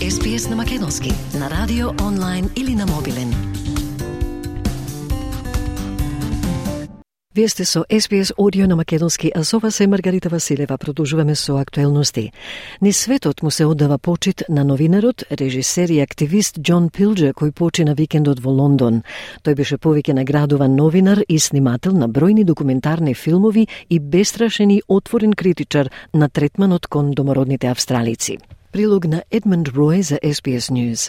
SBS 0.00 0.48
na 0.48 0.56
makedonski, 0.56 1.12
na 1.38 1.48
radio, 1.48 1.94
online 2.02 2.48
ili 2.54 2.74
na 2.74 2.86
mobilen. 2.86 3.49
Вие 7.40 7.48
сте 7.48 7.64
со 7.64 7.84
SBS 7.90 8.34
Audio 8.36 8.66
на 8.66 8.76
Македонски, 8.76 9.32
а 9.34 9.44
со 9.44 9.58
вас 9.58 9.80
е 9.80 9.86
Маргарита 9.86 10.28
Василева. 10.28 10.78
Продолжуваме 10.78 11.34
со 11.34 11.56
актуелности. 11.58 12.32
Ни 12.82 12.92
светот 12.92 13.42
му 13.42 13.50
се 13.50 13.64
оддава 13.64 13.98
почит 13.98 14.42
на 14.48 14.64
новинарот, 14.64 15.24
режисер 15.32 15.88
и 15.88 16.00
активист 16.00 16.58
Џон 16.60 16.90
Пилџе 16.92 17.32
кој 17.32 17.52
почина 17.56 17.94
викендот 17.96 18.44
во 18.44 18.52
Лондон. 18.52 19.02
Тој 19.40 19.54
беше 19.56 19.80
повеќе 19.80 20.12
наградуван 20.12 20.76
новинар 20.76 21.24
и 21.28 21.38
снимател 21.38 21.96
на 21.96 22.08
бројни 22.08 22.44
документарни 22.44 23.14
филмови 23.14 23.68
и 23.88 23.98
бестрашен 23.98 24.70
и 24.70 24.82
отворен 24.88 25.32
критичар 25.32 25.88
на 26.12 26.28
третманот 26.28 26.86
кон 26.86 27.10
домородните 27.10 27.72
австралици. 27.72 28.36
Прилог 28.72 29.08
на 29.08 29.22
Едмунд 29.30 29.68
Рој 29.68 30.00
за 30.00 30.18
SBS 30.22 30.68
News. 30.68 31.08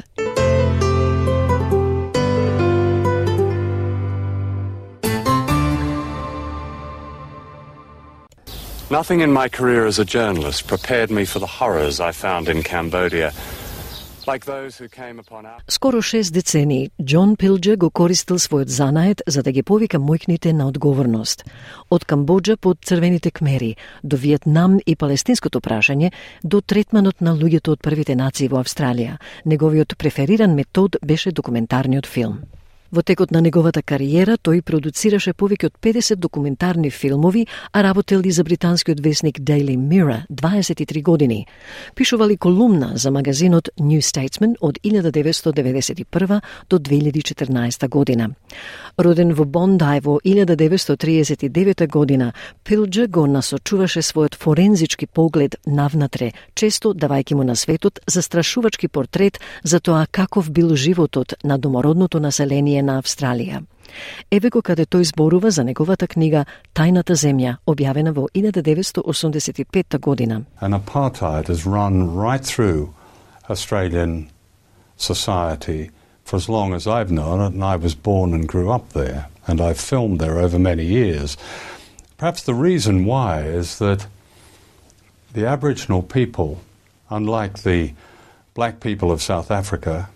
Nothing 8.91 9.21
in 9.21 9.31
my 9.31 9.47
career 9.47 9.85
as 9.85 9.99
a 9.99 10.05
journalist 10.17 10.67
prepared 10.67 11.09
me 11.11 11.23
for 11.23 11.39
the 11.39 11.51
horrors 11.59 12.01
I 12.01 12.11
found 12.11 12.49
in 12.49 12.61
Cambodia. 12.61 13.31
Like 14.27 14.43
those 14.45 14.75
who 14.79 14.89
came 14.89 15.17
upon 15.17 15.45
our... 15.45 15.59
Скоро 15.67 16.01
шест 16.01 16.33
децени, 16.33 16.91
Џон 16.99 17.37
Пилџе 17.37 17.77
го 17.77 17.89
користил 17.89 18.35
својот 18.35 18.67
занает 18.67 19.21
за 19.27 19.43
да 19.43 19.51
ги 19.51 19.63
повика 19.63 19.97
мојкните 19.97 20.51
на 20.51 20.67
одговорност. 20.67 21.45
Од 21.89 22.05
Камбоджа 22.05 22.57
под 22.57 22.77
црвените 22.83 23.31
кмери, 23.31 23.75
до 24.03 24.17
Виетнам 24.17 24.79
и 24.85 24.95
палестинското 24.95 25.61
прашање, 25.61 26.11
до 26.43 26.61
третманот 26.61 27.21
на 27.21 27.31
луѓето 27.31 27.71
од 27.71 27.79
првите 27.79 28.15
нации 28.15 28.47
во 28.47 28.59
Австралија. 28.59 29.17
Неговиот 29.45 29.95
префериран 29.97 30.51
метод 30.51 30.99
беше 31.01 31.31
документарниот 31.31 32.05
филм. 32.05 32.43
Во 32.91 33.01
текот 33.01 33.31
на 33.31 33.39
неговата 33.39 33.79
кариера 33.79 34.33
тој 34.35 34.59
продуцираше 34.67 35.31
повеќе 35.31 35.69
од 35.69 35.77
50 35.79 36.19
документарни 36.19 36.89
филмови, 36.91 37.45
а 37.71 37.83
работел 37.83 38.19
и 38.19 38.31
за 38.35 38.43
британскиот 38.43 38.99
весник 38.99 39.39
Daily 39.39 39.77
Mirror 39.79 40.27
23 40.27 41.01
години. 41.01 41.47
Пишувал 41.95 42.29
и 42.29 42.37
колумна 42.37 42.91
за 42.95 43.11
магазинот 43.11 43.69
New 43.79 44.01
Statesman 44.03 44.55
од 44.59 44.77
1991 44.83 46.41
до 46.69 46.79
2014 46.79 47.87
година. 47.87 48.35
Роден 48.97 49.31
во 49.33 49.45
Бондај 49.45 50.01
во 50.03 50.19
1939 50.25 51.87
година, 51.87 52.33
Пилџа 52.65 53.07
го 53.07 53.25
насочуваше 53.25 54.01
својот 54.01 54.35
форензички 54.35 55.07
поглед 55.07 55.55
навнатре, 55.65 56.33
често 56.55 56.91
давајќи 56.91 57.35
му 57.35 57.43
на 57.43 57.55
светот 57.55 58.01
застрашувачки 58.05 58.87
портрет 58.87 59.39
за 59.63 59.79
тоа 59.79 60.07
каков 60.11 60.51
бил 60.51 60.75
животот 60.75 61.33
на 61.43 61.57
домородното 61.57 62.19
население 62.19 62.80
на 62.80 62.98
Австралија. 62.98 63.62
Еве 64.30 64.50
го 64.50 64.62
каде 64.62 64.86
тој 64.86 65.02
зборува 65.02 65.50
за 65.50 65.64
неговата 65.64 66.06
книга 66.06 66.44
Тајната 66.74 67.14
земја, 67.14 67.56
објавена 67.66 68.12
во 68.12 68.28
1985 68.34 69.98
година. 69.98 70.44
An 70.60 70.72
apartheid 70.72 71.48
has 71.48 71.66
run 71.66 72.14
right 72.14 72.44
through 72.44 72.94
Australian 73.48 74.28
society 74.96 75.90
for 76.24 76.36
as 76.36 76.48
long 76.48 76.74
as 76.74 76.86
I've 76.86 77.10
known 77.10 77.40
it, 77.40 77.54
and 77.54 77.64
I 77.64 77.76
was 77.76 77.94
born 77.94 78.34
and 78.34 78.48
grew 78.48 78.70
up 78.70 78.92
there, 78.92 79.28
and 79.46 79.60
I've 79.60 79.78
filmed 79.78 80.18
there 80.20 80.38
over 80.38 80.58
many 80.58 80.84
years. 80.84 81.36
Perhaps 82.18 82.42
the 82.42 82.54
reason 82.54 83.04
why 83.04 83.42
is 83.42 83.78
that 83.78 84.06
the 85.32 85.46
Aboriginal 85.46 86.02
people, 86.02 86.60
unlike 87.10 87.62
the 87.62 87.92
black 88.54 88.80
people 88.80 89.12
of 89.12 89.22
South 89.22 89.50
Africa, 89.50 90.08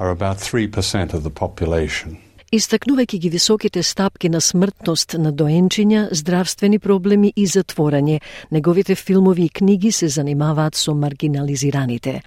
are 0.00 0.10
about 0.10 0.38
3% 0.38 1.14
of 1.14 1.22
the 1.22 1.30
population. 1.30 2.16
Истакнувајќи 2.50 3.18
ги 3.18 3.28
високите 3.30 3.82
стапки 3.82 4.28
на 4.28 4.40
смртност 4.40 5.14
на 5.18 5.30
доенчиња, 5.32 6.08
здравствени 6.10 6.78
проблеми 6.78 7.32
и 7.36 7.46
затворање, 7.46 8.20
неговите 8.50 8.94
филмови 8.94 9.44
и 9.44 9.48
книги 9.48 9.92
се 9.92 10.08
занимаваат 10.08 10.74
со 10.74 10.94
маргинализираните. 10.94 12.22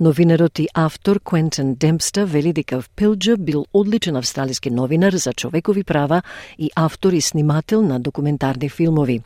Новинарот 0.00 0.58
и 0.58 0.68
автор 0.74 1.20
Квентен 1.20 1.74
Демпста 1.74 2.26
вели 2.26 2.52
дека 2.52 2.82
Пилџа 2.96 3.36
бил 3.36 3.66
одличен 3.72 4.16
австралиски 4.16 4.70
новинар 4.70 5.12
за 5.12 5.32
човекови 5.32 5.84
права 5.84 6.22
и 6.58 6.70
автор 6.76 7.12
и 7.12 7.20
снимател 7.20 7.82
на 7.82 8.00
документарни 8.00 8.68
филмови. 8.68 9.20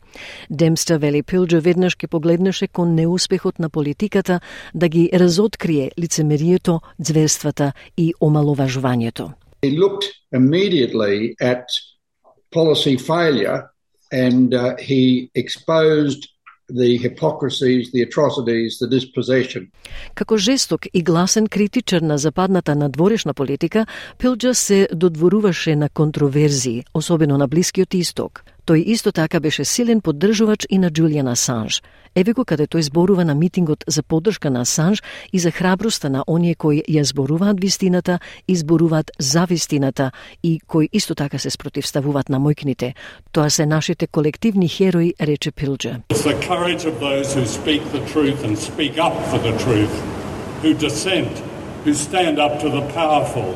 Демпста 0.49 0.97
вели 0.97 1.23
Пилџа 1.23 1.59
веднаш 1.59 1.95
ке 1.95 2.07
погледнеше 2.07 2.67
кон 2.67 2.95
неуспехот 2.95 3.59
на 3.59 3.69
политиката 3.69 4.39
да 4.75 4.87
ги 4.87 5.09
разоткрие 5.13 5.91
лицемерието, 5.99 6.81
зверствата 6.99 7.73
и 7.97 8.13
омаловажувањето. 8.21 9.33
He 9.63 9.71
looked 9.71 10.05
immediately 10.33 11.33
at 11.41 11.65
policy 12.51 12.95
failure 12.97 13.61
and 14.11 14.53
uh, 14.53 14.75
he 14.77 15.31
exposed 15.35 16.21
the 16.69 16.97
hypocrisies, 16.97 17.91
the 17.91 18.01
atrocities, 18.01 18.79
the 18.81 18.87
dispossession. 18.87 19.67
Како 20.15 20.37
жесток 20.37 20.85
и 20.93 21.03
гласен 21.03 21.47
критичар 21.47 22.01
на 22.01 22.17
западната 22.17 22.75
надворешна 22.75 23.33
политика, 23.33 23.85
Пилџа 24.19 24.53
се 24.53 24.87
додворуваше 24.93 25.75
на 25.75 25.89
контроверзии, 25.89 26.83
особено 26.93 27.37
на 27.37 27.47
Блискиот 27.47 27.93
исток. 27.93 28.43
Тој 28.69 28.83
исто 28.85 29.11
така 29.11 29.39
беше 29.39 29.65
силен 29.65 30.01
поддржувач 30.01 30.67
и 30.69 30.77
на 30.77 30.91
Джулијан 30.91 31.31
Асанж. 31.31 31.81
Еве 32.15 32.33
го 32.37 32.43
каде 32.45 32.67
тој 32.69 32.85
зборува 32.85 33.23
на 33.25 33.33
митингот 33.33 33.83
за 33.87 34.03
поддршка 34.03 34.51
на 34.53 34.61
Асанж 34.61 35.01
и 35.33 35.39
за 35.39 35.49
храброста 35.51 36.09
на 36.09 36.21
оние 36.27 36.53
кои 36.53 36.83
ја 36.85 37.01
зборуваат 37.01 37.57
вистината 37.61 38.19
и 38.47 38.55
зборуваат 38.55 39.09
за 39.19 39.45
вистината 39.49 40.11
и 40.43 40.59
кои 40.67 40.89
исто 40.93 41.15
така 41.15 41.39
се 41.39 41.49
спротивставуваат 41.49 42.29
на 42.29 42.39
мојкните. 42.39 42.93
Тоа 43.31 43.49
се 43.49 43.65
нашите 43.65 44.07
колективни 44.07 44.67
херои, 44.67 45.13
рече 45.21 45.51
Пилџа. 45.51 46.01
Who 50.61 50.73
dissent, 50.75 51.33
who 51.85 51.93
stand 51.93 52.37
up 52.37 52.59
to 52.61 52.69
the 52.69 52.83
powerful. 52.93 53.49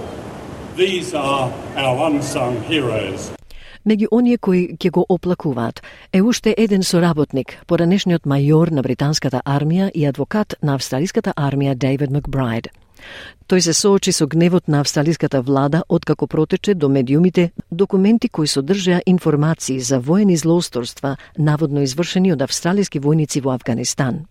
These 0.76 1.14
are 1.14 1.52
our 1.76 2.10
unsung 2.10 2.64
heroes. 2.64 3.43
Меѓу 3.84 4.08
оние 4.16 4.38
кои 4.40 4.78
ќе 4.80 4.90
го 4.96 5.02
оплакуваат 5.12 5.82
е 6.16 6.22
уште 6.24 6.54
еден 6.58 6.86
соработник, 6.88 7.58
поранешниот 7.68 8.24
мајор 8.24 8.72
на 8.72 8.82
британската 8.82 9.42
армија 9.44 9.90
и 9.92 10.06
адвокат 10.08 10.56
на 10.62 10.78
австралиската 10.80 11.34
армија 11.36 11.76
Дейвид 11.76 12.14
Макбрайд. 12.16 12.70
Тој 13.48 13.60
се 13.60 13.74
соочи 13.74 14.12
со 14.12 14.26
гневот 14.28 14.68
на 14.68 14.80
австралиската 14.80 15.42
влада 15.42 15.84
откако 15.90 16.28
протече 16.28 16.74
до 16.74 16.90
медиумите 16.90 17.52
документи 17.72 18.30
кои 18.30 18.48
содржаа 18.48 19.02
информации 19.06 19.80
за 19.80 20.00
воени 20.00 20.38
злоусторства 20.38 21.18
наводно 21.38 21.84
извршени 21.84 22.32
од 22.34 22.42
австралиски 22.42 23.00
војници 23.00 23.42
во 23.44 23.52
Афганистан. 23.54 24.26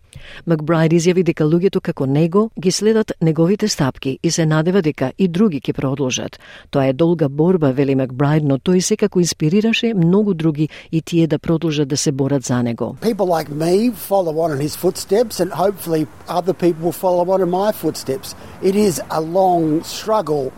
Макбрайд 0.47 0.93
изјави 0.93 1.23
дека 1.25 1.45
луѓето 1.45 1.81
како 1.81 2.07
него 2.07 2.51
ги 2.61 2.70
следат 2.70 3.12
неговите 3.20 3.68
стапки 3.68 4.18
и 4.23 4.31
се 4.31 4.47
надева 4.47 4.83
дека 4.83 5.12
и 5.18 5.29
други 5.29 5.61
ќе 5.61 5.73
продолжат. 5.73 6.39
Тоа 6.70 6.87
е 6.87 6.93
долга 6.93 7.29
борба, 7.29 7.70
вели 7.70 7.95
Макбрайд, 7.95 8.45
но 8.45 8.59
тој 8.59 8.81
секако 8.81 9.20
инспирираше 9.20 9.95
многу 9.95 10.35
други 10.35 10.68
и 10.93 11.03
тие 11.03 11.27
да 11.27 11.39
продолжат 11.39 11.89
да 11.89 11.97
се 11.97 12.12
борат 12.12 12.45
за 12.45 12.62
него. 12.62 12.97
People 13.01 13.29
like 13.29 13.49
me 13.49 13.93
follow 13.93 14.35
on 14.45 14.53
in 14.57 14.61
his 14.61 14.77
footsteps 14.77 15.41
and 15.41 15.51
hopefully 15.53 16.07
other 16.29 16.55
people 16.55 16.83
will 16.85 17.01
follow 17.07 17.25
on 17.35 17.41
in 17.41 17.51
my 17.51 17.73
footsteps. 17.73 18.37
It 18.62 18.76
is 18.76 19.00
a 19.10 19.20
long 19.20 19.82
struggle 19.84 20.52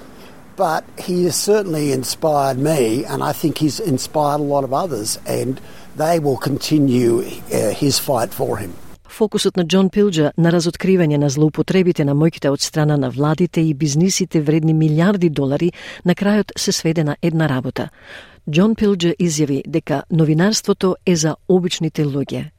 but 0.57 0.85
he 0.99 1.25
has 1.25 1.37
certainly 1.37 1.93
inspired 1.93 2.59
me, 2.59 3.05
and 3.05 3.23
I 3.23 3.33
think 3.33 3.59
he's 3.59 3.81
inspired 3.81 4.41
a 4.41 4.45
lot 4.55 4.65
of 4.65 4.73
others, 4.73 5.19
and 5.27 5.61
they 5.97 6.19
will 6.19 6.37
continue 6.37 7.23
uh, 7.23 7.71
his 7.71 7.99
fight 7.99 8.33
for 8.33 8.57
him. 8.59 8.73
Фокусот 9.09 9.57
на 9.57 9.63
Џон 9.65 9.91
Пилџа 9.95 10.33
на 10.37 10.51
разоткривање 10.51 11.19
на 11.23 11.29
злоупотребите 11.31 12.05
на 12.05 12.17
мојките 12.19 12.51
од 12.51 12.61
страна 12.61 12.97
на 12.97 13.11
владите 13.11 13.61
и 13.61 13.75
бизнисите 13.75 14.41
вредни 14.41 14.75
милиарди 14.75 15.31
долари 15.31 15.71
на 16.05 16.15
крајот 16.15 16.51
се 16.59 16.73
сведе 16.73 17.05
на 17.05 17.17
една 17.23 17.49
работа. 17.49 17.91
Џон 18.49 18.75
Пилџа 18.75 19.15
изјави 19.15 19.63
дека 19.67 20.03
новинарството 20.11 20.97
е 21.07 21.17
за 21.17 21.37
обичните 21.49 22.05
луѓе. 22.05 22.54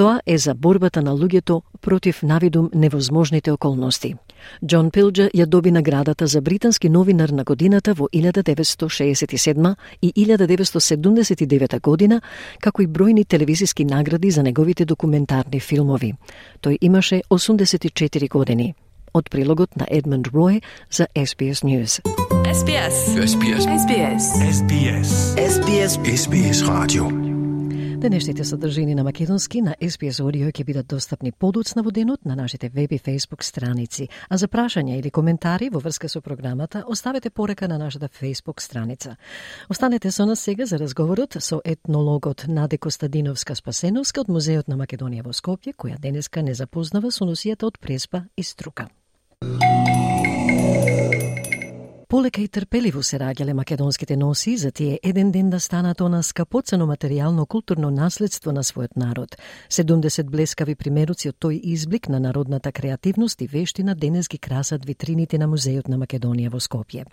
Тоа 0.00 0.20
е 0.26 0.38
за 0.38 0.54
борбата 0.54 1.02
на 1.02 1.12
луѓето 1.12 1.60
против 1.80 2.22
навидум 2.22 2.70
невозможните 2.74 3.52
околности. 3.52 4.14
Џон 4.64 4.88
Пилџа 4.88 5.26
ја 5.36 5.44
доби 5.46 5.68
наградата 5.70 6.26
за 6.26 6.40
британски 6.40 6.88
новинар 6.88 7.28
на 7.28 7.44
годината 7.44 7.92
во 7.94 8.08
1967 8.08 9.74
и 10.02 10.12
1979 10.16 11.80
година, 11.80 12.20
како 12.60 12.82
и 12.82 12.88
бројни 12.88 13.28
телевизиски 13.28 13.84
награди 13.84 14.30
за 14.30 14.42
неговите 14.42 14.84
документарни 14.84 15.60
филмови. 15.60 16.14
Тој 16.62 16.78
имаше 16.80 17.20
84 17.30 18.28
години. 18.28 18.74
Од 19.12 19.28
прилогот 19.28 19.76
на 19.76 19.84
Едмунд 19.90 20.32
Рој 20.32 20.62
за 20.90 21.06
SBS 21.14 21.60
News. 21.60 22.00
SBS. 22.48 23.20
SBS. 23.20 23.68
SBS. 23.68 24.24
SBS. 24.48 25.10
SBS. 25.36 25.92
SBS 26.08 26.64
Radio. 26.64 27.29
Денешните 28.00 28.44
содржини 28.44 28.94
на 28.94 29.04
македонски 29.04 29.60
на 29.60 29.74
SPS 29.80 30.22
Audio 30.24 30.48
ќе 30.48 30.64
бидат 30.64 30.86
достапни 30.88 31.32
подоцна 31.32 31.82
во 31.82 31.90
денот 31.92 32.24
на 32.24 32.34
нашите 32.36 32.68
веб 32.68 32.92
и 32.92 32.98
Facebook 32.98 33.42
страници. 33.42 34.08
А 34.28 34.38
за 34.38 34.48
прашања 34.48 34.96
или 34.96 35.10
коментари 35.10 35.68
во 35.68 35.80
врска 35.84 36.08
со 36.08 36.20
програмата, 36.20 36.82
оставете 36.88 37.30
порека 37.30 37.68
на 37.68 37.78
нашата 37.78 38.08
Facebook 38.08 38.60
страница. 38.60 39.16
Останете 39.68 40.10
со 40.10 40.26
нас 40.26 40.40
сега 40.40 40.66
за 40.66 40.78
разговорот 40.78 41.36
со 41.40 41.60
етнологот 41.64 42.44
Наде 42.48 42.78
Костадиновска 42.78 43.54
Спасеновска 43.54 44.20
од 44.20 44.28
Музеот 44.28 44.68
на 44.68 44.76
Македонија 44.76 45.22
во 45.22 45.36
Скопје, 45.36 45.76
која 45.76 46.00
денеска 46.00 46.42
не 46.42 46.54
запознава 46.54 47.10
со 47.10 47.24
носијата 47.24 47.66
од 47.66 47.78
преспа 47.78 48.24
и 48.36 48.42
струка. 48.42 48.88
Полека 52.10 52.42
и 52.42 52.48
трпеливо 52.50 53.04
се 53.06 53.20
раѓале 53.22 53.52
македонските 53.54 54.16
носи 54.18 54.56
за 54.58 54.72
тие 54.74 54.98
еден 55.02 55.28
ден 55.30 55.50
да 55.50 55.60
станат 55.60 56.00
она 56.00 56.22
скапоцено 56.22 56.88
материјално 56.90 57.44
културно 57.46 57.90
наследство 57.90 58.50
на 58.52 58.64
својот 58.66 58.96
народ. 58.96 59.36
70 59.70 60.26
блескави 60.26 60.74
примеруци 60.74 61.30
од 61.30 61.36
тој 61.38 61.60
изблик 61.70 62.08
на 62.08 62.18
народната 62.18 62.72
креативност 62.72 63.40
и 63.40 63.46
вештина 63.46 63.94
денес 63.94 64.28
ги 64.28 64.38
красат 64.38 64.84
витрините 64.84 65.38
на 65.38 65.46
Музеот 65.46 65.86
на 65.86 65.98
Македонија 66.02 66.50
во 66.50 66.58
Скопје. 66.58 67.06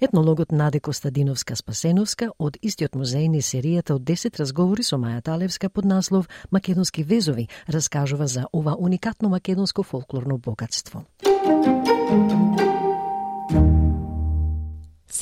Етнологот 0.00 0.52
Наде 0.52 0.80
Костадиновска 0.80 1.56
Спасеновска 1.56 2.28
од 2.38 2.58
истиот 2.60 2.92
музеј 2.92 3.28
ни 3.32 3.40
серијата 3.40 3.96
од 3.96 4.02
10 4.04 4.36
разговори 4.36 4.84
со 4.84 5.00
Маја 5.00 5.22
Талевска 5.22 5.70
под 5.70 5.84
наслов 5.84 6.28
Македонски 6.50 7.02
везови 7.02 7.48
раскажува 7.68 8.26
за 8.26 8.44
ова 8.52 8.76
уникатно 8.78 9.28
македонско 9.28 9.82
фолклорно 9.82 10.36
богатство. 10.38 11.06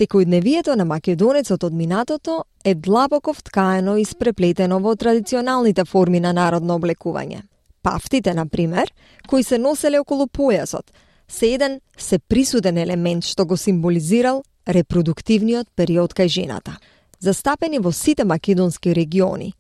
Секојдневието 0.01 0.75
на 0.81 0.87
македонецот 0.89 1.65
од 1.67 1.75
минатото 1.77 2.45
е 2.65 2.73
длабоко 2.75 3.35
вткаено 3.37 3.99
и 4.01 4.05
спреплетено 4.09 4.79
во 4.81 4.95
традиционалните 4.97 5.85
форми 5.85 6.21
на 6.25 6.33
народно 6.33 6.79
облекување. 6.79 7.43
Пафтите, 7.83 8.33
на 8.35 8.47
пример, 8.49 8.93
кои 9.29 9.43
се 9.43 9.59
носеле 9.59 10.01
околу 10.01 10.25
појасот, 10.25 10.89
се 11.29 11.53
еден 11.55 11.81
се 11.99 12.19
присуден 12.19 12.79
елемент 12.79 13.29
што 13.29 13.45
го 13.45 13.61
символизирал 13.61 14.43
репродуктивниот 14.67 15.69
период 15.77 16.17
кај 16.17 16.29
жената. 16.29 16.79
Застапени 17.21 17.79
во 17.79 17.93
сите 17.93 18.25
македонски 18.25 18.95
региони, 18.97 19.53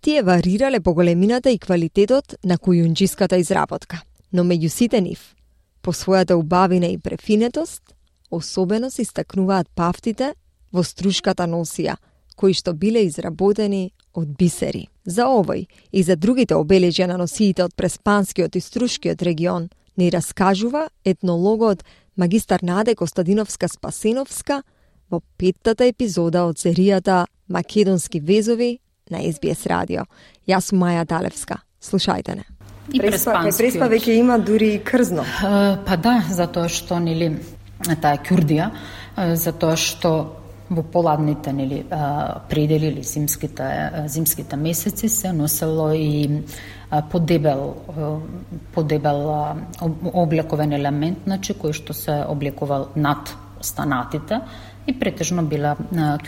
тие 0.00 0.22
варирале 0.22 0.80
по 0.80 0.94
големината 0.94 1.50
и 1.50 1.58
квалитетот 1.58 2.38
на 2.44 2.54
кујунџиската 2.58 3.34
изработка, 3.34 4.02
но 4.32 4.44
меѓу 4.44 4.68
сите 4.68 5.00
нив, 5.00 5.34
по 5.82 5.90
својата 5.90 6.38
убавина 6.38 6.86
и 6.86 6.98
префинетост, 6.98 7.97
Особено 8.30 8.90
се 8.90 9.02
истакнуваат 9.02 9.68
пафтите 9.74 10.34
во 10.72 10.84
струшката 10.84 11.46
носија, 11.48 11.96
кои 12.36 12.54
што 12.54 12.74
биле 12.74 13.02
изработени 13.06 13.90
од 14.14 14.28
бисери. 14.38 14.88
За 15.04 15.26
овој 15.26 15.66
и 15.92 16.02
за 16.02 16.16
другите 16.16 16.54
обележја 16.54 17.08
на 17.08 17.16
носиите 17.16 17.64
од 17.64 17.74
Преспанскиот 17.74 18.56
и 18.56 18.60
Струшкиот 18.60 19.22
регион 19.22 19.70
ни 19.96 20.10
раскажува 20.10 20.88
етнологот 21.04 21.84
магистар 22.16 22.62
Наде 22.62 22.94
Костадиновска 22.94 23.68
Спасеновска 23.68 24.62
во 25.10 25.20
петтата 25.38 25.88
епизода 25.88 26.44
од 26.44 26.60
серијата 26.60 27.24
Македонски 27.48 28.20
везови 28.20 28.78
на 29.10 29.22
SBS 29.24 29.66
радио. 29.66 30.04
Јас 30.46 30.70
сум 30.70 30.84
Маја 30.84 31.06
Талевска. 31.08 31.62
Слушајте 31.80 32.36
не. 32.36 32.44
И 32.92 33.00
преспа, 33.00 33.42
преспа 33.56 33.88
веќе 33.88 34.16
има 34.16 34.38
дури 34.38 34.74
и 34.74 34.78
крзно. 34.84 35.24
па 35.86 35.96
да, 35.96 36.24
затоа 36.30 36.68
што 36.68 36.98
нели 37.00 37.36
таа 37.86 38.18
кюрдија, 38.18 38.70
затоа 39.34 39.76
што 39.76 40.12
во 40.68 40.82
поладните 40.82 41.52
нели 41.52 41.84
предели 42.48 42.90
или 42.92 43.02
зимските 43.02 44.04
зимските 44.06 44.56
месеци 44.56 45.08
се 45.08 45.32
носело 45.32 45.92
и 45.94 46.42
подебел 47.10 47.74
подебел 48.74 49.54
облековен 50.12 50.72
елемент, 50.72 51.18
значи 51.24 51.54
кој 51.54 51.72
што 51.72 51.94
се 51.94 52.24
облекувал 52.28 52.88
над 52.96 53.32
станатите 53.60 54.40
и 54.88 54.98
претежно 54.98 55.42
била 55.42 55.76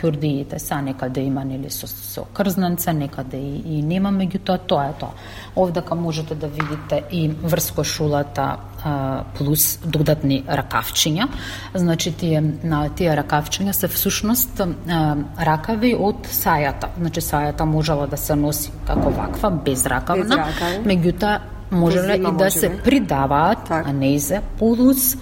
кюрдиите. 0.01 0.59
Са 0.59 0.83
некаде 0.83 1.21
има 1.21 1.45
нели 1.45 1.71
со, 1.71 1.87
со 1.89 2.27
крзнанца, 2.33 2.93
некаде 2.93 3.39
и, 3.41 3.79
и 3.79 3.83
нема, 3.83 4.13
меѓутоа 4.13 4.59
тоа 4.69 4.91
е 4.91 4.97
тоа. 5.01 5.17
Овдака 5.57 5.97
можете 5.97 6.35
да 6.35 6.49
видите 6.49 7.03
и 7.11 7.29
врско 7.29 7.85
шулата 7.85 8.59
а, 8.85 9.25
плюс 9.39 9.79
додатни 9.81 10.43
ракавчиња. 10.45 11.29
Значи 11.75 12.13
тие 12.13 12.45
на 12.63 12.83
тие 12.93 13.17
ракавчиња 13.17 13.73
се 13.73 13.89
всушност 13.89 14.61
а, 14.61 15.17
ракави 15.41 15.95
од 15.97 16.29
сајата. 16.29 16.93
Значи 17.01 17.25
сајата 17.25 17.65
можела 17.65 18.07
да 18.13 18.21
се 18.21 18.37
носи 18.37 18.77
како 18.85 19.09
ваква 19.09 19.51
без 19.51 19.89
ракавна, 19.89 20.45
без 20.61 20.85
меѓутоа 20.85 21.41
можеле 21.71 22.21
и 22.21 22.37
да 22.37 22.51
се 22.51 22.77
придаваат 22.85 23.69
так. 23.69 23.89
а 23.89 23.93
не 23.93 24.19
за 24.19 24.45
плюс 24.59 25.17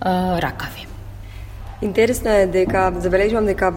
а, 0.00 0.42
ракави. 0.42 0.91
Интересно 1.82 2.30
е 2.30 2.46
дека 2.46 2.92
забележувам 2.98 3.46
дека 3.46 3.72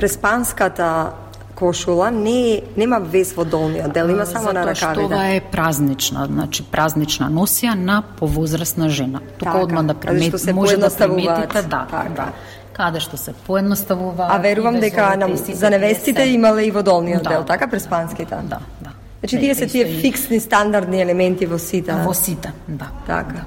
преспанската 0.00 1.10
кошула 1.54 2.10
не 2.10 2.62
нема 2.76 3.00
вес 3.00 3.32
во 3.36 3.44
долниот 3.44 3.92
дел, 3.92 4.08
има 4.08 4.26
само 4.26 4.52
на 4.52 4.64
ракавите. 4.64 5.02
Затоа 5.02 5.08
што 5.10 5.34
е 5.34 5.42
празнична, 5.52 6.24
значи 6.30 6.64
празнична 6.64 7.28
носија 7.28 7.74
на 7.74 8.00
повозрасна 8.16 8.88
жена. 8.88 9.20
Тука 9.38 9.58
одма 9.58 9.82
да 9.82 9.94
приметите, 9.94 10.52
може 10.52 10.76
да 10.80 10.88
приметите, 10.88 11.62
да, 11.62 11.84
така. 11.90 12.06
да. 12.16 12.32
Каде 12.72 13.00
што 13.04 13.20
се 13.20 13.34
поедноставува. 13.46 14.30
А 14.30 14.38
верувам 14.38 14.80
дека 14.80 15.12
на, 15.20 15.28
за 15.36 15.70
невестите 15.70 16.24
имале 16.32 16.64
и 16.64 16.70
во 16.70 16.82
долниот 16.82 17.22
да, 17.22 17.30
дел, 17.30 17.44
така 17.44 17.68
преспанските. 17.68 18.36
Да, 18.42 18.58
да. 18.80 18.90
Значи 19.20 19.38
тие 19.38 19.54
се 19.54 19.66
тие 19.66 19.84
фиксни 20.00 20.40
стандардни 20.40 21.02
елементи 21.02 21.46
во 21.46 21.58
сите. 21.58 21.92
Во 22.06 22.14
сите, 22.14 22.52
да. 22.68 22.88
Така. 23.06 23.44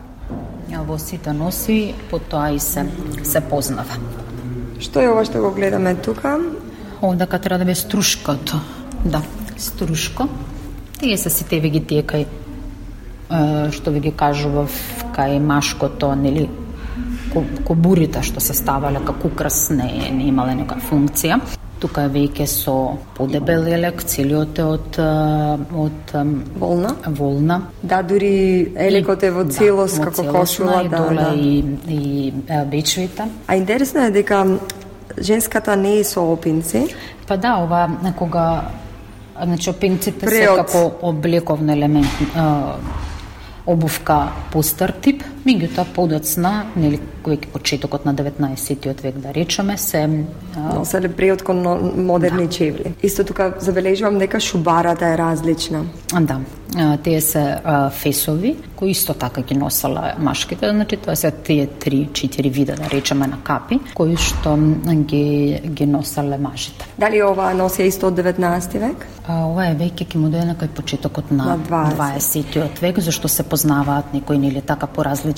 Во 0.74 0.98
сите 0.98 1.34
носи, 1.34 1.94
потоа 2.10 2.50
и 2.52 2.60
се 2.60 2.86
се 3.24 3.42
познава. 3.42 4.00
Што 4.82 5.00
е 5.00 5.12
ова 5.12 5.24
што 5.26 5.40
го 5.40 5.52
гледаме 5.54 5.96
тука? 5.96 6.40
Овдака 7.02 7.40
треба 7.40 7.60
да 7.60 7.66
бе 7.66 7.76
струшкото. 7.76 8.60
Да, 9.06 9.22
струшко. 9.58 10.28
Тие 11.00 11.18
се 11.18 11.30
сите 11.30 11.60
ви 11.60 11.70
ги 11.70 11.86
тие 11.86 12.04
кај 12.04 12.26
што 13.72 13.92
ви 13.92 14.00
ги 14.00 14.12
кажував 14.12 14.72
кај 15.16 15.40
машкото, 15.40 16.14
нели, 16.16 16.50
кобурите 17.66 18.22
што 18.22 18.42
се 18.42 18.54
ставале 18.54 19.02
како 19.06 19.32
украс 19.32 19.70
не, 19.70 20.10
не 20.12 20.28
имале 20.30 20.56
нека 20.56 20.78
функција. 20.90 21.40
Тука 21.84 22.06
веќе 22.08 22.46
со 22.48 22.74
подебел 23.18 23.66
елек, 23.68 24.06
целиот 24.08 24.60
е 24.60 24.68
од 24.72 25.00
од 25.76 26.14
волна. 26.60 26.94
Волна. 27.20 27.58
Да, 27.84 28.00
дури 28.08 28.72
елекот 28.80 29.24
е 29.28 29.32
во 29.36 29.44
целост 29.52 30.00
да, 30.00 30.06
како 30.08 30.24
кошула, 30.32 30.78
да, 30.88 31.02
доле 31.04 31.26
да. 31.26 31.34
и 31.36 31.60
и 31.92 32.32
бечвите. 32.72 33.28
А 33.48 33.58
интересно 33.60 34.06
е 34.08 34.12
дека 34.16 34.46
женската 35.20 35.76
не 35.76 35.98
е 36.00 36.04
со 36.08 36.24
опинци. 36.24 36.88
Па 37.28 37.38
да, 37.38 37.58
ова 37.64 37.90
кога 38.18 38.64
значи 39.44 39.70
опинците 39.70 40.30
се 40.30 40.48
како 40.56 40.92
облековен 41.02 41.70
елемент 41.70 42.36
а, 42.36 42.76
обувка 43.66 44.28
постар 44.52 44.92
тип, 44.92 45.24
меѓутоа 45.46 45.86
подоцна, 45.96 46.54
нели 46.76 47.00
веќе 47.24 47.52
почетокот 47.54 48.06
на 48.06 48.14
19-тиот 48.16 49.02
век 49.04 49.20
да 49.24 49.34
речеме, 49.34 49.78
се 49.78 50.04
а, 50.56 50.76
Носеле 50.76 51.10
преот 51.10 51.44
кон 51.44 51.64
модерни 52.06 52.50
чевли. 52.50 52.94
Исто 53.04 53.24
тука 53.24 53.54
забележувам 53.60 54.20
дека 54.20 54.40
шубарата 54.40 55.08
е 55.08 55.18
различна. 55.18 55.86
Да, 56.22 56.40
а, 56.76 56.98
тие 56.98 57.22
се 57.22 57.56
а, 57.64 57.90
фесови, 57.90 58.56
кои 58.76 58.92
исто 58.92 59.14
така 59.14 59.42
ги 59.42 59.56
носела 59.56 60.14
машките, 60.20 60.70
значи 60.70 60.98
тоа 60.98 61.16
се 61.16 61.32
тие 61.32 61.68
три, 61.68 62.10
четири 62.14 62.50
вида, 62.50 62.76
да 62.76 62.90
речеме, 62.90 63.28
на 63.28 63.40
капи, 63.44 63.80
кои 63.96 64.18
што 64.18 64.58
ги, 65.08 65.60
ги 65.66 65.86
носеле 65.86 66.38
мажите. 66.38 66.88
Дали 67.00 67.24
ова 67.24 67.54
носи 67.54 67.88
исто 67.88 68.12
од 68.12 68.20
19 68.20 68.80
век? 68.80 69.08
А, 69.28 69.46
ова 69.48 69.68
е 69.72 69.76
веќе 69.80 70.08
ќе 70.12 70.20
му 70.20 70.28
дојде 70.28 70.48
на 70.52 70.56
кај 70.60 70.76
почетокот 70.76 71.32
на, 71.32 71.56
На 71.56 71.58
20. 71.58 72.60
20 72.60 72.82
век, 72.82 73.00
зашто 73.00 73.28
се 73.28 73.44
познаваат 73.44 74.14
некои 74.14 74.38
нели 74.38 74.62
така 74.62 74.88
поразлични 74.88 75.33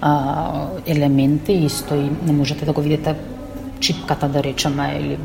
а, 0.00 0.66
елементи, 0.86 1.52
исто 1.52 1.94
и 1.94 2.10
не 2.26 2.32
можете 2.32 2.64
да 2.64 2.72
го 2.72 2.80
видите 2.80 3.16
чипката 3.80 4.28
да 4.28 4.42
речеме 4.42 4.98
или 5.00 5.18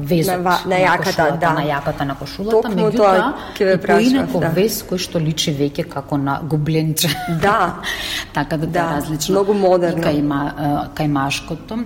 везот 0.00 0.40
На 0.40 0.58
на 0.66 0.76
јаката, 0.80 1.04
кошулата, 1.04 1.36
да. 1.40 1.50
на 1.52 1.60
јаката 1.68 2.04
на 2.04 2.14
кошулата, 2.14 2.56
Токму 2.62 2.86
меѓутоа 2.86 3.32
и 3.60 3.80
прашав, 3.82 3.84
поинаков 3.86 4.40
да. 4.40 4.48
вез 4.48 4.82
кој 4.88 4.98
што 4.98 5.20
личи 5.20 5.52
веќе 5.52 5.84
како 5.88 6.16
на 6.16 6.40
губленче. 6.42 7.10
Да. 7.42 7.74
така 8.34 8.56
да, 8.56 8.66
Да, 8.66 8.72
да 8.72 8.96
различно. 8.96 9.32
многу 9.34 9.52
модерно. 9.54 10.00
И 10.00 10.02
кај, 10.02 10.92
кај 10.96 11.08
машкото 11.08 11.78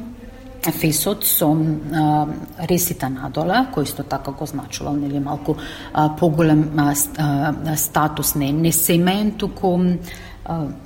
фесот 0.73 1.25
со 1.25 1.51
а, 1.51 2.27
ресите 2.71 3.09
надоле, 3.09 3.67
кој 3.75 3.83
исто 3.85 4.03
така 4.03 4.31
го 4.33 4.47
значувал 4.47 4.95
нели 4.97 5.19
малку 5.21 5.57
а, 5.93 6.09
поголем 6.09 6.71
а, 6.79 6.95
ст- 6.95 7.19
а, 7.19 7.77
статус 7.77 8.35
не 8.35 8.53
не 8.53 8.73
семеен 8.73 9.33
туку 9.33 9.79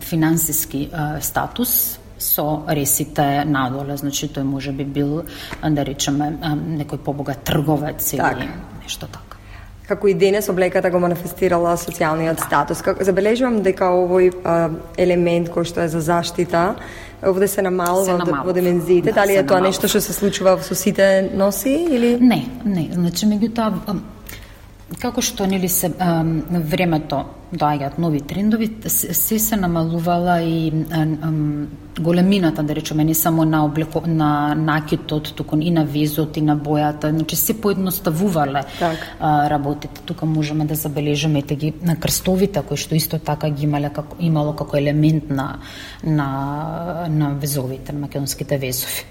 финансиски 0.00 0.90
статус 1.20 1.98
со 2.18 2.62
ресите 2.68 3.44
надоле, 3.44 3.96
значи 3.96 4.28
тој 4.28 4.42
може 4.42 4.72
би 4.72 4.84
бил 4.84 5.22
да 5.62 5.84
речеме 5.84 6.32
некој 6.78 6.98
побогат 6.98 7.38
трговец 7.44 8.10
Така. 8.10 8.32
или 8.38 8.48
нешто 8.82 9.06
така. 9.06 9.24
Како 9.88 10.08
и 10.08 10.14
денес 10.14 10.48
облеката 10.48 10.90
го 10.90 10.98
манифестирала 10.98 11.76
социјалниот 11.76 12.42
статус. 12.44 12.82
Како 12.82 13.04
забележувам 13.04 13.62
дека 13.62 13.84
овој 13.84 14.34
а, 14.44 14.68
елемент 14.98 15.48
кој 15.48 15.64
што 15.64 15.80
е 15.80 15.88
за 15.88 16.00
заштита 16.00 16.74
овде 17.24 17.48
се 17.48 17.62
намалува 17.62 18.04
Се 18.04 18.12
во- 18.12 18.18
намалува. 18.18 18.44
во 18.44 18.52
димензиите. 18.52 19.12
Да, 19.12 19.20
Дали 19.22 19.32
е 19.32 19.42
тоа 19.42 19.56
намалува. 19.56 19.68
нешто 19.68 19.88
што 19.88 20.00
се 20.00 20.12
случува 20.12 20.58
со 20.62 20.74
сите 20.74 21.30
носи 21.34 21.86
или 21.90 22.18
Не, 22.20 22.48
не, 22.64 22.88
значи 22.92 23.26
меѓутоа 23.26 23.72
како 24.96 25.20
што 25.20 25.46
нели 25.46 25.68
се 25.68 25.90
на 25.98 26.60
времето 26.60 27.24
доаѓаат 27.48 27.96
нови 27.98 28.20
трендови, 28.20 28.68
се, 28.86 29.38
се 29.38 29.56
намалувала 29.56 30.40
и 30.42 30.68
ам, 30.92 31.18
ам, 31.22 31.68
големината, 32.00 32.62
да 32.62 32.74
речеме, 32.76 33.04
не 33.04 33.14
само 33.14 33.44
на 33.44 33.64
облеко, 33.64 34.02
на 34.06 34.54
накитот, 34.54 35.32
туку 35.34 35.56
и 35.56 35.70
на 35.70 35.84
везот 35.84 36.36
и 36.36 36.42
на 36.42 36.56
бојата, 36.56 37.10
значи 37.10 37.36
се 37.36 37.60
поедноставувале 37.60 38.62
а, 39.20 39.50
работите. 39.50 40.02
Тука 40.04 40.26
можеме 40.26 40.64
да 40.64 40.74
забележиме 40.74 41.38
ете 41.38 41.56
ги 41.56 41.72
на 41.82 41.96
крстовите 41.96 42.62
кои 42.68 42.76
што 42.76 42.94
исто 42.94 43.18
така 43.18 43.50
ги 43.50 43.64
имале 43.64 43.90
како 43.90 44.16
имало 44.20 44.52
како 44.52 44.76
елемент 44.76 45.30
на 45.30 45.58
на 46.04 47.08
на 47.08 47.34
везовите, 47.40 47.92
на 47.92 48.00
македонските 48.00 48.58
везови. 48.58 49.04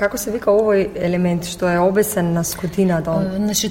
Како 0.00 0.18
се 0.18 0.32
вика 0.32 0.52
овој 0.54 0.86
елемент 0.96 1.44
што 1.48 1.68
е 1.68 1.78
обесен 1.78 2.32
на 2.32 2.44
скутината? 2.44 3.12
Е, 3.20 3.36
Значи, 3.36 3.70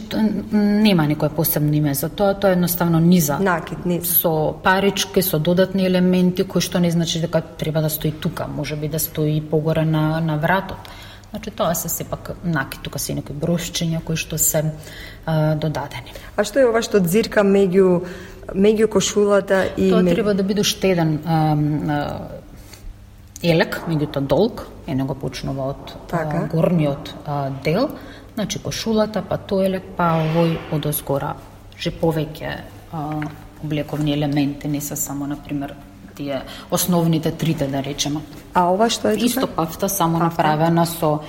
нема 0.53 1.07
некое 1.09 1.29
посебно 1.33 1.73
име 1.75 1.93
за 1.97 2.09
тоа, 2.09 2.35
тоа 2.37 2.53
е 2.53 2.57
едноставно 2.59 2.99
низа. 2.99 3.39
Накид, 3.41 3.85
низа. 3.85 4.13
Со 4.13 4.53
парички, 4.63 5.21
со 5.25 5.39
додатни 5.39 5.85
елементи, 5.89 6.45
кои 6.45 6.61
што 6.61 6.79
не 6.79 6.91
значи 6.91 7.21
дека 7.21 7.41
треба 7.41 7.81
да 7.81 7.89
стои 7.89 8.11
тука, 8.11 8.47
може 8.47 8.75
би 8.75 8.87
да 8.87 8.99
стои 8.99 9.41
погоре 9.41 9.85
на, 9.85 10.19
на 10.21 10.37
вратот. 10.37 10.77
Значи, 11.29 11.51
тоа 11.51 11.75
се 11.75 11.89
сепак 11.89 12.31
накид, 12.43 12.81
тука 12.81 12.99
се 12.99 13.13
некои 13.13 13.35
брошчиња 13.35 14.01
кои 14.05 14.17
што 14.17 14.37
се 14.37 14.63
а, 15.25 15.55
додадени. 15.55 16.13
А 16.37 16.43
што 16.43 16.59
е 16.59 16.69
ова 16.69 16.81
што 16.81 16.99
дзирка 16.99 17.41
меѓу 17.45 18.01
меѓу 18.49 18.87
кошулата 18.89 19.65
и 19.77 19.91
Тоа 19.91 20.01
меѓу- 20.01 20.15
треба 20.15 20.33
да 20.33 20.43
биде 20.43 20.61
уште 20.61 20.89
еден 20.91 21.19
ам, 21.25 21.89
а, 21.89 22.17
елек, 23.43 23.81
меѓутоа 23.87 24.21
долг, 24.21 24.67
е 24.87 24.95
него 24.95 25.15
почнува 25.15 25.69
од 25.73 25.93
Така. 26.09 26.45
а, 26.45 26.47
горниот 26.51 27.13
а, 27.25 27.49
дел, 27.63 27.89
значи 28.35 28.59
кошулата, 28.59 29.21
па 29.21 29.37
тој 29.37 29.65
елек, 29.65 29.91
па 29.97 30.15
овој 30.23 30.57
од 30.75 30.85
озгора, 30.85 31.35
же 31.79 31.91
повеќе 31.91 32.55
а, 32.91 33.03
облековни 33.63 34.13
елементи, 34.13 34.67
не 34.67 34.81
се 34.81 34.95
само, 34.95 35.27
например, 35.27 35.75
тие 36.15 36.41
основните 36.71 37.31
трите, 37.31 37.67
да 37.67 37.83
речеме. 37.83 38.21
А 38.53 38.67
ова 38.71 38.89
што 38.89 39.13
е? 39.13 39.15
Исто 39.23 39.47
пафта, 39.47 39.89
само 39.89 40.19
направена 40.19 40.85
со 40.85 41.19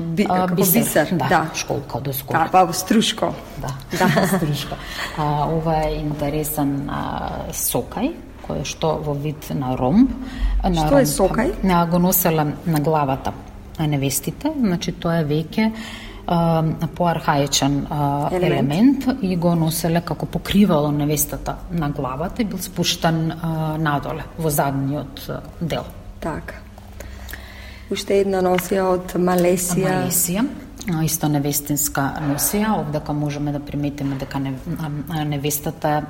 Би, 0.00 0.24
а, 0.24 0.46
како 0.48 0.56
бисер, 0.56 1.10
да, 1.12 1.26
да. 1.28 1.40
школка 1.54 1.98
од 1.98 2.06
озгора. 2.08 2.46
Да, 2.48 2.64
па 2.64 2.72
струшко. 2.80 3.34
Да, 3.60 3.74
да. 3.92 4.26
струшка. 4.26 4.78
А, 5.18 5.44
ова 5.44 5.74
е 5.84 5.98
интересен 6.00 6.88
а, 6.88 7.02
сокај, 7.52 8.14
кој 8.50 8.66
што 8.66 8.98
во 9.04 9.14
вид 9.14 9.50
на 9.54 9.76
ромб. 9.78 10.10
На 10.62 10.86
Што 10.86 10.98
е 10.98 11.06
сокај? 11.06 11.54
На, 11.62 11.86
го 11.86 11.98
носела 11.98 12.46
на 12.66 12.80
главата 12.80 13.32
на 13.78 13.86
невестите, 13.86 14.52
значи 14.58 14.92
тоа 14.92 15.22
е 15.22 15.24
веќе 15.24 15.72
поархаичен 16.94 17.86
Елемент. 18.30 18.44
елемент. 18.44 19.22
и 19.22 19.36
го 19.36 19.54
носеле 19.54 20.00
како 20.00 20.26
покривало 20.26 20.92
невестата 20.92 21.56
на 21.72 21.90
главата 21.90 22.42
и 22.42 22.44
бил 22.44 22.58
спуштен 22.58 23.32
а, 23.32 23.78
надоле 23.78 24.22
во 24.38 24.50
задниот 24.50 25.30
дел. 25.60 25.84
Така. 26.20 26.54
Уште 27.90 28.20
една 28.20 28.38
носија 28.42 28.84
од 28.86 29.16
Малесија. 29.18 30.04
Малесија, 30.04 30.44
исто 31.04 31.28
невестинска 31.28 32.06
носија, 32.24 32.72
овдека 32.80 33.12
можеме 33.12 33.52
да 33.52 33.60
приметиме 33.60 34.16
дека 34.16 34.40
не, 34.40 34.54
невестата 35.28 36.06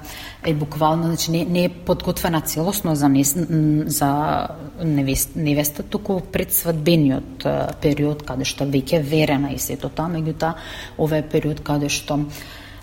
е 0.47 0.55
буквално, 0.55 1.07
значи 1.07 1.31
не, 1.31 1.45
не 1.45 1.65
е 1.65 1.69
подготвена 1.69 2.41
целосно 2.41 2.95
за, 2.95 3.09
не, 3.09 3.25
за 3.25 4.49
невест, 4.85 5.37
невеста, 5.37 5.83
туку 5.83 6.21
пред 6.21 6.55
свадбениот 6.55 7.47
период, 7.83 8.23
каде 8.23 8.47
што 8.47 8.65
веќе 8.65 9.03
верена 9.03 9.51
и 9.55 9.59
сето 9.59 9.91
тоа, 9.91 10.11
меѓутоа 10.13 10.55
ова 10.99 11.19
е 11.19 11.27
период 11.27 11.65
каде 11.67 11.91
што 11.91 12.21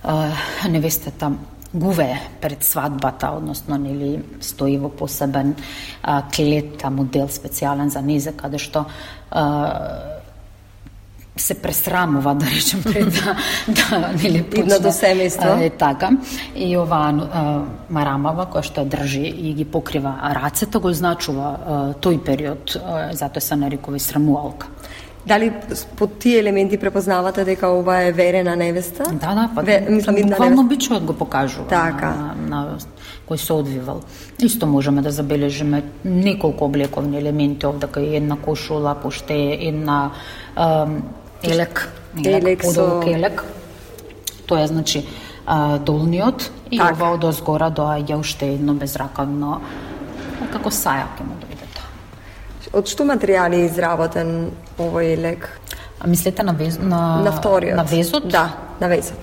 а, 0.04 0.32
невестата 0.70 1.32
гуве 1.74 2.20
пред 2.42 2.64
свадбата, 2.64 3.32
односно 3.32 3.78
нели 3.78 4.24
стои 4.42 4.78
во 4.78 4.90
посебен 4.90 5.56
а, 6.04 6.24
клет, 6.36 6.84
а, 6.84 6.90
модел 6.90 7.28
специјален 7.32 7.88
за 7.88 8.02
незе, 8.02 8.36
каде 8.36 8.60
што 8.60 8.86
а, 9.32 10.17
се 11.42 11.62
пресрамува, 11.62 12.36
да 12.36 12.46
речем, 12.46 12.84
пред 12.84 13.14
да, 13.68 14.00
да 14.00 14.14
нели 14.24 14.46
Идна 14.56 14.80
до 14.80 14.90
семејство. 14.90 15.62
Е 15.62 15.70
така. 15.70 16.12
И 16.56 16.78
оваа 16.78 17.12
а, 17.12 17.44
марамава 17.90 18.48
која 18.52 18.66
што 18.66 18.86
држи 18.86 19.28
и 19.28 19.54
ги 19.54 19.66
покрива 19.66 20.16
рацете, 20.36 20.80
го 20.80 20.94
значува 20.94 21.50
а, 21.50 21.80
тој 21.94 22.24
период, 22.24 22.78
а, 22.78 23.14
затоа 23.14 23.42
се 23.42 23.56
нарекува 23.56 23.98
и 23.98 24.00
срамуалка. 24.00 24.68
Дали 25.28 25.52
под 25.98 26.20
тие 26.20 26.40
елементи 26.40 26.78
препознавате 26.78 27.44
дека 27.44 27.68
ова 27.68 28.02
е 28.02 28.12
верена 28.12 28.56
невеста? 28.56 29.04
Да, 29.04 29.36
да, 29.36 29.50
па 29.56 29.62
Ве, 29.62 29.86
мислам, 29.90 30.16
буквално 30.16 30.64
бичот 30.64 31.04
го 31.04 31.14
покажува 31.14 31.68
Така. 31.68 32.10
на, 32.10 32.36
на 32.48 32.78
кој 33.28 33.36
се 33.36 33.54
одвивал. 33.54 34.02
Исто 34.40 34.68
можеме 34.68 35.02
да 35.02 35.12
забележиме 35.12 35.84
неколку 36.06 36.66
облековни 36.66 37.20
елементи 37.20 37.68
овде 37.68 37.88
кај 37.92 38.16
една 38.24 38.38
кошула, 38.40 38.96
поште 38.96 39.36
една 39.60 40.12
елек, 41.44 41.88
Елек 42.18 42.64
со- 42.64 42.68
подолг 42.74 43.08
елек. 43.08 43.44
Тоа 44.48 44.62
е 44.64 44.68
значи 44.68 45.06
а, 45.46 45.78
долниот 45.78 46.52
и 46.72 46.78
Така. 46.78 46.94
ова 46.94 47.14
од 47.14 47.24
озгора 47.24 47.72
доаѓа 47.72 48.20
уште 48.20 48.54
едно 48.54 48.74
безракавно 48.74 49.62
како 50.52 50.70
сајак 50.70 51.18
ќе 51.20 51.26
му 51.28 51.36
дојде 51.42 51.68
тоа. 51.74 51.88
Од 52.74 52.88
што 52.88 53.04
материјали 53.04 53.62
е 53.62 53.66
изработен 53.66 54.52
овој 54.80 55.14
елек? 55.14 55.50
А 56.00 56.08
мислете 56.08 56.44
на 56.44 56.54
вез, 56.54 56.78
на, 56.80 57.22
На 57.24 57.32
вториот. 57.32 57.76
на 57.76 57.84
везот? 57.84 58.28
Да, 58.30 58.54
на 58.80 58.88
везот. 58.88 59.18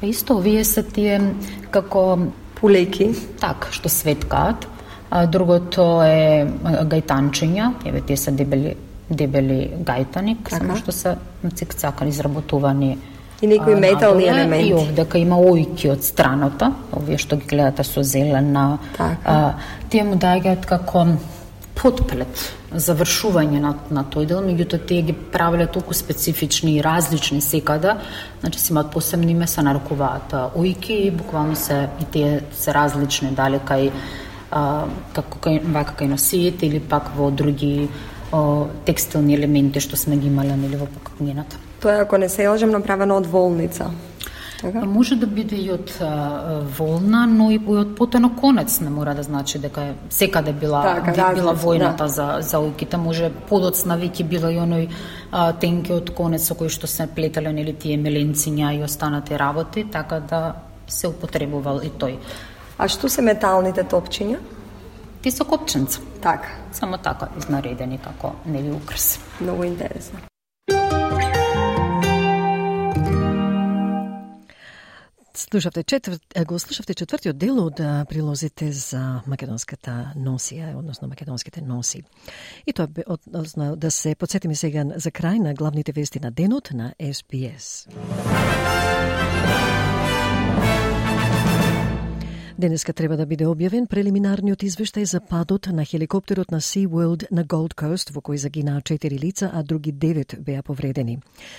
Па 0.00 0.06
исто 0.06 0.36
овие 0.36 0.64
се 0.64 0.82
тие 0.82 1.34
како 1.70 2.18
пулеки, 2.54 3.14
так 3.40 3.68
што 3.70 3.88
светкаат. 3.88 4.66
А 5.10 5.26
другото 5.26 6.02
е 6.02 6.44
гајтанчиња, 6.84 7.72
еве 7.84 8.00
тие 8.00 8.16
се 8.16 8.30
дебели 8.30 8.76
дебели 9.10 9.70
гајтаник, 9.84 10.44
така? 10.44 10.56
само 10.56 10.76
што 10.76 10.92
се 10.92 11.16
цикцака 11.54 12.06
изработувани 12.06 12.98
и 13.42 13.46
некои 13.46 13.74
метални 13.74 14.24
елементи. 14.24 14.68
И 14.68 14.74
овдека 14.74 15.18
има 15.18 15.36
ојки 15.36 15.90
од 15.92 16.04
страната, 16.04 16.72
овие 16.92 17.18
што 17.20 17.36
ги 17.36 17.46
гледате 17.46 17.84
со 17.84 18.02
зелена. 18.02 18.78
Така. 18.96 19.16
А, 19.24 19.54
тие 19.92 20.04
му 20.04 20.16
даѓаат 20.16 20.66
како 20.66 21.06
подплет 21.76 22.46
завршување 22.72 23.60
на, 23.60 23.74
на 23.92 24.02
тој 24.08 24.26
дел, 24.30 24.40
меѓутоа 24.44 24.86
тие 24.88 25.04
ги 25.06 25.12
правеле 25.12 25.66
толку 25.70 25.94
специфични 25.94 26.78
и 26.78 26.82
различни 26.82 27.40
секада, 27.44 27.98
значи 28.40 28.60
си 28.60 28.72
имаат 28.72 28.90
посебни 28.90 29.32
име, 29.32 29.46
се 29.46 29.62
нарекуваат 29.62 30.32
ојки 30.56 30.96
и 31.06 31.10
буквално 31.10 31.56
се 31.56 31.88
и 32.00 32.04
тие 32.12 32.40
се 32.56 32.74
различни, 32.74 33.30
дали 33.36 33.60
кај 33.60 33.90
а, 34.50 34.86
како 35.12 35.38
кај 35.44 35.60
вака 35.72 35.98
кај 36.00 36.14
носиите 36.16 36.66
или 36.66 36.80
пак 36.80 37.12
во 37.16 37.30
други 37.30 37.88
о, 38.36 38.66
текстилни 38.84 39.34
елементи 39.34 39.80
што 39.80 39.96
сме 39.96 40.16
ги 40.20 40.28
имале 40.28 40.56
нели 40.56 40.76
во 40.76 40.88
книгата. 41.16 41.56
Тоа 41.80 42.02
ако 42.04 42.18
не 42.18 42.28
се 42.28 42.48
лажам 42.48 42.70
направено 42.70 43.16
од 43.16 43.26
волница. 43.26 43.90
Така? 44.60 44.84
Може 44.84 45.16
да 45.16 45.26
биде 45.26 45.56
и 45.56 45.68
од 45.70 45.90
а, 46.00 46.62
волна, 46.78 47.26
но 47.26 47.50
и 47.52 47.58
од 47.60 47.92
потено 47.96 48.30
конец 48.36 48.80
не 48.80 48.90
мора 48.90 49.14
да 49.14 49.22
значи 49.22 49.58
дека 49.58 49.82
е 49.82 49.94
секаде 50.10 50.52
била 50.52 50.82
така, 50.82 51.12
би, 51.12 51.40
била 51.40 51.54
војната 51.54 52.06
да. 52.06 52.08
за 52.08 52.26
за 52.40 52.58
ујките, 52.64 52.96
може 52.96 53.30
подоцна 53.48 53.98
веќе 54.00 54.24
била 54.24 54.52
и 54.52 54.56
оној 54.56 54.88
а, 55.30 55.52
тенки 55.52 55.92
од 55.92 56.10
конец 56.16 56.48
со 56.48 56.56
кој 56.56 56.72
што 56.72 56.88
се 56.88 57.06
плетеле 57.06 57.52
нели 57.52 57.72
тие 57.72 57.98
меленциња 58.00 58.72
и 58.78 58.82
останати 58.82 59.36
работи, 59.38 59.84
така 59.92 60.20
да 60.20 60.54
се 60.88 61.08
употребувал 61.08 61.82
и 61.84 61.90
тој. 61.90 62.16
А 62.78 62.88
што 62.88 63.08
се 63.08 63.22
металните 63.22 63.84
топчиња? 63.84 64.40
Ти 65.26 65.30
се 65.30 65.44
копченца. 65.44 66.00
Така. 66.22 66.48
Само 66.72 66.98
така 66.98 67.28
изнаредени 67.38 67.98
како 67.98 68.36
нели 68.46 68.70
украс. 68.72 69.18
Многу 69.40 69.64
интересно. 69.64 70.18
Слушавте 75.34 75.82
четврт, 75.82 76.22
го 76.46 76.58
слушавте 76.58 76.94
четвртиот 76.94 77.38
дел 77.38 77.58
од 77.58 77.82
прилозите 78.08 78.70
за 78.72 79.22
македонската 79.26 80.12
носија, 80.14 80.76
односно 80.78 81.08
македонските 81.08 81.60
носи. 81.60 82.04
И 82.66 82.72
тоа 82.72 82.86
односно 83.06 83.74
да 83.76 83.90
се 83.90 84.14
подсетиме 84.14 84.54
сега 84.54 84.86
за 84.94 85.10
крај 85.10 85.42
на 85.42 85.54
главните 85.54 85.92
вести 85.92 86.20
на 86.22 86.30
денот 86.30 86.70
на 86.70 86.94
SBS. 87.00 87.90
Денеска 92.58 92.92
треба 92.92 93.18
да 93.20 93.26
биде 93.28 93.44
објавен 93.44 93.84
прелиминарниот 93.84 94.62
извештај 94.64 95.04
за 95.04 95.18
падот 95.20 95.66
на 95.68 95.84
хеликоптерот 95.84 96.50
на 96.50 96.56
Sea 96.64 96.88
World 96.88 97.26
на 97.30 97.44
Gold 97.44 97.74
Coast, 97.76 98.14
во 98.16 98.22
кој 98.24 98.40
загинаа 98.40 98.80
4 98.80 99.18
лица, 99.20 99.50
а 99.52 99.62
други 99.62 99.92
9 99.92 100.40
беа 100.40 100.62
повредени. 100.62 101.18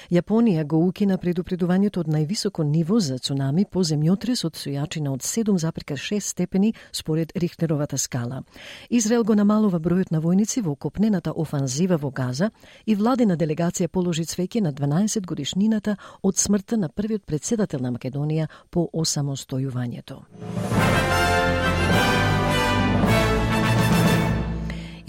Јапонија 0.09 0.63
го 0.65 0.79
укина 0.87 1.19
предупредувањето 1.21 2.01
од 2.01 2.09
највисоко 2.09 2.65
ниво 2.65 2.97
за 2.99 3.19
цунами 3.19 3.65
по 3.65 3.83
земјотрес 3.83 4.41
од 4.45 4.57
сојачина 4.57 5.13
од 5.13 5.21
7,6 5.21 6.19
степени 6.19 6.73
според 6.91 7.31
Рихтеровата 7.35 7.97
скала. 7.97 8.41
Израел 8.89 9.23
го 9.23 9.35
намалува 9.35 9.79
бројот 9.79 10.11
на 10.11 10.19
војници 10.19 10.65
во 10.65 10.75
копнената 10.75 11.31
офанзива 11.31 11.97
во 11.97 12.09
Газа 12.09 12.49
и 12.87 12.95
владена 12.95 13.37
делегација 13.37 13.87
положи 13.87 14.25
цвеќе 14.25 14.61
на 14.61 14.73
12 14.73 15.25
годишнината 15.27 15.95
од 16.23 16.37
смртта 16.37 16.77
на 16.77 16.89
првиот 16.89 17.21
председател 17.25 17.79
на 17.79 17.91
Македонија 17.91 18.47
по 18.71 18.89
осамостојувањето. 18.93 20.25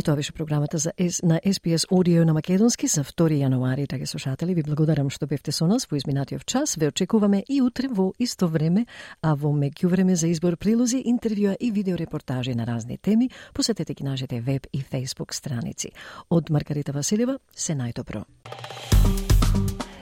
Тоа 0.09 0.17
беше 0.17 0.33
програмата 0.33 0.79
за 0.79 0.93
на 1.23 1.41
SPS 1.47 1.89
Audio 1.93 2.25
на 2.25 2.33
Македонски 2.33 2.87
за 2.87 3.05
2 3.05 3.45
јануари. 3.45 3.89
Драги 3.89 4.07
слушатели, 4.07 4.55
ви 4.55 4.63
благодарам 4.63 5.11
што 5.11 5.27
бевте 5.27 5.53
со 5.53 5.67
нас 5.67 5.85
во 5.85 5.97
изминатиот 5.97 6.47
час. 6.47 6.77
Ве 6.81 6.89
очекуваме 6.89 7.45
и 7.49 7.61
утре 7.61 7.89
во 7.93 8.15
исто 8.19 8.49
време, 8.49 8.87
а 9.23 9.35
во 9.35 9.53
меѓувреме 9.53 10.15
за 10.15 10.29
избор 10.29 10.57
прилози, 10.57 11.03
интервјуа 11.05 11.57
и 11.61 11.71
видеорепортажи 11.71 12.55
на 12.55 12.65
разни 12.65 12.97
теми, 12.97 13.29
посетете 13.53 13.95
ги 13.95 14.05
нашите 14.05 14.41
веб 14.41 14.67
и 14.73 14.81
Facebook 14.81 15.35
страници. 15.35 15.93
Од 16.31 16.51
Маргарита 16.51 16.93
Василева, 16.93 17.39
се 17.53 17.77
најдобро. 17.77 18.25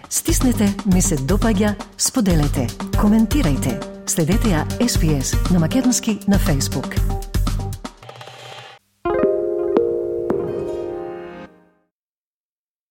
Стиснете, 0.09 0.70
ми 0.86 1.02
се 1.02 1.16
допаѓа, 1.16 1.74
споделете, 1.98 2.70
коментирајте. 2.94 4.07
Следете 4.07 4.54
ја 4.54 4.66
SPS 4.78 5.50
на 5.50 5.59
Македонски 5.59 6.20
на 6.28 6.38
Facebook. 6.38 6.94